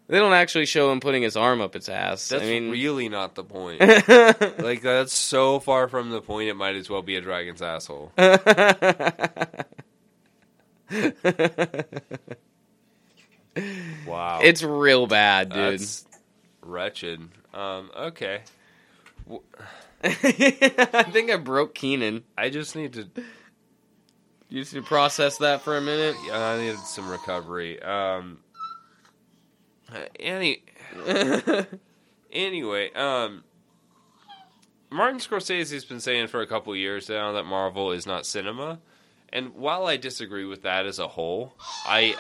They 0.07 0.19
don't 0.19 0.35
actually 0.35 0.67
show 0.67 0.93
him 0.93 1.01
putting 1.01 1.23
his 1.23 1.35
arm 1.35 1.63
up 1.63 1.75
its 1.75 1.89
ass. 1.89 2.29
That's 2.29 2.43
I 2.43 2.47
mean, 2.47 2.71
really 2.71 3.09
not 3.09 3.35
the 3.35 3.43
point. 3.43 3.81
like 4.61 4.83
that's 4.83 5.15
so 5.15 5.61
far 5.61 5.89
from 5.89 6.11
the 6.11 6.21
point. 6.21 6.51
It 6.51 6.57
might 6.57 6.77
as 6.77 6.91
well 6.91 7.01
be 7.01 7.17
a 7.17 7.23
dragon's 7.23 7.63
asshole. 7.63 8.13
Wow, 14.07 14.41
it's 14.43 14.63
real 14.63 15.07
bad, 15.07 15.51
dude. 15.51 15.75
that's 15.81 16.05
wretched. 16.63 17.21
Um, 17.53 17.91
okay, 17.97 18.41
I 20.05 21.07
think 21.11 21.31
I 21.31 21.37
broke 21.37 21.75
Keenan. 21.75 22.25
I 22.37 22.51
just 22.51 22.77
need 22.77 22.93
to. 22.95 23.09
You 24.51 24.61
just 24.61 24.75
need 24.75 24.81
to 24.81 24.87
process 24.87 25.39
that 25.39 25.63
for 25.63 25.77
a 25.77 25.81
minute. 25.81 26.15
Yeah, 26.27 26.39
I 26.39 26.59
needed 26.59 26.79
some 26.81 27.09
recovery. 27.09 27.83
Um, 27.83 28.39
any 30.21 30.63
anyway, 32.31 32.93
um, 32.93 33.45
Martin 34.91 35.19
Scorsese's 35.19 35.85
been 35.85 36.01
saying 36.01 36.29
for 36.29 36.41
a 36.41 36.47
couple 36.47 36.75
years 36.77 37.09
now 37.09 37.33
that 37.33 37.45
Marvel 37.45 37.93
is 37.93 38.07
not 38.07 38.27
cinema, 38.27 38.81
and 39.33 39.55
while 39.55 39.87
I 39.87 39.97
disagree 39.97 40.45
with 40.45 40.63
that 40.63 40.87
as 40.87 40.99
a 40.99 41.09
whole, 41.09 41.55
I 41.87 42.15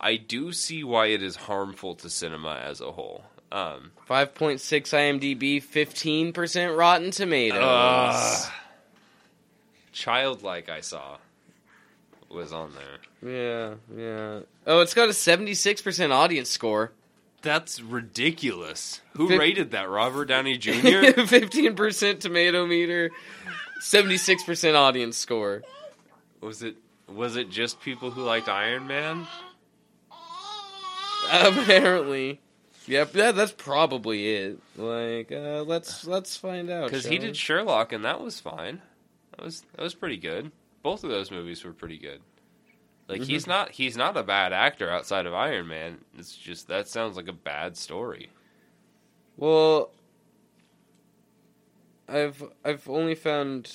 I 0.00 0.16
do 0.16 0.52
see 0.52 0.84
why 0.84 1.06
it 1.06 1.22
is 1.22 1.36
harmful 1.36 1.94
to 1.96 2.10
cinema 2.10 2.60
as 2.62 2.80
a 2.80 2.92
whole. 2.92 3.24
Um, 3.54 3.92
5.6 4.08 4.58
IMDb, 4.58 5.62
15% 5.62 6.76
Rotten 6.76 7.12
Tomatoes. 7.12 7.60
ugh. 7.62 8.52
childlike, 9.92 10.68
I 10.68 10.80
saw 10.80 11.18
was 12.28 12.52
on 12.52 12.72
there. 12.74 13.30
yeah, 13.32 13.74
yeah. 13.96 14.40
Oh, 14.66 14.80
it's 14.80 14.92
got 14.92 15.08
a 15.08 15.12
76% 15.12 16.10
audience 16.10 16.50
score. 16.50 16.90
That's 17.42 17.80
ridiculous. 17.80 19.00
Who 19.16 19.28
Fif- 19.28 19.38
rated 19.38 19.70
that? 19.70 19.88
Robert 19.88 20.24
Downey 20.24 20.58
Jr. 20.58 20.72
15% 20.72 22.18
tomato 22.18 22.66
meter, 22.66 23.10
76% 23.80 24.74
audience 24.74 25.16
score. 25.16 25.62
Was 26.40 26.62
it 26.64 26.74
was 27.06 27.36
it 27.36 27.50
just 27.50 27.80
people 27.80 28.10
who 28.10 28.22
liked 28.22 28.48
Iron 28.48 28.88
Man? 28.88 29.28
Apparently. 31.30 32.40
Yep, 32.86 33.14
yeah, 33.14 33.32
that's 33.32 33.52
probably 33.52 34.34
it. 34.34 34.58
Like, 34.76 35.32
uh, 35.32 35.62
let's 35.62 36.06
let's 36.06 36.36
find 36.36 36.70
out. 36.70 36.84
Because 36.90 37.04
he 37.04 37.12
we? 37.18 37.18
did 37.18 37.36
Sherlock, 37.36 37.92
and 37.92 38.04
that 38.04 38.20
was 38.20 38.40
fine. 38.40 38.82
That 39.36 39.44
was 39.44 39.62
that 39.74 39.82
was 39.82 39.94
pretty 39.94 40.18
good. 40.18 40.52
Both 40.82 41.02
of 41.04 41.10
those 41.10 41.30
movies 41.30 41.64
were 41.64 41.72
pretty 41.72 41.98
good. 41.98 42.20
Like 43.08 43.22
Mm-hmm. 43.22 43.30
he's 43.30 43.46
not 43.46 43.70
he's 43.72 43.96
not 43.96 44.16
a 44.16 44.22
bad 44.22 44.52
actor 44.52 44.90
outside 44.90 45.26
of 45.26 45.34
Iron 45.34 45.68
Man. 45.68 45.98
It's 46.18 46.36
just 46.36 46.68
that 46.68 46.88
sounds 46.88 47.16
like 47.16 47.28
a 47.28 47.32
bad 47.32 47.76
story. 47.76 48.28
Well, 49.36 49.90
I've 52.08 52.42
I've 52.64 52.88
only 52.88 53.14
found 53.14 53.70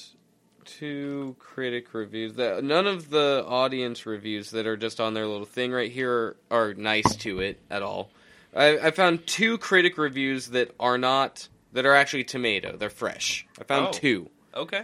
two 0.65 1.35
critic 1.39 1.93
reviews 1.93 2.35
that 2.35 2.63
none 2.63 2.85
of 2.85 3.09
the 3.09 3.43
audience 3.47 4.05
reviews 4.05 4.51
that 4.51 4.67
are 4.67 4.77
just 4.77 4.99
on 4.99 5.13
their 5.15 5.25
little 5.25 5.45
thing 5.47 5.71
right 5.71 5.91
here 5.91 6.35
are 6.51 6.73
nice 6.75 7.15
to 7.17 7.39
it 7.39 7.59
at 7.71 7.81
all. 7.81 8.11
I, 8.55 8.77
I 8.79 8.91
found 8.91 9.27
two 9.27 9.57
critic 9.57 9.97
reviews 9.97 10.47
that 10.49 10.73
are 10.79 10.97
not 10.97 11.47
that 11.73 11.85
are 11.85 11.93
actually 11.93 12.23
tomato. 12.23 12.75
They're 12.77 12.89
fresh. 12.89 13.45
I 13.59 13.63
found 13.63 13.87
Oh. 13.87 13.91
two. 13.91 14.29
Okay. 14.55 14.83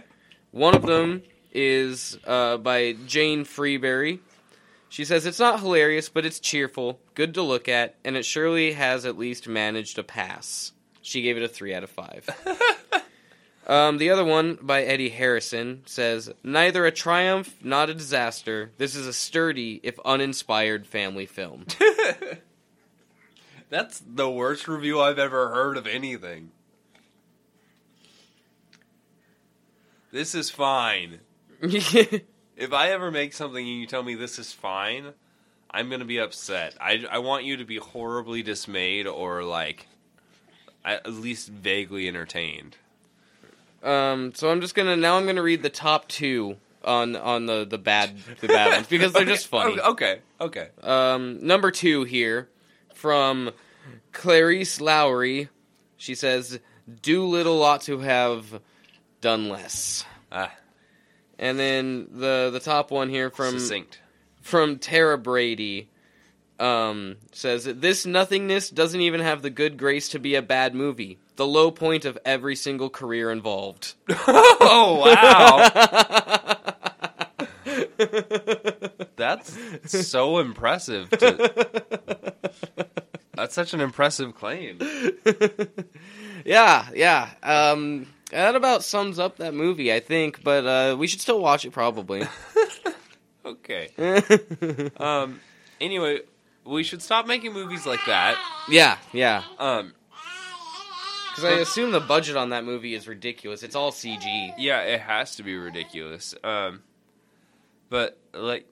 One 0.52 0.74
of 0.76 0.82
them 0.82 1.22
is 1.52 2.18
uh, 2.24 2.58
by 2.58 2.92
Jane 3.06 3.44
Freeberry. 3.44 4.20
She 4.88 5.04
says 5.04 5.26
it's 5.26 5.40
not 5.40 5.60
hilarious, 5.60 6.08
but 6.08 6.24
it's 6.24 6.38
cheerful, 6.38 7.00
good 7.14 7.34
to 7.34 7.42
look 7.42 7.68
at, 7.68 7.96
and 8.04 8.16
it 8.16 8.24
surely 8.24 8.72
has 8.72 9.04
at 9.04 9.18
least 9.18 9.48
managed 9.48 9.98
a 9.98 10.04
pass. 10.04 10.72
She 11.02 11.22
gave 11.22 11.36
it 11.36 11.42
a 11.42 11.48
three 11.48 11.74
out 11.74 11.82
of 11.82 11.90
five. 11.90 12.28
um, 13.66 13.98
the 13.98 14.10
other 14.10 14.24
one 14.24 14.58
by 14.62 14.82
Eddie 14.84 15.08
Harrison 15.08 15.82
says 15.86 16.30
neither 16.44 16.86
a 16.86 16.92
triumph, 16.92 17.54
not 17.62 17.90
a 17.90 17.94
disaster. 17.94 18.70
This 18.78 18.94
is 18.94 19.06
a 19.08 19.12
sturdy, 19.12 19.80
if 19.82 19.98
uninspired, 20.04 20.86
family 20.86 21.26
film. 21.26 21.66
That's 23.68 24.00
the 24.06 24.30
worst 24.30 24.68
review 24.68 25.00
I've 25.00 25.18
ever 25.18 25.48
heard 25.48 25.76
of 25.76 25.86
anything. 25.86 26.50
This 30.12 30.34
is 30.34 30.50
fine. 30.50 31.20
If 32.58 32.72
I 32.72 32.90
ever 32.92 33.10
make 33.10 33.34
something 33.34 33.68
and 33.68 33.78
you 33.80 33.86
tell 33.86 34.02
me 34.02 34.14
this 34.14 34.38
is 34.38 34.50
fine, 34.50 35.12
I'm 35.70 35.90
gonna 35.90 36.06
be 36.06 36.18
upset. 36.18 36.74
I, 36.80 37.04
I 37.10 37.18
want 37.18 37.44
you 37.44 37.58
to 37.58 37.66
be 37.66 37.76
horribly 37.76 38.42
dismayed 38.42 39.06
or 39.06 39.44
like 39.44 39.88
at 40.82 41.06
least 41.12 41.50
vaguely 41.50 42.08
entertained. 42.08 42.78
um, 43.82 44.32
so 44.34 44.50
I'm 44.50 44.62
just 44.62 44.74
gonna 44.74 44.96
now. 44.96 45.18
I'm 45.18 45.26
gonna 45.26 45.42
read 45.42 45.62
the 45.62 45.68
top 45.68 46.08
two 46.08 46.56
on 46.82 47.14
on 47.14 47.44
the 47.44 47.66
the 47.66 47.76
bad 47.76 48.16
the 48.40 48.48
bad 48.48 48.72
ones 48.72 48.86
because 48.86 49.12
they're 49.12 49.24
just 49.36 49.48
funny. 49.48 49.78
Okay, 49.78 50.20
okay. 50.40 50.68
Um, 50.82 51.46
number 51.46 51.70
two 51.70 52.04
here 52.04 52.48
from 52.96 53.50
Clarice 54.12 54.80
Lowry. 54.80 55.48
She 55.96 56.14
says, 56.14 56.58
"Do 57.02 57.24
little 57.26 57.62
ought 57.62 57.82
to 57.82 57.98
have 58.00 58.60
done 59.20 59.48
less." 59.48 60.04
Ah, 60.32 60.52
And 61.38 61.58
then 61.58 62.08
the 62.10 62.50
the 62.52 62.60
top 62.60 62.90
one 62.90 63.08
here 63.08 63.30
from 63.30 63.58
succinct. 63.58 64.00
from 64.40 64.78
Tara 64.78 65.16
Brady 65.18 65.88
um, 66.58 67.16
says 67.32 67.64
this 67.64 68.06
nothingness 68.06 68.70
doesn't 68.70 69.00
even 69.00 69.20
have 69.20 69.42
the 69.42 69.50
good 69.50 69.76
grace 69.76 70.08
to 70.10 70.18
be 70.18 70.34
a 70.34 70.42
bad 70.42 70.74
movie. 70.74 71.18
The 71.36 71.46
low 71.46 71.70
point 71.70 72.04
of 72.06 72.18
every 72.24 72.56
single 72.56 72.88
career 72.90 73.30
involved. 73.30 73.94
oh 74.08 75.02
wow, 75.04 75.70
that's 79.16 79.56
so 79.86 80.38
impressive. 80.38 81.10
To, 81.10 82.32
that's 83.36 83.54
such 83.54 83.74
an 83.74 83.80
impressive 83.80 84.34
claim. 84.34 84.78
yeah, 86.44 86.88
yeah. 86.94 87.30
Um, 87.42 88.06
that 88.30 88.56
about 88.56 88.82
sums 88.82 89.18
up 89.18 89.36
that 89.36 89.54
movie, 89.54 89.92
I 89.92 90.00
think. 90.00 90.42
But 90.42 90.66
uh, 90.66 90.96
we 90.96 91.06
should 91.06 91.20
still 91.20 91.40
watch 91.40 91.64
it, 91.64 91.72
probably. 91.72 92.24
Okay. 93.46 93.90
Um. 94.96 95.40
Anyway, 95.80 96.20
we 96.64 96.82
should 96.82 97.02
stop 97.02 97.26
making 97.26 97.52
movies 97.52 97.86
like 97.86 98.04
that. 98.06 98.36
yeah, 98.68 98.98
yeah. 99.12 99.44
Um. 99.58 99.94
Because 101.30 101.44
I 101.44 101.60
assume 101.60 101.92
the 101.92 102.00
budget 102.00 102.36
on 102.36 102.50
that 102.50 102.64
movie 102.64 102.94
is 102.94 103.06
ridiculous. 103.06 103.62
It's 103.62 103.76
all 103.76 103.92
CG. 103.92 104.54
Yeah, 104.56 104.80
it 104.80 105.00
has 105.00 105.36
to 105.36 105.42
be 105.42 105.56
ridiculous. 105.56 106.34
Um. 106.42 106.82
But 107.88 108.18
like, 108.32 108.66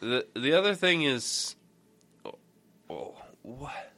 the 0.00 0.26
the 0.36 0.52
other 0.54 0.74
thing 0.74 1.04
is, 1.04 1.56
oh, 2.26 2.34
oh, 2.90 3.14
what 3.42 3.91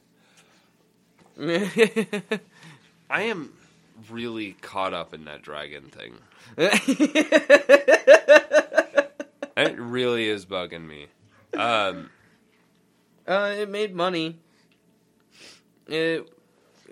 I 1.39 2.39
am 3.09 3.51
really 4.09 4.53
caught 4.61 4.93
up 4.93 5.13
in 5.13 5.25
that 5.25 5.41
dragon 5.41 5.91
thing. 5.91 6.13
It 9.57 9.79
really 9.79 10.27
is 10.27 10.45
bugging 10.45 10.85
me. 10.85 11.07
Um. 11.53 12.09
uh, 13.25 13.55
it 13.57 13.69
made 13.69 13.95
money. 13.95 14.37
It 15.87 16.27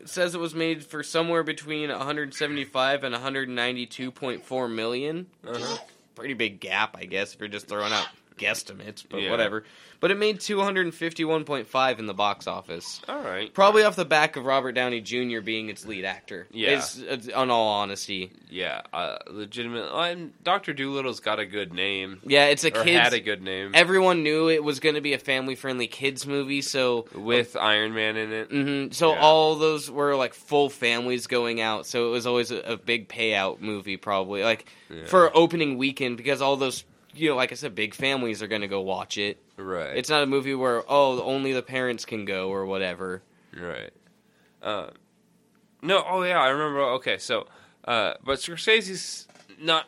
says 0.06 0.34
it 0.34 0.40
was 0.40 0.56
made 0.56 0.86
for 0.86 1.04
somewhere 1.04 1.44
between 1.44 1.90
175 1.90 3.04
and 3.04 3.14
192.4 3.16 4.74
million. 4.74 5.28
uh-huh. 5.46 5.78
Pretty 6.16 6.36
big 6.36 6.60
gap, 6.60 6.96
I 6.98 7.06
guess, 7.06 7.34
if 7.34 7.40
you're 7.40 7.50
just 7.50 7.68
throwing 7.68 7.92
out 7.92 8.08
guesstimates, 8.38 9.04
but 9.10 9.22
Yeah. 9.22 9.32
whatever. 9.32 9.64
But 10.00 10.12
it 10.12 10.18
made 10.18 10.42
251.5 10.42 12.00
in 12.00 12.06
the 12.08 12.14
box 12.14 12.46
office. 12.48 13.02
All 13.08 13.22
right. 13.22 13.54
Probably 13.54 13.84
off 13.84 13.96
the 13.96 14.04
back 14.06 14.36
of 14.36 14.46
Robert 14.46 14.74
Downey 14.74 15.00
Jr. 15.02 15.40
being 15.42 15.70
its 15.70 15.86
lead 15.86 16.04
actor. 16.06 16.48
Yeah. 16.52 16.78
It's, 16.78 16.98
it's, 16.98 17.30
on 17.30 17.50
all 17.50 17.70
honesty. 17.70 18.32
Yeah, 18.50 18.82
uh, 18.92 19.18
legitimate. 19.30 19.90
I'm, 19.94 20.34
Doctor 20.44 20.74
Dolittle's 20.74 21.20
got 21.22 21.40
a 21.40 21.46
good 21.46 21.74
name. 21.74 22.20
Yeah, 22.26 22.46
it's 22.48 22.64
a 22.64 22.68
or 22.68 22.84
kids. 22.84 23.00
had 23.00 23.14
a 23.14 23.20
good 23.20 23.42
name 23.42 23.72
Everyone 23.74 24.24
knew 24.24 24.50
it 24.50 24.64
was 24.64 24.80
going 24.80 24.96
to 24.96 25.02
be 25.02 25.14
a 25.14 25.18
family-friendly 25.20 25.88
kids 25.88 26.28
movie, 26.28 26.62
so 26.62 27.06
with 27.16 27.56
Iron 27.56 27.94
Man 27.94 28.18
in 28.18 28.32
it. 28.34 28.50
hmm 28.52 28.92
So 28.92 29.14
Yeah. 29.14 29.22
all 29.22 29.56
those 29.56 29.90
were 29.90 30.16
like 30.16 30.34
full 30.34 30.70
families 30.70 31.28
going 31.28 31.62
out. 31.62 31.86
So 31.88 32.08
it 32.08 32.12
was 32.12 32.28
always 32.28 32.52
a, 32.52 32.60
a 32.60 32.78
big 32.78 33.08
payout 33.08 33.62
movie, 33.62 33.98
probably 33.98 34.44
like 34.44 34.66
Yeah. 34.90 35.06
for 35.06 35.36
opening 35.36 35.78
weekend 35.78 36.18
because 36.18 36.42
all 36.42 36.58
those 36.58 36.84
you 37.14 37.30
know, 37.30 37.36
like 37.36 37.52
I 37.52 37.56
said, 37.56 37.76
big 37.76 37.94
families 37.94 38.42
are 38.42 38.48
going 38.48 38.62
to 38.62 38.68
go 38.68 38.82
watch 38.82 39.18
it. 39.18 39.38
Right. 39.58 39.96
It's 39.96 40.10
not 40.10 40.24
a 40.24 40.26
movie 40.26 40.56
where 40.56 40.84
oh 40.88 41.22
only 41.22 41.54
the 41.54 41.62
parents 41.62 42.06
can 42.06 42.26
go 42.26 42.50
or 42.50 42.66
whatever. 42.66 43.22
Right. 43.56 43.92
Uh, 44.62 44.90
no, 45.82 46.04
oh 46.08 46.24
yeah, 46.24 46.40
I 46.40 46.50
remember. 46.50 46.82
Okay, 46.94 47.18
so, 47.18 47.48
uh, 47.86 48.14
but 48.24 48.40
Scorsese's 48.40 49.28
not 49.60 49.88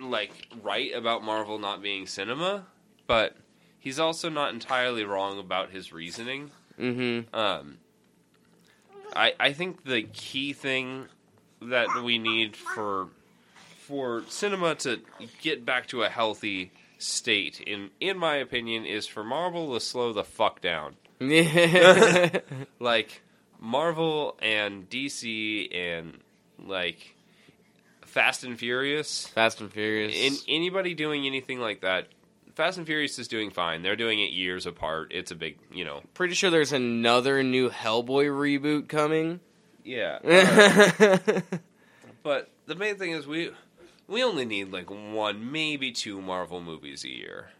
like 0.00 0.48
right 0.62 0.94
about 0.94 1.22
Marvel 1.22 1.58
not 1.58 1.82
being 1.82 2.06
cinema, 2.06 2.66
but 3.06 3.36
he's 3.78 3.98
also 3.98 4.28
not 4.28 4.52
entirely 4.52 5.04
wrong 5.04 5.38
about 5.38 5.70
his 5.70 5.92
reasoning. 5.92 6.50
Mm-hmm. 6.80 7.34
Um, 7.34 7.78
I 9.14 9.34
I 9.38 9.52
think 9.52 9.84
the 9.84 10.02
key 10.02 10.52
thing 10.52 11.06
that 11.60 12.02
we 12.02 12.18
need 12.18 12.56
for 12.56 13.08
for 13.86 14.22
cinema 14.28 14.74
to 14.76 15.00
get 15.42 15.64
back 15.64 15.86
to 15.88 16.02
a 16.02 16.08
healthy 16.08 16.72
state, 16.98 17.60
in 17.60 17.90
in 18.00 18.18
my 18.18 18.36
opinion, 18.36 18.84
is 18.86 19.06
for 19.06 19.22
Marvel 19.24 19.74
to 19.74 19.80
slow 19.80 20.12
the 20.12 20.24
fuck 20.24 20.60
down 20.60 20.96
like 22.80 23.22
Marvel 23.60 24.36
and 24.40 24.88
DC 24.88 25.74
and 25.74 26.18
like 26.58 27.14
Fast 28.02 28.44
and 28.44 28.58
Furious. 28.58 29.26
Fast 29.28 29.60
and 29.60 29.72
Furious. 29.72 30.14
In 30.14 30.34
anybody 30.48 30.94
doing 30.94 31.26
anything 31.26 31.60
like 31.60 31.80
that, 31.82 32.08
Fast 32.54 32.78
and 32.78 32.86
Furious 32.86 33.18
is 33.18 33.28
doing 33.28 33.50
fine. 33.50 33.82
They're 33.82 33.96
doing 33.96 34.20
it 34.20 34.30
years 34.30 34.66
apart. 34.66 35.12
It's 35.12 35.30
a 35.30 35.34
big, 35.34 35.58
you 35.72 35.84
know. 35.84 36.02
Pretty 36.14 36.34
sure 36.34 36.50
there's 36.50 36.72
another 36.72 37.42
new 37.42 37.70
Hellboy 37.70 38.26
reboot 38.26 38.88
coming. 38.88 39.40
Yeah. 39.84 40.18
uh, 40.24 41.40
but 42.22 42.50
the 42.66 42.74
main 42.74 42.96
thing 42.96 43.12
is 43.12 43.26
we 43.26 43.50
we 44.08 44.22
only 44.22 44.44
need 44.44 44.72
like 44.72 44.90
one, 44.90 45.50
maybe 45.52 45.92
two 45.92 46.20
Marvel 46.20 46.60
movies 46.60 47.04
a 47.04 47.10
year. 47.10 47.50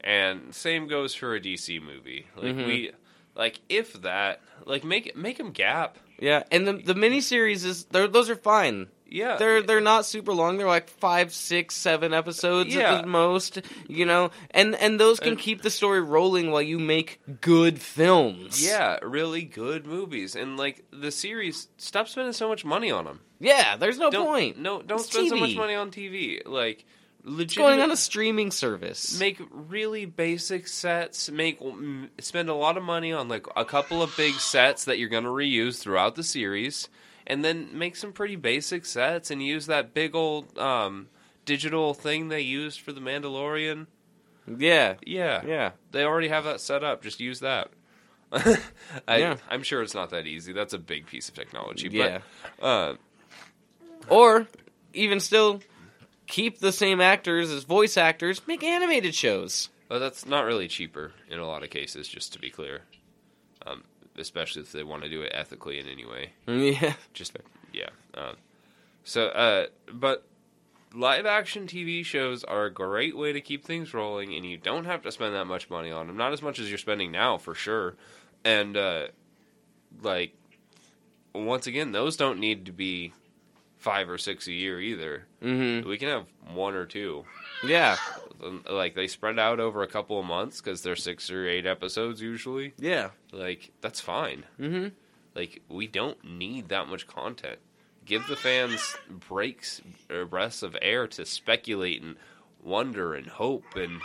And 0.00 0.54
same 0.54 0.86
goes 0.86 1.14
for 1.14 1.34
a 1.34 1.40
DC 1.40 1.80
movie. 1.82 2.26
Like 2.36 2.54
Mhm. 2.56 2.66
we 2.66 2.92
like 3.34 3.60
if 3.68 3.92
that, 4.02 4.40
like 4.64 4.84
make 4.84 5.14
make 5.16 5.38
them 5.38 5.50
gap. 5.50 5.98
yeah, 6.20 6.42
and 6.50 6.66
the 6.66 6.72
the 6.74 6.94
miniseries 6.94 7.64
is 7.64 7.84
those 7.86 8.30
are 8.30 8.36
fine. 8.36 8.88
Yeah. 9.08 9.36
They're 9.36 9.62
they're 9.62 9.80
not 9.80 10.04
super 10.06 10.32
long. 10.32 10.58
They're 10.58 10.66
like 10.66 10.88
five, 10.88 11.32
six, 11.32 11.74
seven 11.74 12.12
episodes 12.14 12.74
Yeah. 12.74 12.94
at 12.94 13.02
the 13.02 13.06
most. 13.08 13.60
You 13.88 14.04
know, 14.06 14.30
and 14.50 14.74
and 14.76 14.98
those 15.00 15.18
can 15.20 15.30
And- 15.30 15.38
keep 15.38 15.62
the 15.62 15.70
story 15.70 16.00
rolling 16.00 16.50
while 16.50 16.62
you 16.62 16.78
make 16.78 17.20
good 17.40 17.80
films. 17.80 18.64
Yeah, 18.64 18.98
really 19.02 19.42
good 19.42 19.86
movies, 19.86 20.36
and 20.36 20.56
like 20.56 20.84
the 20.92 21.10
series, 21.10 21.68
stop 21.78 22.08
spending 22.08 22.32
so 22.32 22.48
much 22.48 22.64
money 22.64 22.90
on 22.90 23.04
them. 23.04 23.20
yeah. 23.40 23.76
There's 23.76 23.98
no 23.98 24.10
don't, 24.10 24.26
point. 24.26 24.58
No, 24.58 24.82
don't 24.82 25.00
It's 25.00 25.10
spend 25.10 25.28
so 25.28 25.36
much 25.36 25.56
money 25.56 25.74
on 25.74 25.90
TV. 25.90 26.40
Like, 26.46 26.84
legit. 27.24 27.58
going 27.58 27.80
on 27.80 27.90
a 27.90 27.96
streaming 27.96 28.50
service. 28.50 29.18
make 29.18 29.38
really 29.50 30.04
basic 30.06 30.66
sets. 30.68 31.30
Make 31.30 31.58
spend 32.20 32.48
a 32.48 32.54
lot 32.54 32.76
of 32.76 32.82
money 32.82 33.12
on 33.12 33.28
like 33.28 33.46
a 33.56 33.64
couple 33.64 34.02
of 34.02 34.14
big 34.16 34.34
sets 34.34 34.84
that 34.84 34.98
you're 34.98 35.08
going 35.08 35.24
to 35.24 35.30
reuse 35.30 35.78
throughout 35.80 36.14
the 36.14 36.22
series, 36.22 36.88
and 37.28 37.44
then 37.44 37.68
make 37.72 37.94
some 37.94 38.12
pretty 38.12 38.34
basic 38.34 38.84
sets 38.84 39.30
and 39.30 39.40
use 39.40 39.66
that 39.66 39.94
big 39.94 40.16
old 40.16 40.58
um, 40.58 41.08
digital 41.44 41.94
thing 41.94 42.28
they 42.28 42.40
used 42.40 42.80
for 42.80 42.92
the 42.92 43.00
Mandalorian. 43.00 43.86
yeah, 44.46 44.94
Yeah, 45.06 45.42
yeah. 45.46 45.70
They 45.92 46.02
already 46.02 46.28
have 46.28 46.44
that 46.44 46.60
set 46.60 46.82
up. 46.82 47.02
Just 47.02 47.20
use 47.20 47.38
that. 47.40 47.70
I, 48.32 49.18
Yeah. 49.18 49.36
I'm 49.48 49.62
sure 49.62 49.82
it's 49.82 49.94
not 49.94 50.10
that 50.10 50.26
easy. 50.26 50.52
That's 50.52 50.72
a 50.72 50.78
big 50.78 51.06
piece 51.06 51.28
of 51.28 51.34
technology. 51.34 51.88
Yeah. 51.92 52.20
But, 52.58 52.66
uh, 52.66 52.94
Or 54.08 54.46
even 54.94 55.20
still, 55.20 55.60
keep 56.26 56.58
the 56.60 56.72
same 56.72 57.00
actors 57.00 57.50
as 57.50 57.64
voice 57.64 57.96
actors. 57.96 58.40
Make 58.46 58.62
animated 58.64 59.14
shows. 59.14 59.68
but 59.88 59.98
that's 59.98 60.26
not 60.26 60.44
really 60.44 60.68
cheaper 60.68 61.12
in 61.30 61.38
a 61.38 61.46
lot 61.46 61.62
of 61.62 61.70
cases, 61.70 62.08
just 62.08 62.32
to 62.34 62.38
be 62.38 62.50
clear. 62.50 62.82
Um, 63.66 63.84
especially 64.18 64.62
if 64.62 64.72
they 64.72 64.82
want 64.82 65.02
to 65.02 65.08
do 65.08 65.22
it 65.22 65.32
ethically 65.34 65.78
in 65.78 65.86
any 65.88 66.04
way. 66.04 66.32
Yeah. 66.46 66.94
Just, 67.12 67.36
yeah. 67.72 67.90
Um, 68.14 68.36
so, 69.04 69.26
uh, 69.28 69.66
but 69.92 70.26
live 70.94 71.26
action 71.26 71.66
TV 71.66 72.04
shows 72.04 72.44
are 72.44 72.66
a 72.66 72.70
great 72.70 73.16
way 73.16 73.32
to 73.32 73.40
keep 73.40 73.64
things 73.64 73.94
rolling, 73.94 74.34
and 74.34 74.44
you 74.44 74.56
don't 74.56 74.84
have 74.84 75.02
to 75.02 75.12
spend 75.12 75.34
that 75.34 75.46
much 75.46 75.70
money 75.70 75.90
on 75.90 76.06
them. 76.06 76.16
Not 76.16 76.32
as 76.32 76.42
much 76.42 76.58
as 76.58 76.68
you're 76.68 76.78
spending 76.78 77.12
now, 77.12 77.38
for 77.38 77.54
sure. 77.54 77.94
And, 78.44 78.76
uh, 78.76 79.08
like, 80.02 80.34
once 81.34 81.66
again, 81.66 81.92
those 81.92 82.16
don't 82.16 82.40
need 82.40 82.66
to 82.66 82.72
be 82.72 83.12
five 83.76 84.08
or 84.10 84.18
six 84.18 84.46
a 84.46 84.52
year 84.52 84.80
either. 84.80 85.26
Mm-hmm. 85.42 85.88
We 85.88 85.98
can 85.98 86.08
have 86.08 86.26
one 86.52 86.74
or 86.74 86.84
two. 86.84 87.24
Yeah. 87.64 87.96
Um, 88.42 88.64
Like, 88.68 88.94
they 88.94 89.06
spread 89.08 89.38
out 89.38 89.60
over 89.60 89.82
a 89.82 89.88
couple 89.88 90.18
of 90.20 90.26
months 90.26 90.60
because 90.60 90.82
they're 90.82 90.96
six 90.96 91.30
or 91.30 91.46
eight 91.48 91.66
episodes 91.66 92.20
usually. 92.22 92.72
Yeah. 92.78 93.10
Like, 93.32 93.72
that's 93.80 94.00
fine. 94.00 94.44
Mm-hmm. 94.60 94.88
Like, 95.34 95.62
we 95.68 95.86
don't 95.86 96.22
need 96.24 96.68
that 96.68 96.88
much 96.88 97.06
content. 97.06 97.58
Give 98.04 98.26
the 98.26 98.36
fans 98.36 98.96
breaks 99.28 99.80
or 100.10 100.24
breaths 100.24 100.62
of 100.62 100.76
air 100.80 101.06
to 101.08 101.26
speculate 101.26 102.00
and 102.02 102.16
wonder 102.62 103.14
and 103.14 103.26
hope 103.28 103.76
and 103.76 104.00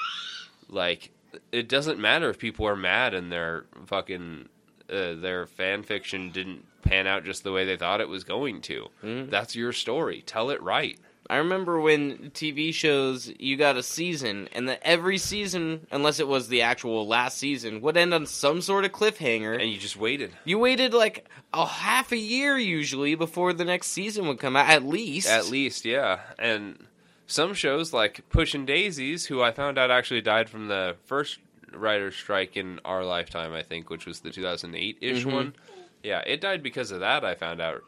like 0.69 1.09
it 1.51 1.67
doesn't 1.67 1.99
matter 1.99 2.29
if 2.29 2.37
people 2.37 2.67
are 2.67 2.75
mad 2.75 3.13
and 3.15 3.31
their 3.31 3.65
fucking 3.87 4.47
uh, 4.91 5.13
their 5.15 5.47
fan 5.47 5.81
fiction 5.83 6.29
didn't 6.31 6.63
pan 6.83 7.07
out 7.07 7.23
just 7.23 7.43
the 7.43 7.51
way 7.51 7.65
they 7.65 7.77
thought 7.77 8.01
it 8.01 8.09
was 8.09 8.23
going 8.23 8.61
to. 8.61 8.87
Mhm. 9.03 9.29
That's 9.29 9.55
your 9.55 9.71
story. 9.73 10.21
Tell 10.25 10.49
it 10.51 10.61
right. 10.61 10.99
I 11.29 11.37
remember 11.37 11.79
when 11.79 12.31
TV 12.31 12.73
shows 12.73 13.31
you 13.39 13.55
got 13.55 13.77
a 13.77 13.83
season, 13.83 14.49
and 14.51 14.67
that 14.67 14.79
every 14.83 15.17
season, 15.17 15.87
unless 15.91 16.19
it 16.19 16.27
was 16.27 16.49
the 16.49 16.61
actual 16.63 17.07
last 17.07 17.37
season, 17.37 17.79
would 17.81 17.95
end 17.95 18.13
on 18.13 18.25
some 18.25 18.61
sort 18.61 18.83
of 18.85 18.91
cliffhanger. 18.91 19.59
And 19.59 19.69
you 19.71 19.77
just 19.77 19.95
waited. 19.97 20.31
you 20.43 20.59
waited 20.59 20.93
like 20.93 21.27
a 21.53 21.65
half 21.65 22.11
a 22.11 22.17
year 22.17 22.57
usually 22.57 23.15
before 23.15 23.53
the 23.53 23.63
next 23.65 23.87
season 23.87 24.27
would 24.27 24.39
come 24.39 24.55
out, 24.55 24.69
at 24.69 24.83
least. 24.83 25.29
At 25.29 25.47
least, 25.49 25.85
yeah. 25.85 26.19
And 26.37 26.85
some 27.25 27.53
shows 27.53 27.93
like 27.93 28.27
Pushin' 28.29 28.65
Daisies, 28.65 29.25
who 29.27 29.41
I 29.41 29.51
found 29.51 29.77
out 29.77 29.89
actually 29.91 30.21
died 30.21 30.49
from 30.49 30.67
the 30.67 30.97
first 31.05 31.39
writer's 31.71 32.15
strike 32.15 32.57
in 32.57 32.79
our 32.83 33.03
lifetime, 33.05 33.53
I 33.53 33.63
think, 33.63 33.89
which 33.89 34.05
was 34.05 34.19
the 34.19 34.29
2008 34.29 34.97
ish 35.01 35.23
Mhm. 35.23 35.31
one. 35.31 35.55
Yeah, 36.03 36.19
it 36.27 36.41
died 36.41 36.61
because 36.61 36.91
of 36.91 36.99
that. 36.99 37.23
I 37.23 37.33
found 37.33 37.61
out 37.61 37.81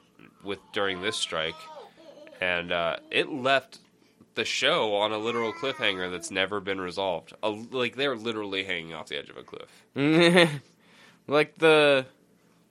with 0.43 0.59
during 0.73 1.01
this 1.01 1.17
strike, 1.17 1.53
and 2.41 2.71
uh, 2.71 2.97
it 3.11 3.29
left 3.29 3.79
the 4.36 4.45
show 4.45 4.95
on 4.95 5.11
a 5.11 5.17
literal 5.17 5.53
cliffhanger 5.53 6.11
that's 6.11 6.29
never 6.29 6.59
been 6.59 6.79
resolved. 6.79 7.33
A, 7.41 7.49
like 7.49 7.95
they're 7.95 8.15
literally 8.15 8.63
hanging 8.63 8.93
off 8.93 9.07
the 9.07 9.17
edge 9.17 9.29
of 9.29 9.38
a 9.38 9.43
cliff. 9.43 10.51
like 11.27 11.57
the 11.57 12.05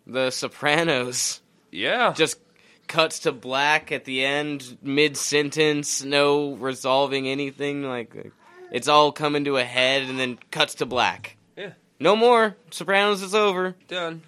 the 0.06 0.30
Sopranos 0.30 1.40
Yeah, 1.70 2.12
just 2.12 2.38
cuts 2.86 3.20
to 3.20 3.32
black 3.32 3.92
at 3.92 4.04
the 4.04 4.24
end, 4.24 4.76
mid 4.82 5.16
sentence, 5.16 6.04
no 6.04 6.54
resolving 6.54 7.26
anything. 7.26 7.82
Like 7.82 8.32
it's 8.70 8.88
all 8.88 9.12
coming 9.12 9.44
to 9.44 9.56
a 9.56 9.64
head, 9.64 10.02
and 10.02 10.18
then 10.18 10.38
cuts 10.50 10.76
to 10.76 10.86
black. 10.86 11.36
Yeah. 11.56 11.72
No 11.98 12.16
more. 12.16 12.56
Sopranos 12.70 13.22
is 13.22 13.34
over. 13.34 13.74
done 13.88 14.22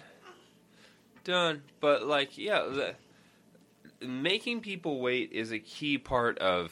done 1.23 1.61
but 1.81 2.07
like 2.07 2.37
yeah 2.37 2.61
the, 2.61 2.95
making 4.01 4.61
people 4.61 4.99
wait 4.99 5.31
is 5.31 5.51
a 5.51 5.59
key 5.59 5.97
part 5.97 6.37
of 6.39 6.71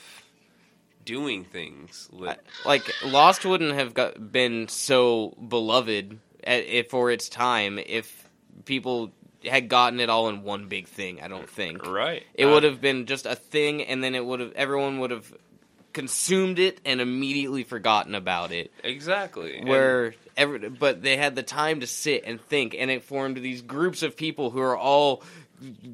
doing 1.03 1.43
things 1.43 2.09
li- 2.11 2.33
Like 2.65 2.83
Lost 3.05 3.45
wouldn't 3.45 3.73
have 3.73 3.93
got, 3.93 4.31
been 4.31 4.67
so 4.67 5.35
beloved 5.47 6.19
at, 6.43 6.65
if 6.65 6.89
for 6.89 7.11
its 7.11 7.29
time 7.29 7.77
if 7.79 8.27
people 8.65 9.11
had 9.43 9.69
gotten 9.69 9.99
it 9.99 10.09
all 10.09 10.29
in 10.29 10.41
one 10.41 10.67
big 10.67 10.87
thing. 10.87 11.21
I 11.21 11.27
don't 11.27 11.49
think 11.49 11.85
right 11.85 12.23
it 12.33 12.45
Uh, 12.45 12.49
would 12.51 12.63
have 12.63 12.81
been 12.81 13.05
just 13.05 13.25
a 13.27 13.35
thing, 13.35 13.83
and 13.83 14.03
then 14.03 14.15
it 14.15 14.25
would 14.25 14.39
have 14.39 14.51
everyone 14.53 14.99
would 14.99 15.11
have 15.11 15.31
consumed 15.93 16.57
it 16.59 16.81
and 16.83 16.99
immediately 16.99 17.63
forgotten 17.63 18.15
about 18.15 18.51
it. 18.51 18.71
exactly 18.83 19.59
And- 19.59 19.67
Where 19.69 20.15
every, 20.35 20.67
but 20.69 21.01
they 21.03 21.15
had 21.17 21.35
the 21.35 21.43
time 21.43 21.79
to 21.81 21.87
sit 21.87 22.23
and 22.25 22.41
think, 22.41 22.75
and 22.77 22.89
it 22.89 23.03
formed 23.03 23.37
these 23.37 23.61
groups 23.61 24.01
of 24.03 24.17
people 24.17 24.49
who 24.49 24.59
are 24.59 24.75
all 24.75 25.23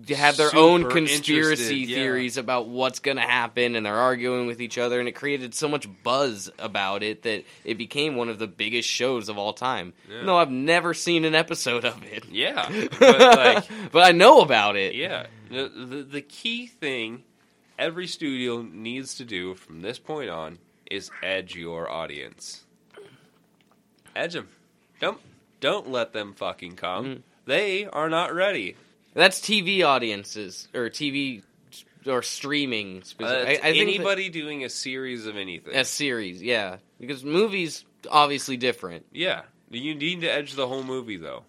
have 0.09 0.37
their 0.37 0.55
own 0.55 0.89
conspiracy 0.89 1.77
yeah. 1.77 1.95
theories 1.95 2.37
about 2.37 2.67
what's 2.67 2.99
going 2.99 3.17
to 3.17 3.23
happen 3.23 3.75
and 3.75 3.85
they're 3.85 3.93
arguing 3.93 4.47
with 4.47 4.61
each 4.61 4.77
other 4.77 4.99
and 4.99 5.07
it 5.07 5.13
created 5.13 5.53
so 5.53 5.67
much 5.67 5.87
buzz 6.03 6.49
about 6.57 7.03
it 7.03 7.23
that 7.23 7.43
it 7.63 7.77
became 7.77 8.15
one 8.15 8.29
of 8.29 8.39
the 8.39 8.47
biggest 8.47 8.89
shows 8.89 9.29
of 9.29 9.37
all 9.37 9.53
time. 9.53 9.93
Yeah. 10.09 10.23
No, 10.23 10.37
I've 10.37 10.51
never 10.51 10.93
seen 10.93 11.25
an 11.25 11.35
episode 11.35 11.85
of 11.85 12.03
it. 12.03 12.25
Yeah, 12.29 12.67
but 12.99 13.19
like, 13.19 13.91
but 13.91 14.07
I 14.07 14.11
know 14.11 14.41
about 14.41 14.75
it. 14.75 14.95
yeah, 14.95 15.27
the, 15.49 15.69
the 15.69 16.03
the 16.03 16.21
key 16.21 16.67
thing 16.67 17.23
every 17.77 18.07
studio 18.07 18.61
needs 18.61 19.15
to 19.15 19.25
do 19.25 19.55
from 19.55 19.81
this 19.81 19.99
point 19.99 20.29
on 20.29 20.59
is 20.89 21.11
edge 21.23 21.55
your 21.55 21.89
audience. 21.89 22.63
Edge 24.15 24.33
them. 24.33 24.49
Don't 24.99 25.19
don't 25.59 25.89
let 25.89 26.13
them 26.13 26.33
fucking 26.33 26.75
come. 26.75 27.05
Mm. 27.05 27.21
They 27.45 27.85
are 27.85 28.09
not 28.09 28.33
ready. 28.33 28.75
That's 29.13 29.39
TV 29.39 29.83
audiences 29.85 30.67
or 30.73 30.89
TV 30.89 31.43
or 32.07 32.21
streaming. 32.21 33.03
Uh, 33.19 33.25
I, 33.25 33.29
I 33.31 33.45
think 33.45 33.61
that- 33.61 33.77
anybody 33.77 34.29
doing 34.29 34.63
a 34.63 34.69
series 34.69 35.25
of 35.25 35.35
anything. 35.37 35.75
a 35.75 35.85
series, 35.85 36.41
yeah, 36.41 36.77
because 36.99 37.23
movies 37.23 37.85
obviously 38.09 38.57
different. 38.57 39.05
Yeah, 39.11 39.41
you 39.69 39.95
need 39.95 40.21
to 40.21 40.27
edge 40.27 40.53
the 40.53 40.67
whole 40.67 40.83
movie 40.83 41.17
though. 41.17 41.43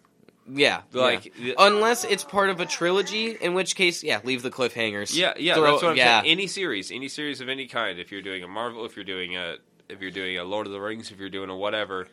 Yeah, 0.51 0.83
Like, 0.93 1.33
yeah. 1.39 1.55
unless 1.57 2.03
it's 2.03 2.25
part 2.25 2.51
of 2.51 2.59
a 2.59 2.67
trilogy, 2.67 3.31
in 3.31 3.55
which 3.55 3.77
case, 3.77 4.03
yeah, 4.03 4.21
leave 4.25 4.43
the 4.43 4.51
cliffhangers. 4.51 5.17
Yeah, 5.17 5.35
yeah, 5.39 5.55
Throw- 5.55 5.71
that's 5.71 5.83
what 5.85 5.91
I'm 5.93 5.97
yeah. 5.97 6.21
saying. 6.21 6.33
Any 6.33 6.49
series, 6.49 6.91
any 6.91 7.07
series 7.09 7.41
of 7.41 7.49
any 7.49 7.69
kind. 7.69 8.01
If 8.01 8.11
you're 8.11 8.23
doing 8.23 8.43
a 8.43 8.49
Marvel, 8.49 8.85
if 8.85 8.97
you're 8.97 9.05
doing 9.05 9.37
a, 9.37 9.59
if 9.89 10.01
you're 10.03 10.11
doing 10.11 10.37
a 10.39 10.45
Lord 10.45 10.67
of 10.67 10.73
the 10.73 10.81
Rings, 10.81 11.13
if 11.13 11.21
you're 11.21 11.31
doing 11.31 11.49
a 11.49 11.57
whatever, 11.57 12.09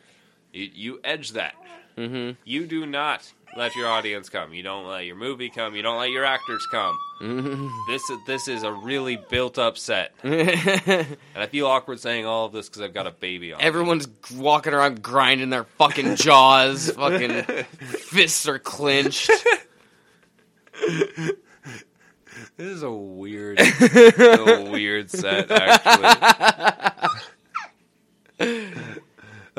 you, 0.52 0.70
you 0.72 1.00
edge 1.02 1.32
that. 1.32 1.54
Mm-hmm. 1.98 2.38
You 2.44 2.66
do 2.66 2.86
not 2.86 3.30
let 3.56 3.74
your 3.76 3.88
audience 3.88 4.28
come. 4.28 4.54
You 4.54 4.62
don't 4.62 4.86
let 4.86 5.06
your 5.06 5.16
movie 5.16 5.50
come. 5.50 5.74
You 5.74 5.82
don't 5.82 5.98
let 5.98 6.10
your 6.10 6.24
actors 6.24 6.66
come. 6.70 6.98
Mm-hmm. 7.20 7.68
This 7.88 8.08
is 8.08 8.18
this 8.26 8.48
is 8.48 8.62
a 8.62 8.72
really 8.72 9.16
built 9.16 9.58
up 9.58 9.76
set, 9.76 10.14
and 10.22 11.16
I 11.36 11.46
feel 11.46 11.66
awkward 11.66 12.00
saying 12.00 12.24
all 12.24 12.46
of 12.46 12.52
this 12.52 12.68
because 12.68 12.80
I've 12.80 12.94
got 12.94 13.06
a 13.06 13.10
baby 13.10 13.52
on. 13.52 13.60
Everyone's 13.60 14.08
walking 14.34 14.72
around 14.72 15.02
grinding 15.02 15.50
their 15.50 15.64
fucking 15.64 16.16
jaws, 16.16 16.90
fucking 16.96 17.42
fists 17.42 18.48
are 18.48 18.58
clenched. 18.58 19.30
This 22.56 22.66
is 22.76 22.82
a 22.82 22.90
weird, 22.90 23.60
a 23.60 24.68
weird 24.70 25.10
set 25.10 25.50
actually. 25.50 27.08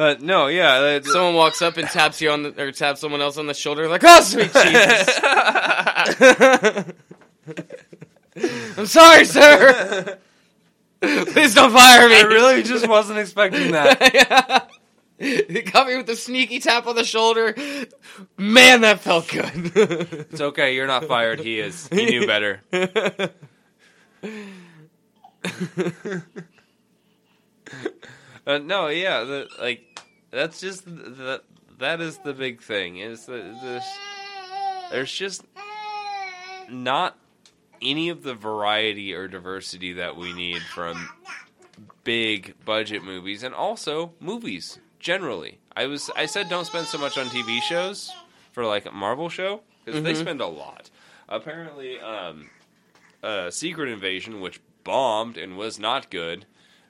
Uh, 0.02 0.16
no, 0.20 0.48
yeah, 0.48 0.78
uh, 0.78 1.02
Someone 1.04 1.36
walks 1.36 1.62
up 1.62 1.78
and 1.78 1.88
taps 1.88 2.20
you 2.22 2.32
on 2.32 2.42
the, 2.42 2.60
or 2.60 2.72
taps 2.72 3.02
someone 3.02 3.22
else 3.22 3.38
on 3.38 3.46
the 3.46 3.54
shoulder, 3.54 3.88
like, 3.88 4.02
"Oh, 4.04 4.22
sweet 4.22 4.52
Jesus! 4.66 5.20
I'm 8.80 8.88
sorry, 8.88 9.26
sir. 9.26 10.18
Please 11.02 11.54
don't 11.54 11.72
fire 11.72 12.10
me." 12.10 12.16
I 12.16 12.24
really 12.24 12.64
just 12.64 12.88
wasn't 12.88 13.20
expecting 13.20 13.74
that. 13.74 14.72
he 15.20 15.62
got 15.62 15.86
me 15.86 15.98
with 15.98 16.10
a 16.10 16.16
sneaky 16.16 16.60
tap 16.60 16.88
on 16.88 16.96
the 16.96 17.04
shoulder. 17.04 17.54
Man, 18.40 18.82
that 18.82 19.02
felt 19.02 19.28
good. 19.28 19.72
It's 20.32 20.42
okay. 20.42 20.74
You're 20.74 20.88
not 20.88 21.06
fired. 21.06 21.40
He 21.40 21.60
is. 21.60 21.88
He 21.90 22.08
knew 22.08 22.26
better. 22.26 22.60
Uh, 28.46 28.58
no, 28.58 28.88
yeah, 28.88 29.24
the, 29.24 29.48
like 29.60 29.91
that's 30.32 30.60
just 30.62 30.86
the, 30.86 31.42
that 31.80 32.02
is 32.02 32.18
the 32.20 32.34
big 32.34 32.62
thing. 32.62 32.98
Is 32.98 33.26
that 33.26 33.60
this 33.62 33.86
there's 34.92 35.12
just 35.12 35.44
not 36.70 37.18
any 37.82 38.10
of 38.10 38.24
the 38.24 38.34
variety 38.36 39.14
or 39.14 39.28
diversity 39.28 39.94
that 39.94 40.16
we 40.16 40.34
need 40.34 40.62
from 40.62 41.10
big 42.04 42.56
budget 42.66 43.04
movies 43.04 43.44
and 43.44 43.54
also 43.54 44.14
movies 44.20 44.80
generally. 45.00 45.60
I 45.76 45.86
was 45.88 46.10
I 46.16 46.26
said 46.26 46.50
don't 46.50 46.66
spend 46.66 46.88
so 46.88 46.98
much 46.98 47.18
on 47.18 47.28
TV 47.28 47.62
shows 47.62 48.12
for 48.52 48.66
like 48.66 48.86
a 48.86 48.92
Marvel 48.92 49.30
show 49.30 49.62
because 49.84 50.04
they 50.04 50.14
Mhm. 50.14 50.18
spend 50.22 50.42
a 50.42 50.48
lot. 50.48 50.90
Apparently, 51.30 52.00
um, 52.00 52.50
uh, 53.24 53.50
Secret 53.50 53.90
Invasion, 53.90 54.42
which 54.42 54.60
bombed 54.84 55.38
and 55.38 55.58
was 55.58 55.80
not 55.80 56.10
good, 56.12 56.46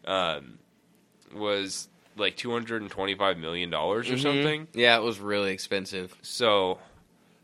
um, 0.06 0.58
was 1.34 1.88
like 2.22 2.38
two 2.38 2.51
hundred 2.51 2.82
and 2.82 2.89
twenty-five 2.89 3.38
million 3.38 3.69
dollars 3.69 4.09
or 4.09 4.13
Mhm. 4.15 4.22
something. 4.22 4.67
Yeah, 4.74 4.95
it 4.97 5.03
was 5.03 5.19
really 5.19 5.51
expensive. 5.51 6.15
So, 6.22 6.80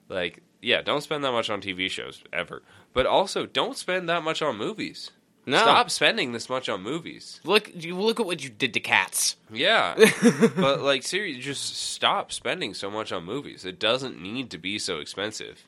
like, 0.08 0.42
yeah, 0.62 0.82
don't 0.82 1.02
spend 1.02 1.24
that 1.26 1.32
much 1.34 1.50
on 1.50 1.62
TV 1.62 1.90
shows 1.90 2.24
ever. 2.32 2.64
But 2.94 3.06
also, 3.06 3.46
don't 3.46 3.76
spend 3.78 4.08
that 4.10 4.24
much 4.24 4.42
on 4.42 4.58
movies. 4.58 5.12
No, 5.46 5.60
Stop 5.60 5.90
spending 5.92 6.34
this 6.34 6.50
much 6.50 6.68
on 6.68 6.82
movies. 6.84 7.40
look. 7.46 7.72
You 7.74 7.96
look 7.96 8.20
at 8.20 8.26
what 8.26 8.44
you 8.44 8.50
did 8.50 8.74
to 8.74 8.80
cats. 8.82 9.38
Yeah, 9.52 9.96
but 10.58 10.82
like, 10.82 11.04
seriously, 11.04 11.42
just 11.42 11.76
stop 11.78 12.32
spending 12.34 12.74
so 12.74 12.90
much 12.92 13.12
on 13.14 13.24
movies. 13.24 13.64
It 13.64 13.80
doesn't 13.80 14.22
need 14.22 14.50
to 14.52 14.58
be 14.58 14.78
so 14.78 15.00
expensive. 15.00 15.66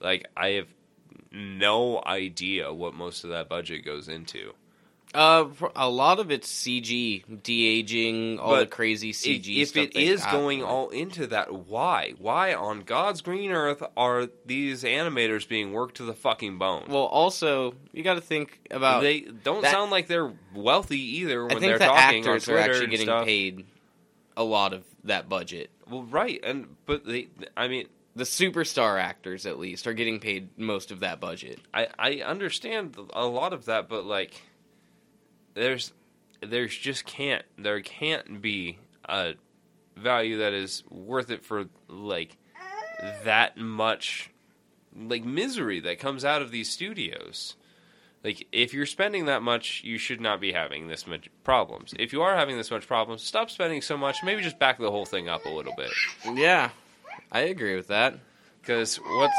Like, 0.00 0.26
I 0.36 0.48
have 0.50 0.68
no 1.32 2.02
idea 2.06 2.72
what 2.72 2.94
most 2.94 3.24
of 3.24 3.30
that 3.30 3.48
budget 3.48 3.84
goes 3.84 4.08
into. 4.08 4.52
Uh, 5.14 5.46
a 5.74 5.88
lot 5.88 6.18
of 6.18 6.30
it's 6.30 6.52
CG, 6.52 7.42
de 7.42 7.66
aging, 7.66 8.38
all 8.38 8.56
the 8.56 8.66
crazy 8.66 9.12
CG. 9.12 9.62
if 9.62 9.68
stuff 9.68 9.84
it 9.84 9.96
is 9.96 10.20
got. 10.22 10.32
going 10.32 10.62
all 10.62 10.90
into 10.90 11.26
that, 11.28 11.52
why? 11.66 12.12
Why 12.18 12.52
on 12.54 12.80
God's 12.80 13.22
green 13.22 13.50
earth 13.50 13.82
are 13.96 14.28
these 14.44 14.82
animators 14.82 15.48
being 15.48 15.72
worked 15.72 15.96
to 15.98 16.02
the 16.04 16.12
fucking 16.12 16.58
bone? 16.58 16.84
well, 16.88 17.04
also 17.04 17.74
you 17.92 18.02
got 18.02 18.14
to 18.14 18.20
think 18.20 18.60
about. 18.70 19.02
they 19.02 19.20
don't 19.20 19.62
that- 19.62 19.72
sound 19.72 19.90
like 19.90 20.06
they're 20.06 20.32
wealthy 20.54 21.00
either 21.18 21.40
I 21.42 21.44
when 21.44 21.60
think 21.60 21.62
they're 21.62 21.78
the 21.78 21.84
talking 21.86 22.02
on 22.24 22.30
actors 22.34 22.44
Twitter 22.44 22.58
are 22.58 22.62
actually 22.62 22.86
getting 22.88 23.06
stuff. 23.06 23.24
paid 23.24 23.64
a 24.36 24.44
lot 24.44 24.74
of 24.74 24.84
that 25.04 25.28
budget. 25.30 25.70
Well, 25.88 26.02
right, 26.02 26.40
and 26.44 26.76
but 26.84 27.06
they, 27.06 27.28
I 27.56 27.68
mean, 27.68 27.86
The 28.16 28.24
superstar 28.24 29.00
actors, 29.00 29.46
at 29.46 29.58
least, 29.58 29.86
are 29.86 29.94
getting 29.94 30.20
paid 30.20 30.58
most 30.58 30.90
of 30.90 31.00
that 31.00 31.20
budget. 31.20 31.58
I 31.72 31.86
I 31.98 32.10
understand 32.22 32.96
a 33.14 33.24
lot 33.24 33.52
of 33.54 33.66
that, 33.66 33.88
but 33.88 34.04
like, 34.04 34.42
there's 35.56 35.92
there's 36.42 36.76
just 36.76 37.04
can't 37.06 37.44
there 37.58 37.80
can't 37.80 38.40
be 38.40 38.78
a 39.08 39.34
value 39.96 40.38
that 40.38 40.52
is 40.52 40.84
worth 40.90 41.30
it 41.30 41.44
for 41.44 41.64
like 41.88 42.36
that 43.24 43.56
much 43.56 44.30
like 44.94 45.24
misery 45.24 45.80
that 45.80 45.98
comes 45.98 46.24
out 46.24 46.42
of 46.42 46.50
these 46.50 46.68
studios. 46.70 47.56
Like 48.22 48.46
if 48.52 48.74
you're 48.74 48.86
spending 48.86 49.26
that 49.26 49.42
much, 49.42 49.82
you 49.84 49.98
should 49.98 50.20
not 50.20 50.40
be 50.40 50.52
having 50.52 50.88
this 50.88 51.06
much 51.06 51.28
problems. 51.44 51.94
If 51.98 52.12
you 52.12 52.22
are 52.22 52.36
having 52.36 52.56
this 52.56 52.70
much 52.70 52.86
problems, 52.86 53.22
stop 53.22 53.50
spending 53.50 53.82
so 53.82 53.96
much. 53.96 54.16
Maybe 54.24 54.42
just 54.42 54.58
back 54.58 54.78
the 54.78 54.90
whole 54.90 55.04
thing 55.06 55.28
up 55.28 55.44
a 55.46 55.50
little 55.50 55.74
bit. 55.76 55.90
Yeah, 56.34 56.70
I 57.32 57.40
agree 57.40 57.76
with 57.76 57.88
that. 57.88 58.18
because 58.60 58.96
what's 58.96 59.38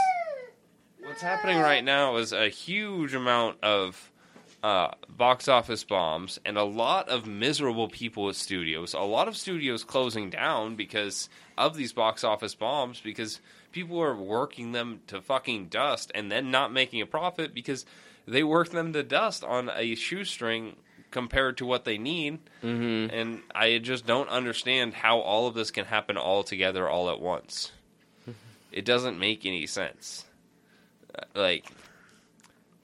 what's 1.04 1.22
happening 1.22 1.60
right 1.60 1.84
now 1.84 2.18
is 2.18 2.32
a 2.34 2.50
huge 2.50 3.14
amount 3.14 3.62
of 3.64 4.12
uh, 4.68 4.92
box 5.08 5.48
office 5.48 5.86
bombs 5.86 6.40
and 6.44 6.58
a 6.58 6.64
lot 6.64 7.08
of 7.08 7.26
miserable 7.26 7.88
people 7.88 8.28
at 8.28 8.36
studios. 8.36 8.94
A 8.94 9.00
lot 9.00 9.30
of 9.30 9.38
studios 9.38 9.86
closing 9.86 10.30
down 10.30 10.76
because 10.76 11.30
of 11.58 11.78
these 11.78 11.94
box 11.94 12.26
office 12.26 12.54
bombs 12.54 13.00
because 13.00 13.40
people 13.72 14.02
are 14.02 14.14
working 14.16 14.74
them 14.74 15.00
to 15.08 15.22
fucking 15.22 15.68
dust 15.68 16.12
and 16.14 16.30
then 16.30 16.52
not 16.52 16.74
making 16.74 17.02
a 17.02 17.06
profit 17.06 17.54
because 17.54 17.86
they 18.28 18.44
work 18.44 18.70
them 18.72 18.92
to 18.92 19.04
dust 19.04 19.42
on 19.46 19.70
a 19.74 19.96
shoestring 19.96 20.76
compared 21.12 21.56
to 21.58 21.66
what 21.66 21.86
they 21.86 21.98
need 21.98 22.38
Mm-hmm. 22.62 23.16
and 23.16 23.42
I 23.56 23.78
just 23.78 24.06
don't 24.06 24.28
understand 24.28 24.94
how 24.94 25.20
all 25.20 25.48
of 25.48 25.54
this 25.54 25.72
can 25.72 25.86
happen 25.86 26.18
all 26.18 26.44
together 26.44 26.90
all 26.90 27.10
at 27.10 27.22
once. 27.22 27.72
it 28.74 28.84
doesn't 28.84 29.18
make 29.18 29.46
any 29.46 29.66
sense. 29.66 30.26
Uh, 31.16 31.56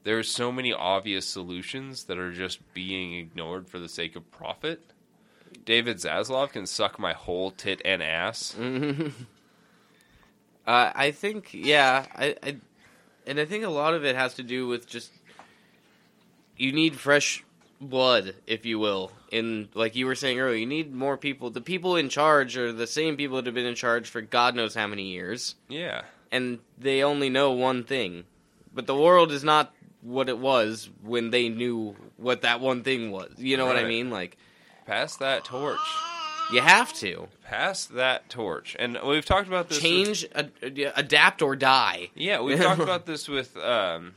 Like 0.04 0.18
are 0.20 0.24
so 0.24 0.52
many 0.52 0.74
obvious 0.74 1.26
solutions 1.26 2.06
that 2.06 2.18
are 2.18 2.32
just 2.32 2.60
being 2.74 3.16
ignored 3.16 3.68
for 3.70 3.80
the 3.80 3.88
sake 3.90 4.16
of 4.16 4.30
profit. 4.32 4.82
David 5.66 5.98
Zaslav 5.98 6.52
can 6.52 6.66
suck 6.66 7.00
my 7.00 7.14
whole 7.14 7.52
tit 7.52 7.82
and 7.86 8.02
ass. 8.04 8.56
Mm-hmm. 8.60 9.08
Uh, 10.66 10.92
I 10.96 11.12
think, 11.12 11.50
yeah, 11.54 12.06
I, 12.16 12.36
I, 12.42 12.56
and 13.28 13.38
I 13.38 13.44
think 13.44 13.66
a 13.66 13.70
lot 13.70 13.96
of 13.96 14.06
it 14.06 14.16
has 14.16 14.36
to 14.36 14.44
do 14.44 14.66
with 14.66 14.88
just 14.88 15.12
you 16.56 16.72
need 16.72 16.96
fresh 16.96 17.44
blood, 17.82 18.36
if 18.48 18.66
you 18.66 18.80
will. 18.80 19.12
In 19.30 19.68
like 19.74 19.96
you 19.98 20.06
were 20.06 20.16
saying 20.16 20.40
earlier, 20.40 20.56
you 20.56 20.66
need 20.66 20.94
more 20.94 21.18
people. 21.18 21.50
The 21.50 21.60
people 21.60 21.98
in 21.98 22.08
charge 22.08 22.56
are 22.56 22.72
the 22.72 22.88
same 22.88 23.18
people 23.18 23.36
that 23.38 23.46
have 23.46 23.56
been 23.56 23.66
in 23.66 23.76
charge 23.76 24.08
for 24.10 24.22
God 24.22 24.56
knows 24.56 24.74
how 24.74 24.88
many 24.88 25.04
years, 25.10 25.56
Yeah. 25.68 26.04
and 26.32 26.60
they 26.78 27.04
only 27.04 27.30
know 27.30 27.52
one 27.52 27.84
thing. 27.84 28.24
But 28.74 28.88
the 28.88 28.96
world 28.96 29.34
is 29.34 29.44
not 29.44 29.74
what 30.04 30.30
it 30.30 30.38
was 30.38 30.90
when 31.02 31.32
they 31.32 31.50
knew 31.50 31.96
what 32.18 32.42
that 32.42 32.60
one 32.60 32.84
thing 32.84 33.12
was. 33.12 33.32
You 33.38 33.58
know 33.58 33.66
what 33.66 33.78
I 33.78 33.86
mean? 33.86 34.10
Like, 34.10 34.38
Pass 34.86 35.16
that 35.18 35.46
torch. 35.46 35.80
You 36.52 36.60
have 36.62 36.94
to 36.96 37.30
Pass 37.46 37.86
that 37.86 38.30
torch, 38.30 38.76
and 38.78 39.00
we've 39.06 39.26
talked 39.26 39.48
about 39.48 39.70
this. 39.70 39.78
with- 39.78 39.84
change, 39.84 40.26
ad- 40.36 40.52
ad- 40.62 40.94
adapt, 40.96 41.42
or 41.42 41.56
die. 41.56 42.10
Yeah, 42.16 42.42
we've 42.42 42.60
talked 42.62 42.82
about 42.90 43.06
this 43.06 43.28
with 43.30 43.56
um, 43.58 44.14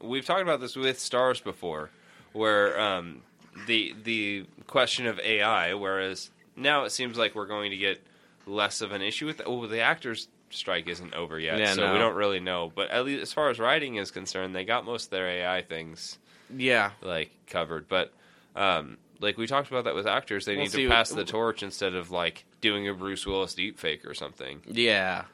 we've 0.00 0.24
talked 0.24 0.42
about 0.42 0.60
this 0.60 0.76
with 0.76 1.00
stars 1.00 1.40
before, 1.40 1.90
where 2.32 2.78
um, 2.80 3.22
the 3.66 3.92
the 4.04 4.46
question 4.68 5.06
of 5.06 5.18
AI, 5.18 5.74
whereas 5.74 6.30
now 6.56 6.84
it 6.84 6.90
seems 6.90 7.18
like 7.18 7.34
we're 7.34 7.46
going 7.46 7.72
to 7.72 7.76
get 7.76 8.00
less 8.46 8.80
of 8.80 8.92
an 8.92 9.02
issue 9.02 9.26
with. 9.26 9.42
Oh, 9.44 9.66
the 9.66 9.80
actors 9.80 10.28
strike 10.54 10.88
isn't 10.88 11.14
over 11.14 11.38
yet, 11.38 11.58
Yeah, 11.58 11.72
so 11.74 11.86
no. 11.86 11.92
we 11.92 11.98
don't 11.98 12.14
really 12.14 12.40
know. 12.40 12.72
But 12.74 12.90
at 12.90 13.04
least 13.04 13.22
as 13.22 13.32
far 13.32 13.50
as 13.50 13.58
writing 13.58 13.96
is 13.96 14.10
concerned, 14.10 14.54
they 14.54 14.64
got 14.64 14.84
most 14.84 15.04
of 15.06 15.10
their 15.10 15.28
AI 15.28 15.62
things 15.62 16.18
Yeah, 16.54 16.92
like 17.02 17.30
covered. 17.46 17.88
But 17.88 18.12
um, 18.56 18.98
like 19.20 19.36
we 19.36 19.46
talked 19.46 19.68
about 19.68 19.84
that 19.84 19.94
with 19.94 20.06
actors, 20.06 20.44
they 20.44 20.54
Well, 20.56 20.64
need 20.64 20.72
to 20.72 20.88
pass 20.88 21.08
the 21.10 21.24
torch 21.24 21.62
instead 21.62 21.94
of 21.94 22.10
like 22.10 22.44
doing 22.60 22.88
a 22.88 22.94
Bruce 22.94 23.26
Willis 23.26 23.54
deepfake 23.54 24.06
or 24.06 24.14
something. 24.14 24.62
yeah, 24.66 25.24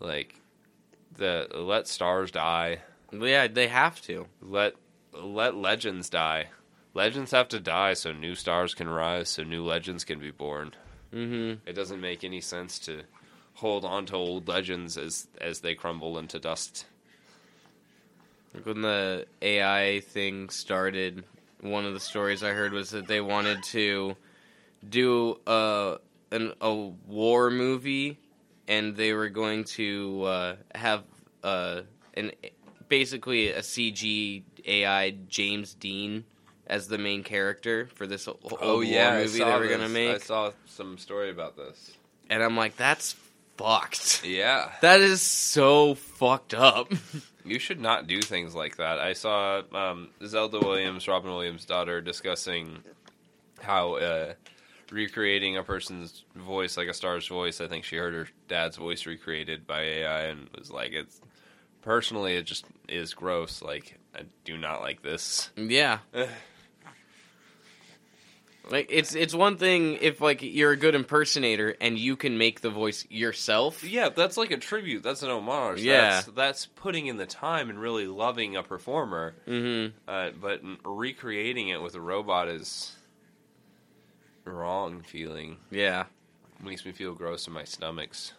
Like 0.00 0.34
the 1.16 1.48
let 1.54 1.86
stars 1.88 2.30
die. 2.30 2.78
yeah. 3.12 3.46
They 3.46 3.68
have 3.68 4.00
to. 4.02 4.26
let 4.40 4.74
let 5.12 5.54
legends 5.54 6.08
die. 6.08 6.46
Legends 6.94 7.30
have 7.32 7.48
to 7.48 7.60
die 7.60 7.94
so 7.94 8.12
new 8.12 8.34
stars 8.34 8.74
can 8.74 8.88
rise, 8.88 9.28
so 9.30 9.42
new 9.42 9.64
legends 9.64 10.04
can 10.04 10.18
be 10.18 10.30
born. 10.30 10.72
hmm 11.10 11.54
It 11.66 11.74
doesn't 11.74 12.00
make 12.00 12.24
any 12.24 12.40
sense 12.40 12.78
to 12.80 13.02
hold 13.54 13.84
on 13.84 14.06
to 14.06 14.16
old 14.16 14.48
legends 14.48 14.96
as 14.96 15.28
as 15.40 15.60
they 15.60 15.74
crumble 15.74 16.18
into 16.18 16.38
dust. 16.38 16.86
When 18.64 18.82
the 18.82 19.26
AI 19.40 20.00
thing 20.00 20.50
started, 20.50 21.24
one 21.60 21.86
of 21.86 21.94
the 21.94 22.00
stories 22.00 22.42
I 22.42 22.50
heard 22.50 22.72
was 22.72 22.90
that 22.90 23.06
they 23.06 23.20
wanted 23.20 23.62
to 23.64 24.16
do 24.86 25.38
a 25.46 25.98
an, 26.30 26.52
a 26.60 26.74
war 26.74 27.50
movie, 27.50 28.18
and 28.68 28.96
they 28.96 29.12
were 29.12 29.28
going 29.28 29.64
to 29.64 30.22
uh, 30.24 30.56
have 30.74 31.04
uh, 31.42 31.82
an 32.14 32.32
basically 32.88 33.48
a 33.50 33.60
CG 33.60 34.42
AI 34.66 35.10
James 35.28 35.74
Dean 35.74 36.24
as 36.66 36.88
the 36.88 36.98
main 36.98 37.22
character 37.22 37.88
for 37.94 38.06
this 38.06 38.28
old 38.28 38.38
war 38.42 38.58
movie 38.80 39.38
they 39.38 39.44
were 39.44 39.68
gonna 39.68 39.88
make. 39.88 40.16
I 40.16 40.18
saw 40.18 40.52
some 40.66 40.98
story 40.98 41.30
about 41.30 41.56
this. 41.56 41.92
and 42.30 42.42
I'm 42.42 42.56
like, 42.56 42.76
that's 42.76 43.14
fucked. 43.62 44.24
Yeah, 44.24 44.70
That 44.80 45.00
is 45.00 45.22
so 45.22 45.94
fucked 45.94 46.54
up. 46.54 46.92
you 47.44 47.58
should 47.58 47.80
not 47.80 48.06
do 48.06 48.20
things 48.20 48.54
like 48.54 48.76
that. 48.76 48.98
I 48.98 49.12
saw 49.12 49.62
um, 49.72 50.10
Zelda 50.24 50.58
Williams, 50.58 51.08
Robin 51.08 51.30
Williams' 51.30 51.64
daughter, 51.64 52.00
discussing 52.00 52.82
how 53.60 53.94
uh, 53.94 54.34
recreating 54.90 55.56
a 55.56 55.62
person's 55.62 56.24
voice, 56.34 56.76
like 56.76 56.88
a 56.88 56.94
star's 56.94 57.26
voice. 57.26 57.60
I 57.60 57.68
think 57.68 57.84
she 57.84 57.96
heard 57.96 58.14
her 58.14 58.28
dad's 58.48 58.76
voice 58.76 59.06
recreated 59.06 59.66
by 59.66 59.82
AI 59.82 60.22
and 60.24 60.48
was 60.58 60.70
like, 60.70 60.92
"It's 60.92 61.20
personally, 61.82 62.34
it 62.34 62.44
just 62.44 62.66
is 62.88 63.14
gross. 63.14 63.62
Like, 63.62 63.98
I 64.14 64.22
do 64.44 64.56
not 64.56 64.80
like 64.80 65.02
this." 65.02 65.50
yeah. 65.56 65.98
Like 68.70 68.86
it's 68.90 69.14
it's 69.14 69.34
one 69.34 69.56
thing 69.56 69.98
if 70.00 70.20
like 70.20 70.40
you're 70.42 70.70
a 70.70 70.76
good 70.76 70.94
impersonator 70.94 71.74
and 71.80 71.98
you 71.98 72.14
can 72.16 72.38
make 72.38 72.60
the 72.60 72.70
voice 72.70 73.04
yourself. 73.10 73.82
Yeah, 73.82 74.08
that's 74.10 74.36
like 74.36 74.52
a 74.52 74.56
tribute. 74.56 75.02
That's 75.02 75.22
an 75.22 75.30
homage. 75.30 75.82
Yeah. 75.82 76.10
that's, 76.10 76.26
that's 76.28 76.66
putting 76.66 77.06
in 77.08 77.16
the 77.16 77.26
time 77.26 77.70
and 77.70 77.80
really 77.80 78.06
loving 78.06 78.54
a 78.56 78.62
performer. 78.62 79.34
Mm-hmm. 79.48 79.96
Uh, 80.06 80.30
but 80.40 80.62
recreating 80.84 81.68
it 81.68 81.82
with 81.82 81.96
a 81.96 82.00
robot 82.00 82.48
is 82.48 82.92
wrong 84.44 85.02
feeling. 85.02 85.56
Yeah, 85.70 86.04
Makes 86.62 86.84
me 86.84 86.92
feel 86.92 87.14
gross 87.14 87.48
in 87.48 87.52
my 87.52 87.64
stomachs. 87.64 88.32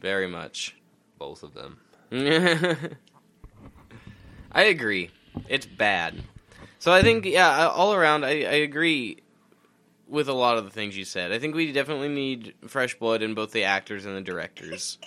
very 0.00 0.26
much. 0.26 0.74
Both 1.18 1.42
of 1.42 1.52
them. 1.52 1.78
I 4.52 4.62
agree. 4.62 5.10
It's 5.48 5.66
bad. 5.66 6.22
So 6.78 6.92
I 6.92 7.02
think 7.02 7.26
yeah, 7.26 7.68
all 7.68 7.92
around 7.92 8.24
I, 8.24 8.30
I 8.30 8.60
agree 8.64 9.18
with 10.08 10.28
a 10.28 10.32
lot 10.32 10.56
of 10.58 10.64
the 10.64 10.70
things 10.70 10.96
you 10.96 11.04
said. 11.04 11.32
I 11.32 11.38
think 11.38 11.54
we 11.54 11.72
definitely 11.72 12.08
need 12.08 12.54
fresh 12.66 12.98
blood 12.98 13.22
in 13.22 13.34
both 13.34 13.52
the 13.52 13.64
actors 13.64 14.06
and 14.06 14.16
the 14.16 14.20
directors. 14.20 14.98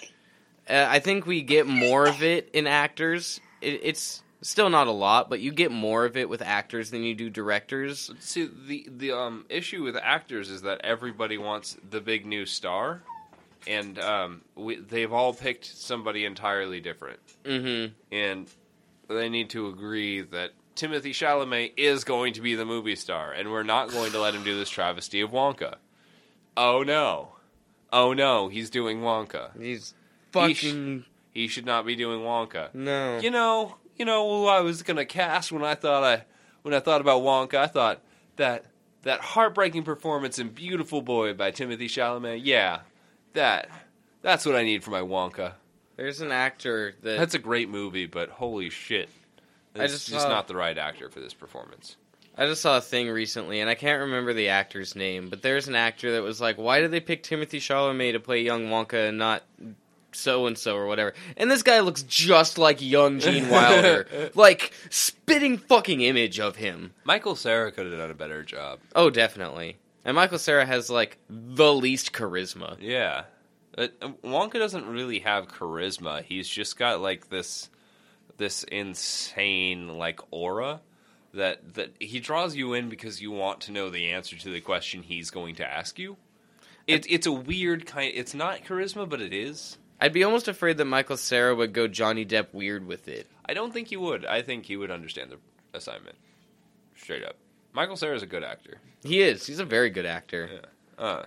Uh, 0.70 0.86
I 0.88 1.00
think 1.00 1.26
we 1.26 1.42
get 1.42 1.68
more 1.68 2.06
of 2.08 2.22
it 2.22 2.50
in 2.54 2.68
actors. 2.68 3.40
It, 3.62 3.80
it's 3.84 4.24
still 4.42 4.70
not 4.70 4.88
a 4.88 4.92
lot, 4.92 5.30
but 5.30 5.40
you 5.40 5.52
get 5.52 5.72
more 5.72 6.06
of 6.06 6.16
it 6.16 6.30
with 6.30 6.42
actors 6.42 6.92
than 6.92 7.04
you 7.04 7.16
do 7.16 7.30
directors. 7.30 8.12
See, 8.20 8.50
the 8.68 8.88
the 8.90 9.12
um, 9.12 9.46
issue 9.50 9.84
with 9.84 9.96
actors 9.96 10.50
is 10.50 10.62
that 10.64 10.82
everybody 10.84 11.38
wants 11.38 11.78
the 11.90 12.02
big 12.02 12.26
new 12.26 12.46
star, 12.46 13.02
and 13.68 13.98
um, 14.00 14.42
we, 14.56 14.76
they've 14.76 15.12
all 15.12 15.34
picked 15.34 15.66
somebody 15.66 16.26
entirely 16.26 16.80
different, 16.80 17.20
Mm-hmm. 17.46 17.94
and 18.12 18.48
they 19.10 19.28
need 19.30 19.50
to 19.52 19.68
agree 19.70 20.22
that 20.22 20.52
Timothée 20.80 21.12
Chalamet 21.12 21.74
is 21.78 22.04
going 22.04 22.34
to 22.34 22.42
be 22.42 22.56
the 22.56 22.66
movie 22.66 22.96
star, 22.96 23.32
and 23.32 23.52
we're 23.52 23.64
not 23.64 23.90
going 23.92 24.12
to 24.14 24.20
let 24.20 24.34
him 24.34 24.44
do 24.44 24.58
this 24.58 24.70
travesty 24.70 25.22
of 25.22 25.32
Wonka. 25.32 25.76
Oh 26.56 26.84
no, 26.84 27.34
oh 27.92 28.14
no, 28.14 28.48
he's 28.48 28.70
doing 28.70 29.02
Wonka. 29.02 29.50
He's 29.60 29.94
He 30.34 30.54
sh- 30.54 30.64
fucking 30.64 31.06
He 31.32 31.48
should 31.48 31.66
not 31.66 31.86
be 31.86 31.96
doing 31.96 32.22
Wonka. 32.22 32.74
no. 32.74 33.20
You 33.20 33.32
know, 33.32 33.76
you 33.98 34.06
know 34.06 34.30
who 34.30 34.46
I 34.48 34.62
was 34.62 34.82
gonna 34.84 35.06
cast 35.06 35.52
when 35.52 35.64
I 35.64 35.76
thought 35.76 36.04
I 36.04 36.26
when 36.62 36.74
I 36.74 36.80
thought 36.80 37.02
about 37.02 37.22
Wonka. 37.24 37.56
I 37.56 37.68
thought 37.68 38.02
that 38.38 38.66
that 39.04 39.20
heartbreaking 39.22 39.84
performance 39.84 40.40
in 40.40 40.50
Beautiful 40.50 41.02
Boy 41.02 41.34
by 41.34 41.52
Timothée 41.52 41.86
Chalamet. 41.86 42.42
Yeah, 42.44 42.82
that 43.34 43.70
that's 44.22 44.46
what 44.46 44.56
I 44.56 44.64
need 44.64 44.84
for 44.84 44.92
my 44.92 45.02
Wonka. 45.02 45.54
There's 45.98 46.22
an 46.22 46.32
actor 46.32 46.96
that 47.02 47.18
That's 47.18 47.36
a 47.36 47.40
great 47.40 47.68
movie, 47.70 48.06
but 48.06 48.30
holy 48.30 48.70
shit, 48.70 49.10
I 49.76 49.88
just 49.88 50.08
saw- 50.08 50.28
not 50.30 50.48
the 50.48 50.56
right 50.56 50.78
actor 50.78 51.10
for 51.10 51.20
this 51.20 51.34
performance. 51.34 51.96
I 52.38 52.46
just 52.46 52.62
saw 52.62 52.78
a 52.78 52.82
thing 52.82 53.10
recently, 53.10 53.60
and 53.60 53.70
I 53.70 53.76
can't 53.76 54.00
remember 54.02 54.34
the 54.34 54.48
actor's 54.50 54.96
name, 54.96 55.30
but 55.30 55.42
there's 55.42 55.68
an 55.68 55.76
actor 55.76 56.14
that 56.14 56.24
was 56.24 56.40
like, 56.40 56.58
"Why 56.58 56.80
did 56.80 56.92
they 56.92 57.02
pick 57.02 57.22
Timothée 57.24 57.60
Chalamet 57.60 58.14
to 58.14 58.20
play 58.22 58.42
young 58.42 58.68
Wonka 58.70 59.10
and 59.10 59.18
not 59.18 59.44
so 60.14 60.46
and 60.46 60.58
so 60.58 60.78
or 60.78 60.88
whatever?" 60.88 61.14
And 61.36 61.52
this 61.52 61.64
guy 61.64 61.82
looks 61.82 62.04
just 62.04 62.58
like 62.58 62.82
young 62.82 63.20
Gene 63.20 63.50
Wilder, 63.52 64.32
like 64.36 64.72
spitting 64.90 65.58
fucking 65.58 66.00
image 66.00 66.40
of 66.40 66.56
him. 66.56 66.94
Michael 67.04 67.36
Cera 67.36 67.74
could 67.74 67.88
have 67.88 67.98
done 68.00 68.12
a 68.12 68.16
better 68.16 68.42
job. 68.44 68.80
Oh, 68.96 69.10
definitely. 69.10 69.78
And 70.06 70.16
Michael 70.16 70.40
Cera 70.40 70.66
has 70.66 70.90
like 70.90 71.18
the 71.30 71.74
least 71.74 72.14
charisma. 72.14 72.78
Yeah. 72.80 73.24
Uh, 73.78 73.88
Wonka 74.24 74.54
doesn't 74.54 74.88
really 74.88 75.20
have 75.20 75.50
charisma. 75.50 76.24
He's 76.24 76.48
just 76.48 76.78
got 76.78 77.02
like 77.02 77.30
this 77.30 77.70
this 78.40 78.64
insane 78.64 79.88
like 80.00 80.20
aura 80.32 80.82
that 81.34 81.76
that 81.76 81.94
he 82.00 82.20
draws 82.20 82.56
you 82.56 82.74
in 82.74 82.90
because 82.90 83.22
you 83.22 83.30
want 83.30 83.62
to 83.62 83.72
know 83.72 83.92
the 83.92 84.12
answer 84.12 84.36
to 84.36 84.50
the 84.50 84.62
question 84.62 85.04
he's 85.04 85.30
going 85.30 85.56
to 85.56 85.66
ask 85.66 86.00
you. 86.00 86.18
It, 86.88 87.06
it's 87.08 87.28
a 87.28 87.32
weird 87.32 87.86
kind. 87.86 88.12
It's 88.16 88.34
not 88.34 88.64
charisma, 88.64 89.08
but 89.08 89.22
it 89.22 89.32
is. 89.32 89.78
I'd 90.02 90.14
be 90.14 90.24
almost 90.24 90.48
afraid 90.48 90.78
that 90.78 90.86
Michael 90.86 91.18
Cera 91.18 91.54
would 91.54 91.74
go 91.74 91.88
Johnny 91.88 92.26
Depp 92.26 92.48
weird 92.52 92.88
with 92.88 93.08
it. 93.08 93.28
I 93.46 93.54
don't 93.54 93.72
think 93.72 93.90
he 93.90 93.98
would. 93.98 94.26
I 94.26 94.42
think 94.42 94.66
he 94.66 94.76
would 94.76 94.90
understand 94.90 95.32
the 95.32 95.78
assignment. 95.78 96.16
Straight 96.96 97.24
up, 97.24 97.36
Michael 97.74 97.96
Cera 97.96 98.16
is 98.16 98.24
a 98.24 98.28
good 98.28 98.44
actor. 98.44 98.80
He 99.04 99.22
is. 99.22 99.46
He's 99.46 99.60
a 99.60 99.66
very 99.66 99.92
good 99.92 100.08
actor. 100.08 100.50
Yeah. 100.52 101.06
Uh, 101.06 101.26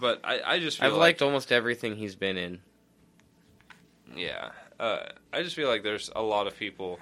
but 0.00 0.20
I, 0.24 0.40
I 0.44 0.58
just 0.58 0.78
feel 0.78 0.88
I've 0.88 0.92
like 0.94 1.00
liked 1.00 1.22
almost 1.22 1.52
everything 1.52 1.94
he's 1.96 2.16
been 2.16 2.36
in. 2.36 2.58
Yeah. 4.16 4.50
Uh, 4.80 5.06
I 5.30 5.42
just 5.42 5.54
feel 5.54 5.68
like 5.68 5.82
there's 5.82 6.10
a 6.16 6.22
lot 6.22 6.46
of 6.46 6.56
people 6.56 6.98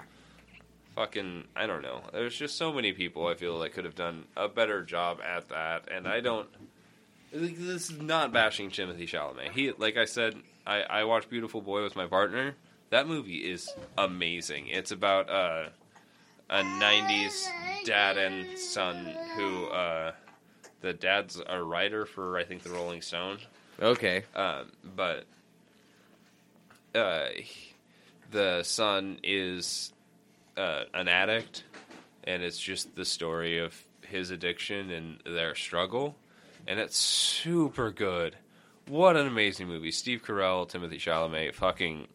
fucking 0.96 1.44
I 1.54 1.66
don't 1.66 1.80
know. 1.82 2.02
There's 2.12 2.36
just 2.36 2.56
so 2.58 2.72
many 2.72 2.92
people 2.92 3.28
I 3.28 3.34
feel 3.34 3.56
like 3.56 3.72
could 3.72 3.84
have 3.84 3.94
done 3.94 4.24
a 4.36 4.48
better 4.48 4.82
job 4.82 5.20
at 5.24 5.48
that 5.50 5.88
and 5.92 6.08
I 6.08 6.18
don't 6.18 6.48
this 7.32 7.88
is 7.88 8.00
not 8.00 8.32
bashing 8.32 8.70
Timothée 8.70 9.08
Chalamet. 9.08 9.52
He 9.52 9.70
like 9.78 9.96
I 9.96 10.06
said 10.06 10.34
I 10.66 10.80
I 10.82 11.04
watched 11.04 11.30
Beautiful 11.30 11.60
Boy 11.60 11.84
with 11.84 11.94
my 11.94 12.06
partner. 12.06 12.56
That 12.90 13.06
movie 13.06 13.48
is 13.48 13.72
amazing. 13.96 14.66
It's 14.68 14.90
about 14.90 15.30
uh 15.30 15.68
a 16.50 16.62
90s 16.62 17.46
dad 17.84 18.18
and 18.18 18.58
son 18.58 19.14
who 19.36 19.66
uh 19.66 20.12
the 20.80 20.94
dad's 20.94 21.40
a 21.46 21.62
writer 21.62 22.06
for 22.06 22.38
I 22.38 22.42
think 22.42 22.64
the 22.64 22.70
Rolling 22.70 23.02
Stone. 23.02 23.38
Okay. 23.80 24.24
Um, 24.34 24.72
but 24.96 25.26
uh, 26.94 27.28
the 28.30 28.62
son 28.62 29.18
is 29.22 29.92
uh, 30.56 30.84
an 30.94 31.08
addict, 31.08 31.64
and 32.24 32.42
it's 32.42 32.58
just 32.58 32.94
the 32.96 33.04
story 33.04 33.58
of 33.58 33.74
his 34.02 34.30
addiction 34.30 34.90
and 34.90 35.18
their 35.24 35.54
struggle, 35.54 36.16
and 36.66 36.78
it's 36.78 36.96
super 36.96 37.90
good. 37.90 38.36
What 38.88 39.16
an 39.16 39.26
amazing 39.26 39.68
movie! 39.68 39.90
Steve 39.90 40.22
Carell, 40.24 40.68
Timothée 40.68 40.98
Chalamet, 40.98 41.54
fucking 41.54 42.08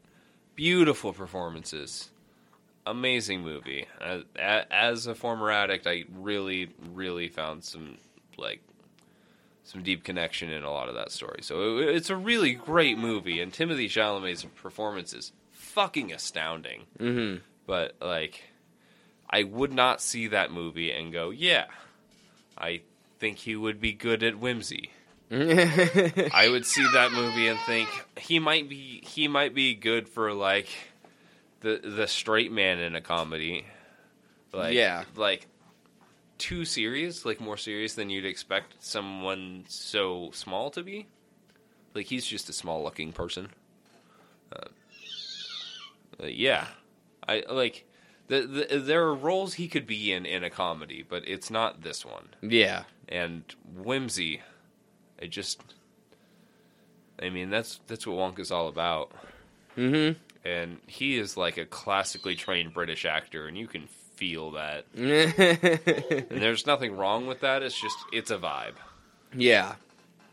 beautiful 0.56 1.14
performances. 1.14 2.10
Amazing 2.86 3.42
movie. 3.44 3.88
As, 4.36 5.08
a 5.08 5.16
former 5.16 5.50
addict, 5.50 5.88
I 5.88 6.04
really, 6.14 6.70
really 6.94 7.30
found 7.30 7.64
some 7.64 7.98
like 8.38 8.62
some 9.64 9.84
deep 9.84 10.04
connection 10.04 10.50
in 10.50 10.64
a 10.64 10.72
lot 10.72 10.90
of 10.90 10.96
that 10.96 11.12
story. 11.12 11.40
So 11.42 11.78
it, 11.78 11.96
it's 11.96 12.10
a 12.10 12.18
really 12.18 12.54
great 12.54 12.98
movie, 12.98 13.40
and 13.40 13.54
Timothée 13.54 13.86
Chalamet's 13.86 14.44
performance 14.44 15.14
is 15.14 15.32
fucking 15.64 16.12
astounding. 16.12 16.84
Mm-hmm. 17.00 17.38
But 17.66 17.96
like, 18.02 18.44
I 19.30 19.44
would 19.44 19.74
not 19.74 20.02
see 20.02 20.28
that 20.28 20.52
movie 20.52 20.92
and 20.92 21.12
go, 21.12 21.30
yeah, 21.32 21.66
I 22.58 22.82
think 23.20 23.38
he 23.40 23.56
would 23.56 23.80
be 23.80 23.94
good 23.94 24.22
at 24.24 24.38
whimsy. 24.40 24.92
I 25.32 26.48
would 26.52 26.66
see 26.66 26.86
that 26.94 27.12
movie 27.12 27.48
and 27.48 27.58
think 27.62 27.90
he 28.18 28.38
might 28.38 28.70
be 28.70 29.02
he 29.04 29.28
might 29.28 29.56
be 29.56 29.74
good 29.74 30.08
for 30.08 30.32
like 30.34 30.68
the 31.62 31.80
the 31.84 32.06
straight 32.08 32.52
man 32.52 32.78
in 32.80 32.96
a 32.96 33.02
comedy. 33.02 33.66
Like 34.52 34.76
Yeah. 34.76 35.06
like 35.16 35.48
too 36.38 36.66
serious, 36.66 37.26
like 37.26 37.40
more 37.42 37.58
serious 37.58 37.96
than 37.96 38.12
you'd 38.12 38.26
expect 38.26 38.84
someone 38.84 39.64
so 39.68 40.30
small 40.34 40.70
to 40.72 40.84
be. 40.84 41.08
Like 41.96 42.06
he's 42.08 42.28
just 42.28 42.50
a 42.50 42.54
small 42.54 42.84
looking 42.84 43.12
person. 43.12 43.48
Uh, 44.56 44.68
uh, 46.22 46.28
yeah. 46.28 46.68
I 47.28 47.44
like 47.50 47.86
the, 48.28 48.42
the 48.70 48.78
there 48.80 49.04
are 49.06 49.16
roles 49.16 49.54
he 49.56 49.68
could 49.68 49.88
be 49.88 50.12
in 50.12 50.26
in 50.26 50.44
a 50.44 50.50
comedy, 50.50 51.06
but 51.08 51.28
it's 51.28 51.50
not 51.50 51.82
this 51.82 52.06
one 52.06 52.30
yeah. 52.42 52.84
and 53.08 53.44
whimsy. 53.76 54.42
I 55.22 55.28
just, 55.28 55.62
I 57.22 57.30
mean, 57.30 57.50
that's 57.50 57.80
that's 57.88 58.06
what 58.06 58.18
Wonka's 58.18 58.52
all 58.52 58.68
about, 58.68 59.12
Mm-hmm. 59.78 60.20
and 60.48 60.78
he 60.88 61.18
is 61.18 61.38
like 61.38 61.58
a 61.58 61.66
classically 61.66 62.36
trained 62.36 62.74
British 62.74 63.06
actor, 63.06 63.48
and 63.48 63.58
you 63.58 63.68
can 63.68 63.88
feel 64.16 64.52
that. 64.52 64.86
And 64.96 66.42
there's 66.42 66.66
nothing 66.68 66.96
wrong 66.98 67.26
with 67.28 67.40
that. 67.42 67.64
It's 67.64 67.80
just 67.80 67.98
it's 68.12 68.32
a 68.32 68.38
vibe. 68.38 68.76
yeah. 69.36 69.76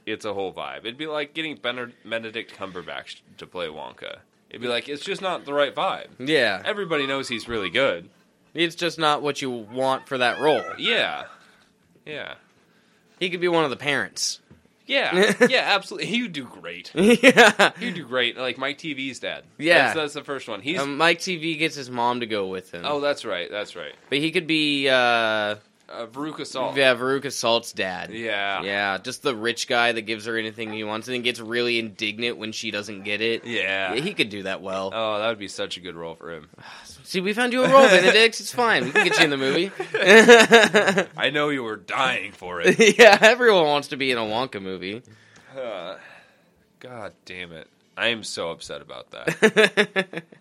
It's 0.07 0.25
a 0.25 0.35
whole 0.35 0.53
vibe. 0.53 0.79
It'd 0.81 0.97
be 0.99 1.07
like 1.07 1.35
getting 1.35 1.57
Benedict 1.57 2.55
Cumberbatch 2.57 3.21
to 3.39 3.47
play 3.47 3.67
Wonka. 3.69 4.19
It'd 4.51 4.61
be 4.61 4.69
like 4.69 4.89
it's 4.89 5.05
just 5.05 5.23
not 5.23 5.45
the 5.45 5.55
right 5.55 5.75
vibe. 5.75 6.09
Yeah. 6.19 6.61
Everybody 6.65 7.07
knows 7.07 7.29
he's 7.29 7.49
really 7.49 7.71
good. 7.71 8.09
It's 8.53 8.75
just 8.75 8.99
not 8.99 9.23
what 9.23 9.41
you 9.41 9.51
want 9.51 10.09
for 10.09 10.19
that 10.19 10.41
role. 10.41 10.63
Yeah, 10.77 11.25
yeah, 12.05 12.35
He 13.21 13.31
could 13.31 13.41
be 13.41 13.47
one 13.49 13.63
of 13.63 13.71
the 13.71 13.77
parents. 13.77 14.41
yeah, 14.87 15.35
yeah. 15.49 15.75
Absolutely, 15.77 16.07
He 16.09 16.23
would 16.23 16.33
do 16.33 16.45
great. 16.45 16.91
yeah. 16.97 17.71
You 17.79 17.93
do 17.93 18.05
great. 18.05 18.37
Like 18.37 18.59
Mike 18.59 18.79
Teavee's 18.79 19.21
dad. 19.21 19.45
Yeah. 19.57 19.85
that's, 19.85 19.95
that's 19.95 20.15
the 20.15 20.25
first 20.25 20.49
one. 20.49 20.61
He's 20.63 20.81
Um, 20.81 20.97
Mike 20.97 21.21
Teavee 21.21 21.57
gets 21.61 21.77
his 21.77 21.91
mom 21.91 22.19
to 22.21 22.27
go 22.27 22.49
with 22.49 22.73
him. 22.73 22.83
oh, 22.85 22.99
that's 23.01 23.25
right. 23.25 23.49
That's 23.49 23.77
right. 23.77 23.93
But 24.09 24.19
he 24.19 24.33
could 24.33 24.49
be, 24.49 24.89
uh, 24.89 25.57
Uh, 25.91 26.07
Veruca 26.07 26.47
Salt. 26.47 26.77
yeah, 26.77 26.95
Veruca 26.95 27.33
Salt's 27.33 27.73
dad. 27.73 28.13
Yeah. 28.13 28.63
Yeah, 28.63 28.99
just 28.99 29.23
the 29.23 29.35
rich 29.35 29.67
guy 29.67 29.93
that 29.93 30.03
gives 30.03 30.27
her 30.27 30.37
anything 30.39 30.73
he 30.73 30.85
wants 30.85 31.09
and 31.09 31.15
then 31.15 31.23
gets 31.23 31.41
really 31.41 31.79
indignant 31.79 32.37
when 32.39 32.53
she 32.53 32.71
doesn't 32.71 33.03
get 33.03 33.21
it. 33.21 33.45
Yeah. 33.45 33.95
he 33.97 34.15
could 34.15 34.29
do 34.29 34.45
that 34.45 34.63
well. 34.63 34.93
Oh, 34.95 35.19
that 35.19 35.29
would 35.29 35.39
be 35.39 35.49
such 35.49 35.77
a 35.77 35.81
good 35.81 35.97
role 35.97 36.15
for 36.15 36.33
him. 36.33 36.49
See, 37.05 37.21
we 37.21 37.33
found 37.33 37.53
you 37.53 37.65
a 37.65 37.69
role, 37.69 37.83
Benedict. 37.89 38.39
It's 38.39 38.53
fine. 38.53 38.85
We 38.85 38.93
can 38.93 39.05
get 39.09 39.19
you 39.19 39.25
in 39.25 39.31
the 39.31 39.37
movie. 39.37 39.73
I 41.17 41.31
know 41.31 41.49
you 41.49 41.65
were 41.65 41.77
dying 41.77 42.33
for 42.33 42.61
it. 42.61 42.79
yeah, 42.99 43.19
everyone 43.21 43.65
wants 43.65 43.89
to 43.89 43.97
be 43.97 44.13
in 44.13 44.19
a 44.19 44.23
Wonka 44.23 44.63
movie. 44.63 45.03
Uh, 45.59 45.97
God 46.79 47.13
damn 47.25 47.53
it. 47.53 47.67
I 47.97 48.09
am 48.09 48.23
so 48.23 48.51
upset 48.51 48.81
about 48.81 49.11
that. 49.11 50.23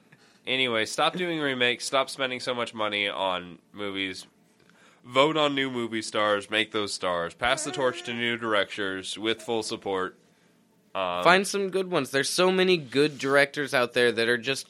Anyway, 0.47 0.83
stop 0.85 1.15
doing 1.15 1.39
remakes. 1.39 1.85
Stop 1.85 2.09
spending 2.09 2.39
so 2.39 2.55
much 2.55 2.73
money 2.73 3.07
on 3.07 3.59
movies. 3.71 4.25
Vote 5.05 5.37
on 5.37 5.55
new 5.55 5.71
movie 5.71 6.01
stars. 6.01 6.49
Make 6.49 6.71
those 6.71 6.93
stars. 6.93 7.33
Pass 7.33 7.63
the 7.63 7.71
torch 7.71 8.03
to 8.03 8.13
new 8.13 8.37
directors 8.37 9.17
with 9.17 9.41
full 9.41 9.63
support. 9.63 10.17
Um, 10.93 11.23
Find 11.23 11.47
some 11.47 11.69
good 11.69 11.89
ones. 11.89 12.11
There's 12.11 12.29
so 12.29 12.51
many 12.51 12.77
good 12.77 13.17
directors 13.17 13.73
out 13.73 13.93
there 13.93 14.11
that 14.11 14.27
are 14.27 14.37
just 14.37 14.67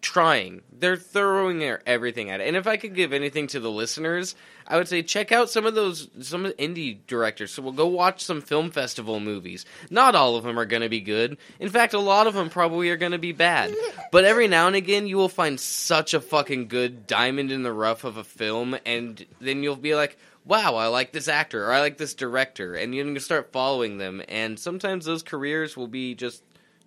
trying. 0.00 0.62
They're 0.72 0.96
throwing 0.96 1.58
their 1.58 1.82
everything 1.86 2.30
at 2.30 2.40
it. 2.40 2.46
And 2.46 2.56
if 2.56 2.66
I 2.66 2.76
could 2.76 2.94
give 2.94 3.12
anything 3.12 3.46
to 3.48 3.60
the 3.60 3.70
listeners, 3.70 4.34
I 4.66 4.76
would 4.76 4.88
say 4.88 5.02
check 5.02 5.32
out 5.32 5.50
some 5.50 5.66
of 5.66 5.74
those 5.74 6.08
some 6.20 6.44
of 6.44 6.56
the 6.56 6.62
indie 6.62 6.98
directors. 7.06 7.52
So 7.52 7.62
we'll 7.62 7.72
go 7.72 7.86
watch 7.86 8.22
some 8.22 8.40
film 8.40 8.70
festival 8.70 9.18
movies. 9.18 9.64
Not 9.90 10.14
all 10.14 10.36
of 10.36 10.44
them 10.44 10.58
are 10.58 10.66
going 10.66 10.82
to 10.82 10.88
be 10.88 11.00
good. 11.00 11.38
In 11.58 11.68
fact, 11.68 11.94
a 11.94 11.98
lot 11.98 12.26
of 12.26 12.34
them 12.34 12.50
probably 12.50 12.90
are 12.90 12.96
going 12.96 13.12
to 13.12 13.18
be 13.18 13.32
bad. 13.32 13.74
But 14.10 14.24
every 14.24 14.48
now 14.48 14.66
and 14.66 14.76
again, 14.76 15.06
you 15.06 15.18
will 15.18 15.28
find 15.28 15.60
such 15.60 16.14
a 16.14 16.20
fucking 16.20 16.68
good 16.68 17.06
diamond 17.06 17.52
in 17.52 17.62
the 17.62 17.72
rough 17.72 18.04
of 18.04 18.16
a 18.16 18.24
film, 18.24 18.78
and 18.86 19.24
then 19.40 19.62
you'll 19.62 19.76
be 19.76 19.94
like. 19.94 20.16
Wow, 20.44 20.76
I 20.76 20.86
like 20.86 21.12
this 21.12 21.28
actor 21.28 21.66
or 21.66 21.72
I 21.74 21.80
like 21.80 21.98
this 21.98 22.14
director, 22.14 22.74
and 22.74 22.94
you 22.94 23.04
can 23.04 23.20
start 23.20 23.52
following 23.52 23.98
them. 23.98 24.22
And 24.28 24.58
sometimes 24.58 25.04
those 25.04 25.22
careers 25.22 25.76
will 25.76 25.88
be 25.88 26.14
just 26.14 26.42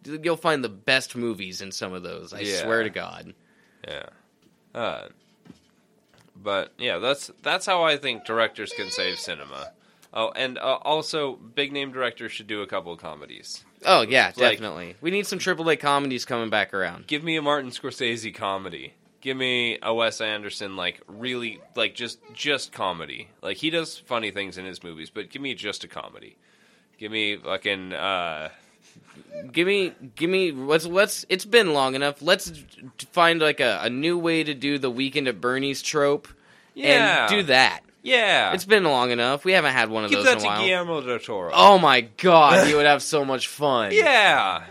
you'll 0.06 0.38
find 0.38 0.64
the 0.64 0.70
best 0.70 1.16
movies 1.16 1.62
in 1.62 1.72
some 1.72 1.94
of 1.94 2.04
those. 2.04 2.34
I 2.34 2.40
Yeah. 2.42 2.62
swear 2.64 2.84
to 2.84 2.90
God. 2.90 3.34
Yeah. 3.88 4.06
Uh, 4.74 5.08
but 6.36 6.74
yeah, 6.78 6.98
that's 6.98 7.32
that's 7.44 7.66
how 7.66 7.84
I 7.84 7.98
think 7.98 8.26
directors 8.26 8.72
can 8.76 8.90
save 8.90 9.20
cinema. 9.20 9.72
Oh, 10.14 10.32
and 10.36 10.58
uh, 10.58 10.80
also 10.82 11.34
big 11.36 11.72
name 11.72 11.92
directors 11.92 12.32
should 12.32 12.48
do 12.48 12.62
a 12.62 12.68
couple 12.68 12.92
of 12.92 13.00
comedies. 13.00 13.64
Oh 13.86 14.02
yeah, 14.02 14.28
Like- 14.36 14.58
definitely. 14.58 14.96
we 15.02 15.12
need 15.12 15.26
some 15.28 15.40
AAA 15.40 15.80
comedies 15.80 16.26
coming 16.26 16.50
back 16.50 16.74
around. 16.74 17.08
Give 17.08 17.24
me 17.24 17.36
a 17.38 17.42
Martin 17.42 17.72
Scorsese 17.72 18.34
comedy. 18.34 18.94
Give 19.22 19.38
me 19.38 19.78
a 19.84 19.94
Wes 19.94 20.20
Anderson 20.20 20.76
like 20.76 21.00
really 21.08 21.62
like 21.76 21.94
just 21.96 22.20
just 22.34 22.72
comedy. 22.72 23.30
Like 23.42 23.58
he 23.58 23.70
does 23.70 23.98
funny 23.98 24.32
things 24.32 24.58
in 24.58 24.66
his 24.66 24.84
movies, 24.84 25.10
but 25.12 25.30
give 25.30 25.42
me 25.42 25.54
just 25.54 25.84
a 25.84 25.88
comedy. 25.88 26.38
Give 26.98 27.12
me 27.12 27.38
fucking 27.38 27.94
uh 27.94 28.50
Give 29.52 29.68
me, 29.68 29.94
give 30.16 30.30
me. 30.30 30.52
Let's 30.52 30.86
let's. 30.86 31.26
It's 31.30 31.46
been 31.46 31.74
long 31.74 31.96
enough. 31.96 32.22
Let's 32.22 32.52
find 33.12 33.42
like 33.42 33.60
a, 33.60 33.80
a 33.84 33.90
new 33.90 34.18
way 34.18 34.44
to 34.44 34.54
do 34.54 34.78
the 34.78 34.90
weekend 34.90 35.28
at 35.28 35.42
Bernie's 35.42 35.82
trope. 35.82 36.28
yeah 36.74 37.26
and 37.26 37.30
do 37.30 37.44
that. 37.44 37.82
Yeah. 38.04 38.54
It's 38.54 38.66
been 38.66 38.84
long 38.84 39.12
enough. 39.12 39.46
We 39.46 39.52
haven't 39.54 39.74
had 39.74 39.90
one 39.90 40.04
of 40.06 40.10
Give 40.10 40.20
those 40.24 40.26
that 40.26 40.34
in 40.34 40.38
a 40.40 40.42
to 40.42 40.48
while. 40.48 40.66
Guillermo 40.66 41.02
del 41.02 41.20
Toro. 41.20 41.52
Oh 41.54 41.78
my 41.78 42.02
god, 42.02 42.68
you 42.68 42.76
would 42.78 42.86
have 42.86 43.04
so 43.04 43.26
much 43.26 43.48
fun. 43.48 43.92
yeah. 43.94 44.64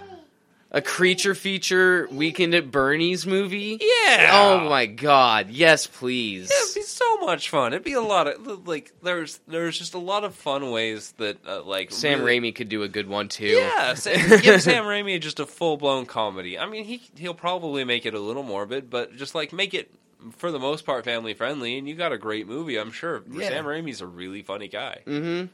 A 0.72 0.80
creature 0.80 1.34
feature 1.34 2.06
weekend 2.12 2.54
at 2.54 2.70
Bernie's 2.70 3.26
movie. 3.26 3.76
Yeah. 3.80 4.30
Oh 4.32 4.68
my 4.68 4.86
god, 4.86 5.50
yes, 5.50 5.88
please. 5.88 6.48
It'd 6.48 6.74
be 6.76 6.82
so 6.82 7.16
much 7.18 7.50
fun. 7.50 7.72
It'd 7.72 7.82
be 7.82 7.94
a 7.94 8.00
lot 8.00 8.28
of 8.28 8.68
like 8.68 8.92
there's 9.02 9.40
there's 9.48 9.76
just 9.76 9.94
a 9.94 9.98
lot 9.98 10.22
of 10.22 10.32
fun 10.36 10.70
ways 10.70 11.12
that 11.18 11.44
uh, 11.44 11.62
like 11.64 11.90
Sam 11.90 12.22
really- 12.22 12.38
Raimi 12.52 12.54
could 12.54 12.68
do 12.68 12.84
a 12.84 12.88
good 12.88 13.08
one 13.08 13.28
too. 13.28 13.46
Yeah, 13.46 13.94
Sam, 13.94 14.40
give 14.42 14.62
Sam 14.62 14.84
Raimi 14.84 15.20
just 15.20 15.40
a 15.40 15.46
full 15.46 15.76
blown 15.76 16.06
comedy. 16.06 16.56
I 16.56 16.66
mean, 16.66 16.84
he 16.84 17.02
he'll 17.16 17.34
probably 17.34 17.82
make 17.82 18.06
it 18.06 18.14
a 18.14 18.20
little 18.20 18.44
morbid, 18.44 18.90
but 18.90 19.16
just 19.16 19.34
like 19.34 19.52
make 19.52 19.74
it 19.74 19.90
for 20.36 20.52
the 20.52 20.60
most 20.60 20.86
part 20.86 21.04
family 21.04 21.34
friendly, 21.34 21.78
and 21.78 21.88
you 21.88 21.96
got 21.96 22.12
a 22.12 22.18
great 22.18 22.46
movie. 22.46 22.76
I'm 22.76 22.92
sure 22.92 23.22
Yeah. 23.28 23.48
Sam 23.48 23.64
Raimi's 23.64 24.02
a 24.02 24.06
really 24.06 24.42
funny 24.42 24.68
guy. 24.68 25.00
Mm-hmm. 25.04 25.46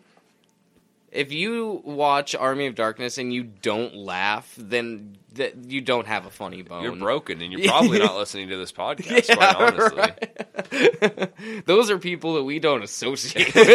If 1.12 1.32
you 1.32 1.80
watch 1.84 2.34
Army 2.34 2.66
of 2.66 2.74
Darkness 2.74 3.16
and 3.18 3.32
you 3.32 3.44
don't 3.44 3.94
laugh, 3.94 4.52
then 4.58 5.16
th- 5.34 5.54
you 5.66 5.80
don't 5.80 6.06
have 6.06 6.26
a 6.26 6.30
funny 6.30 6.62
bone. 6.62 6.82
You're 6.82 6.96
broken, 6.96 7.40
and 7.40 7.52
you're 7.52 7.68
probably 7.68 7.98
not 7.98 8.16
listening 8.16 8.48
to 8.48 8.56
this 8.56 8.72
podcast. 8.72 9.34
quite 9.34 9.56
honestly, 9.56 9.98
right. 9.98 11.66
Those 11.66 11.90
are 11.90 11.98
people 11.98 12.34
that 12.34 12.44
we 12.44 12.58
don't 12.58 12.82
associate 12.82 13.54
with. 13.54 13.72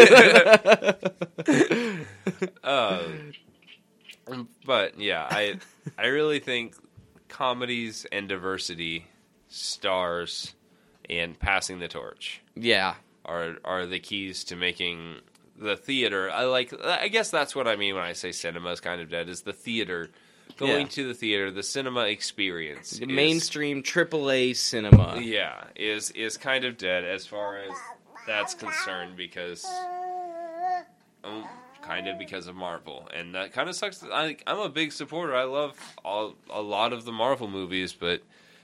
Uh, 2.63 3.03
but 4.65 4.99
yeah, 4.99 5.27
I 5.29 5.59
I 5.97 6.07
really 6.07 6.39
think 6.39 6.75
comedies 7.27 8.05
and 8.11 8.27
diversity, 8.27 9.07
stars, 9.47 10.53
and 11.09 11.39
passing 11.39 11.79
the 11.79 11.87
torch 11.87 12.41
yeah. 12.55 12.95
are 13.25 13.55
are 13.63 13.85
the 13.85 13.99
keys 13.99 14.43
to 14.45 14.55
making 14.55 15.17
the 15.61 15.77
theater. 15.77 16.29
I 16.31 16.43
like. 16.45 16.73
I 16.83 17.07
guess 17.07 17.29
that's 17.31 17.55
what 17.55 17.67
I 17.67 17.75
mean 17.77 17.95
when 17.95 18.03
I 18.03 18.13
say 18.13 18.31
cinema 18.31 18.71
is 18.71 18.79
kind 18.81 18.99
of 19.01 19.09
dead. 19.09 19.29
Is 19.29 19.41
the 19.43 19.53
theater 19.53 20.09
going 20.57 20.81
Yeah. 20.87 20.91
to 20.91 21.07
the 21.07 21.13
theater, 21.13 21.49
the 21.51 21.63
cinema 21.63 22.01
experience, 22.07 22.91
The 22.91 23.03
is- 23.03 23.09
mainstream 23.09 23.83
AAA 23.83 24.53
cinema. 24.55 25.19
yeah, 25.21 25.63
is 25.75 26.11
is 26.11 26.37
kind 26.37 26.65
of 26.65 26.77
dead 26.77 27.03
as 27.05 27.25
far 27.25 27.57
as 27.57 27.71
that's 28.27 28.53
concerned 28.53 29.15
because. 29.15 29.65
Um, 31.23 31.47
kind 31.83 32.07
of 32.07 32.17
because 32.19 32.47
of 32.47 32.55
Marvel, 32.55 33.07
and 33.13 33.35
that 33.35 33.53
kind 33.53 33.69
of 33.69 33.75
sucks. 33.75 34.03
I, 34.03 34.37
I'm 34.47 34.59
a 34.59 34.69
big 34.69 34.91
supporter. 34.91 35.35
I 35.35 35.43
love 35.43 35.77
all, 36.03 36.35
a 36.49 36.61
lot 36.61 36.93
of 36.93 37.05
the 37.05 37.11
Marvel 37.11 37.47
movies, 37.47 37.93
but 37.93 38.21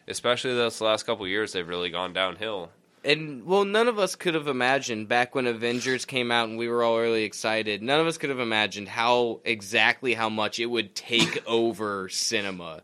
especially 0.07 0.53
this 0.55 0.81
last 0.81 1.03
couple 1.03 1.25
of 1.25 1.29
years, 1.29 1.53
they've 1.53 1.67
really 1.67 1.89
gone 1.89 2.13
downhill. 2.13 2.69
And 3.03 3.45
well, 3.45 3.63
none 3.63 3.87
of 3.87 3.99
us 3.99 4.15
could 4.15 4.33
have 4.33 4.47
imagined 4.47 5.07
back 5.07 5.33
when 5.35 5.47
Avengers 5.47 6.03
came 6.03 6.31
out 6.31 6.49
and 6.49 6.57
we 6.57 6.67
were 6.67 6.83
all 6.83 6.99
really 6.99 7.23
excited. 7.23 7.81
None 7.81 7.99
of 7.99 8.07
us 8.07 8.17
could 8.17 8.29
have 8.29 8.39
imagined 8.39 8.89
how 8.89 9.39
exactly 9.45 10.13
how 10.13 10.29
much 10.29 10.59
it 10.59 10.65
would 10.65 10.93
take 10.95 11.41
over 11.47 12.09
cinema. 12.09 12.81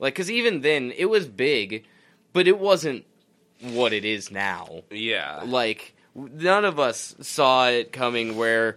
Like, 0.00 0.14
because 0.14 0.30
even 0.30 0.62
then 0.62 0.92
it 0.96 1.06
was 1.06 1.28
big, 1.28 1.84
but 2.32 2.48
it 2.48 2.58
wasn't 2.58 3.04
what 3.60 3.92
it 3.92 4.04
is 4.04 4.32
now. 4.32 4.82
Yeah, 4.90 5.42
Like, 5.44 5.94
none 6.16 6.64
of 6.64 6.80
us 6.80 7.14
saw 7.20 7.68
it 7.68 7.92
coming. 7.92 8.36
Where 8.36 8.76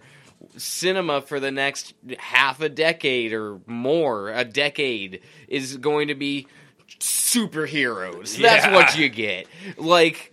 cinema 0.56 1.20
for 1.22 1.40
the 1.40 1.50
next 1.50 1.94
half 2.18 2.60
a 2.60 2.68
decade 2.68 3.32
or 3.32 3.58
more, 3.66 4.30
a 4.30 4.44
decade, 4.44 5.22
is 5.48 5.78
going 5.78 6.08
to 6.08 6.14
be 6.14 6.46
superheroes. 7.00 8.36
That's 8.40 8.66
Yeah. 8.66 8.72
what 8.74 8.96
you 8.96 9.08
get. 9.08 9.46
Like 9.76 10.32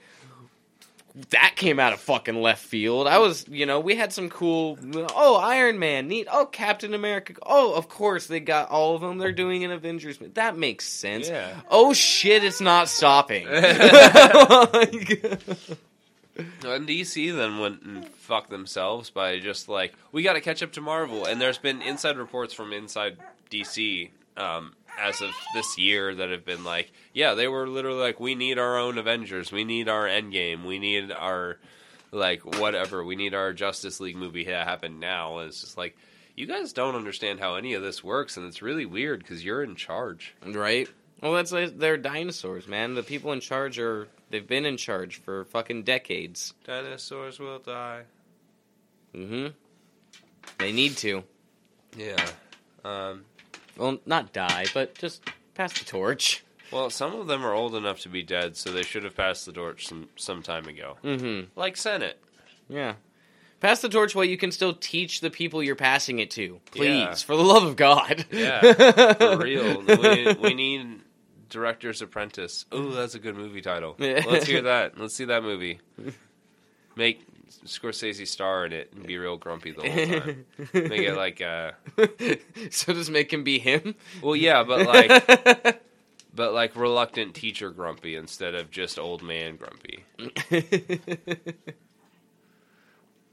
that 1.29 1.53
came 1.55 1.79
out 1.79 1.93
of 1.93 1.99
fucking 1.99 2.41
left 2.41 2.65
field. 2.65 3.07
I 3.07 3.19
was, 3.19 3.45
you 3.47 3.65
know, 3.65 3.79
we 3.79 3.95
had 3.95 4.11
some 4.11 4.29
cool. 4.29 4.77
Oh, 5.15 5.35
Iron 5.35 5.77
Man, 5.77 6.07
neat. 6.07 6.27
Oh, 6.31 6.45
Captain 6.45 6.93
America. 6.93 7.33
Oh, 7.43 7.73
of 7.75 7.87
course 7.87 8.27
they 8.27 8.39
got 8.39 8.69
all 8.69 8.95
of 8.95 9.01
them. 9.01 9.19
They're 9.19 9.31
doing 9.31 9.63
an 9.63 9.71
Avengers. 9.71 10.17
That 10.33 10.57
makes 10.57 10.87
sense. 10.87 11.29
Yeah. 11.29 11.53
Oh 11.69 11.93
shit, 11.93 12.43
it's 12.43 12.61
not 12.61 12.89
stopping. 12.89 13.47
And 16.35 16.87
DC 16.87 17.35
then 17.35 17.59
went 17.59 17.83
and 17.83 18.07
fucked 18.07 18.49
themselves 18.49 19.11
by 19.11 19.37
just 19.37 19.69
like 19.69 19.93
we 20.11 20.23
got 20.23 20.33
to 20.33 20.41
catch 20.41 20.63
up 20.63 20.71
to 20.73 20.81
Marvel, 20.81 21.25
and 21.25 21.39
there's 21.39 21.59
been 21.59 21.83
inside 21.83 22.17
reports 22.17 22.55
from 22.55 22.73
inside 22.73 23.17
DC 23.51 24.09
um, 24.35 24.73
as 24.99 25.21
of 25.21 25.31
this 25.53 25.77
year 25.77 26.13
that 26.15 26.29
have 26.29 26.45
been 26.45 26.63
like, 26.63 26.91
yeah, 27.13 27.33
they 27.33 27.47
were 27.47 27.67
literally 27.67 27.99
like, 27.99 28.19
we 28.19 28.35
need 28.35 28.57
our 28.57 28.77
own 28.77 28.97
Avengers, 28.97 29.51
we 29.51 29.63
need 29.63 29.89
our 29.89 30.05
Endgame, 30.05 30.65
we 30.65 30.79
need 30.79 31.11
our 31.11 31.57
like 32.11 32.45
whatever, 32.59 33.03
we 33.03 33.15
need 33.15 33.33
our 33.33 33.53
Justice 33.53 33.99
League 33.99 34.15
movie 34.15 34.45
to 34.45 34.51
happen 34.51 34.99
now. 34.99 35.39
And 35.39 35.49
it's 35.49 35.61
just 35.61 35.77
like 35.77 35.97
you 36.35 36.45
guys 36.45 36.73
don't 36.73 36.95
understand 36.95 37.39
how 37.39 37.55
any 37.55 37.73
of 37.73 37.81
this 37.81 38.03
works, 38.03 38.37
and 38.37 38.45
it's 38.47 38.61
really 38.61 38.85
weird 38.85 39.19
because 39.19 39.43
you're 39.43 39.63
in 39.63 39.75
charge. 39.75 40.35
Right. 40.45 40.89
Well, 41.21 41.33
that's 41.33 41.51
like, 41.51 41.77
they're 41.77 41.97
dinosaurs, 41.97 42.67
man. 42.67 42.95
The 42.95 43.03
people 43.03 43.31
in 43.31 43.39
charge 43.39 43.79
are 43.79 44.07
they've 44.29 44.45
been 44.45 44.65
in 44.65 44.77
charge 44.77 45.21
for 45.21 45.45
fucking 45.45 45.83
decades. 45.83 46.53
Dinosaurs 46.65 47.39
will 47.39 47.59
die. 47.59 48.03
Mm-hmm. 49.15 49.47
They 50.57 50.71
need 50.71 50.97
to. 50.97 51.23
Yeah. 51.97 52.25
Um, 52.83 53.25
Well, 53.77 53.99
not 54.05 54.33
die, 54.33 54.65
but 54.73 54.95
just 54.95 55.23
pass 55.55 55.77
the 55.77 55.85
torch. 55.85 56.43
Well, 56.71 56.89
some 56.89 57.13
of 57.15 57.27
them 57.27 57.45
are 57.45 57.53
old 57.53 57.75
enough 57.75 57.99
to 58.01 58.09
be 58.09 58.23
dead, 58.23 58.57
so 58.57 58.71
they 58.71 58.81
should 58.83 59.03
have 59.03 59.15
passed 59.15 59.45
the 59.45 59.51
torch 59.51 59.87
some 59.87 60.09
some 60.15 60.41
time 60.41 60.67
ago. 60.67 60.97
Mm-hmm. 61.03 61.49
Like 61.59 61.77
Senate. 61.77 62.19
Yeah. 62.69 62.93
Pass 63.59 63.81
the 63.81 63.89
torch 63.89 64.13
while 64.13 64.25
you 64.25 64.37
can 64.37 64.51
still 64.51 64.73
teach 64.73 65.21
the 65.21 65.29
people 65.29 65.63
you're 65.63 65.75
passing 65.75 66.19
it 66.19 66.31
to. 66.31 66.59
Please, 66.71 66.99
Yeah. 66.99 67.13
for 67.15 67.35
the 67.37 67.43
love 67.43 67.63
of 67.63 67.75
God. 67.77 68.25
Yeah, 68.31 68.73
for 69.13 69.37
real. 69.43 69.81
We, 69.83 70.33
we 70.33 70.53
need 70.53 70.99
Director's 71.49 72.01
Apprentice. 72.01 72.65
Ooh, 72.73 72.91
that's 72.91 73.15
a 73.15 73.19
good 73.19 73.35
movie 73.37 73.61
title. 73.61 73.95
Let's 73.99 74.47
hear 74.47 74.63
that. 74.63 74.97
Let's 74.99 75.15
see 75.15 75.25
that 75.25 75.43
movie. 75.43 75.79
Make 76.95 77.21
Scorsese 77.65 78.27
star 78.27 78.65
in 78.65 78.73
it 78.73 78.91
and 78.93 79.05
be 79.05 79.17
real 79.17 79.37
grumpy 79.37 79.71
the 79.71 79.81
whole 79.81 80.19
time. 80.19 80.45
Make 80.73 81.01
it 81.01 81.15
like, 81.15 81.41
uh, 81.41 81.71
so 82.71 82.93
just 82.93 83.09
make 83.11 83.31
him 83.31 83.43
be 83.43 83.59
him. 83.59 83.95
well, 84.21 84.35
yeah, 84.35 84.63
but 84.63 84.85
like, 84.87 85.81
but 86.35 86.53
like 86.53 86.75
reluctant 86.75 87.35
teacher 87.35 87.69
grumpy 87.71 88.15
instead 88.15 88.55
of 88.55 88.71
just 88.71 88.97
old 88.99 89.21
man 89.23 89.55
grumpy. 89.57 90.03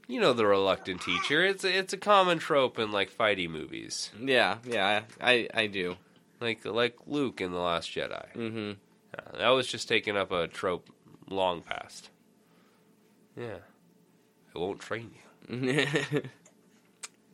You 0.07 0.19
know 0.19 0.33
the 0.33 0.45
reluctant 0.45 1.01
teacher. 1.01 1.45
It's 1.45 1.63
a, 1.63 1.77
it's 1.77 1.93
a 1.93 1.97
common 1.97 2.37
trope 2.39 2.77
in 2.79 2.91
like 2.91 3.15
fighty 3.15 3.49
movies, 3.49 4.09
yeah, 4.19 4.57
yeah, 4.65 5.03
I 5.21 5.47
I 5.53 5.67
do. 5.67 5.95
like 6.41 6.65
like 6.65 6.97
Luke 7.07 7.39
in 7.39 7.51
the 7.51 7.59
Last 7.59 7.89
Jedi. 7.91 8.33
Mm-hmm. 8.35 8.71
Yeah, 9.13 9.39
that 9.39 9.49
was 9.49 9.67
just 9.67 9.87
taking 9.87 10.17
up 10.17 10.31
a 10.31 10.47
trope 10.47 10.89
long 11.29 11.61
past. 11.61 12.09
Yeah, 13.37 13.59
I 14.55 14.59
won't 14.59 14.79
train 14.79 15.11
you. 15.13 15.21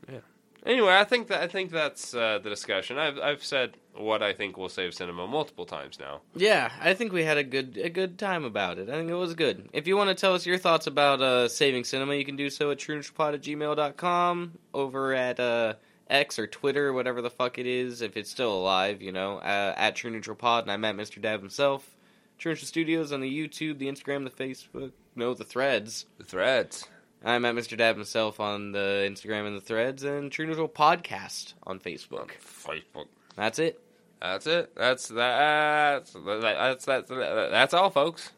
yeah. 0.10 0.20
Anyway, 0.66 0.94
I 0.94 1.06
think 1.06 1.28
that 1.28 1.42
I 1.42 1.48
think 1.48 1.72
that's 1.72 2.14
uh, 2.14 2.40
the 2.40 2.50
discussion. 2.50 2.98
I've 2.98 3.18
I've 3.20 3.44
said 3.44 3.78
what 3.96 4.22
I 4.22 4.34
think 4.34 4.58
will 4.58 4.70
save 4.70 4.94
cinema 4.94 5.26
multiple 5.26 5.66
times 5.66 5.98
now. 6.00 6.22
Yeah, 6.36 6.72
I 6.82 6.94
think 6.94 7.14
we 7.14 7.24
had 7.24 7.38
a 7.38 7.44
good 7.44 7.78
a 7.78 7.90
good 7.90 8.20
time 8.20 8.44
about 8.44 8.78
it. 8.78 8.90
I 8.90 8.94
think 8.94 9.10
it 9.10 9.16
was 9.16 9.34
good. 9.34 9.70
If 9.72 9.88
you 9.88 9.96
want 9.96 10.10
to 10.10 10.16
tell 10.16 10.34
us 10.34 10.46
your 10.46 10.58
thoughts 10.58 10.86
about 10.86 11.22
uh, 11.22 11.48
saving 11.48 11.86
cinema, 11.86 12.16
you 12.16 12.26
can 12.26 12.36
do 12.36 12.50
so 12.50 12.72
at 12.72 12.80
trueneutralpod 12.80 13.36
at 13.36 13.42
gmail.com, 13.42 14.58
over 14.74 15.14
at 15.14 15.40
uh, 15.40 15.76
X 16.10 16.38
or 16.38 16.48
Twitter, 16.48 16.92
whatever 16.92 17.22
the 17.22 17.30
fuck 17.30 17.58
it 17.58 17.66
is, 17.66 18.02
if 18.02 18.18
it's 18.18 18.30
still 18.30 18.54
alive, 18.54 19.02
you 19.02 19.12
know, 19.12 19.38
uh, 19.38 19.74
at 19.78 19.96
True 19.96 20.12
Neutral 20.12 20.36
Pod, 20.36 20.64
and 20.64 20.72
I 20.72 20.78
met 20.78 20.96
Mr. 20.96 21.22
Dab 21.22 21.40
himself. 21.40 21.96
True 22.38 22.52
Neutral 22.52 22.68
Studios 22.68 23.12
on 23.12 23.22
the 23.22 23.32
YouTube, 23.32 23.78
the 23.78 23.88
Instagram, 23.88 24.24
the 24.24 24.44
Facebook, 24.44 24.92
no, 25.16 25.34
the 25.34 25.44
threads. 25.44 26.06
The 26.18 26.24
threads. 26.24 26.88
I 27.24 27.40
met 27.40 27.56
Mr. 27.56 27.78
Dab 27.78 27.96
himself 27.96 28.40
on 28.40 28.72
the 28.72 29.08
Instagram 29.10 29.48
and 29.48 29.58
the 29.58 29.62
threads, 29.62 30.04
and 30.04 30.32
True 30.32 30.46
Neutral 30.46 30.70
Podcast 30.70 31.54
on 31.64 31.80
Facebook. 31.80 32.32
Facebook. 32.40 33.08
That's 33.36 33.60
it. 33.60 33.82
That's 34.22 34.48
it. 34.48 34.76
That's 34.76 35.08
that. 35.10 36.06
That's 36.14 36.86
that's 36.86 36.86
that's, 36.86 37.10
that's 37.10 37.74
all, 37.74 37.90
folks. 37.90 38.32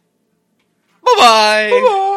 Bye-bye! 1.04 1.70
Bye. 1.72 2.16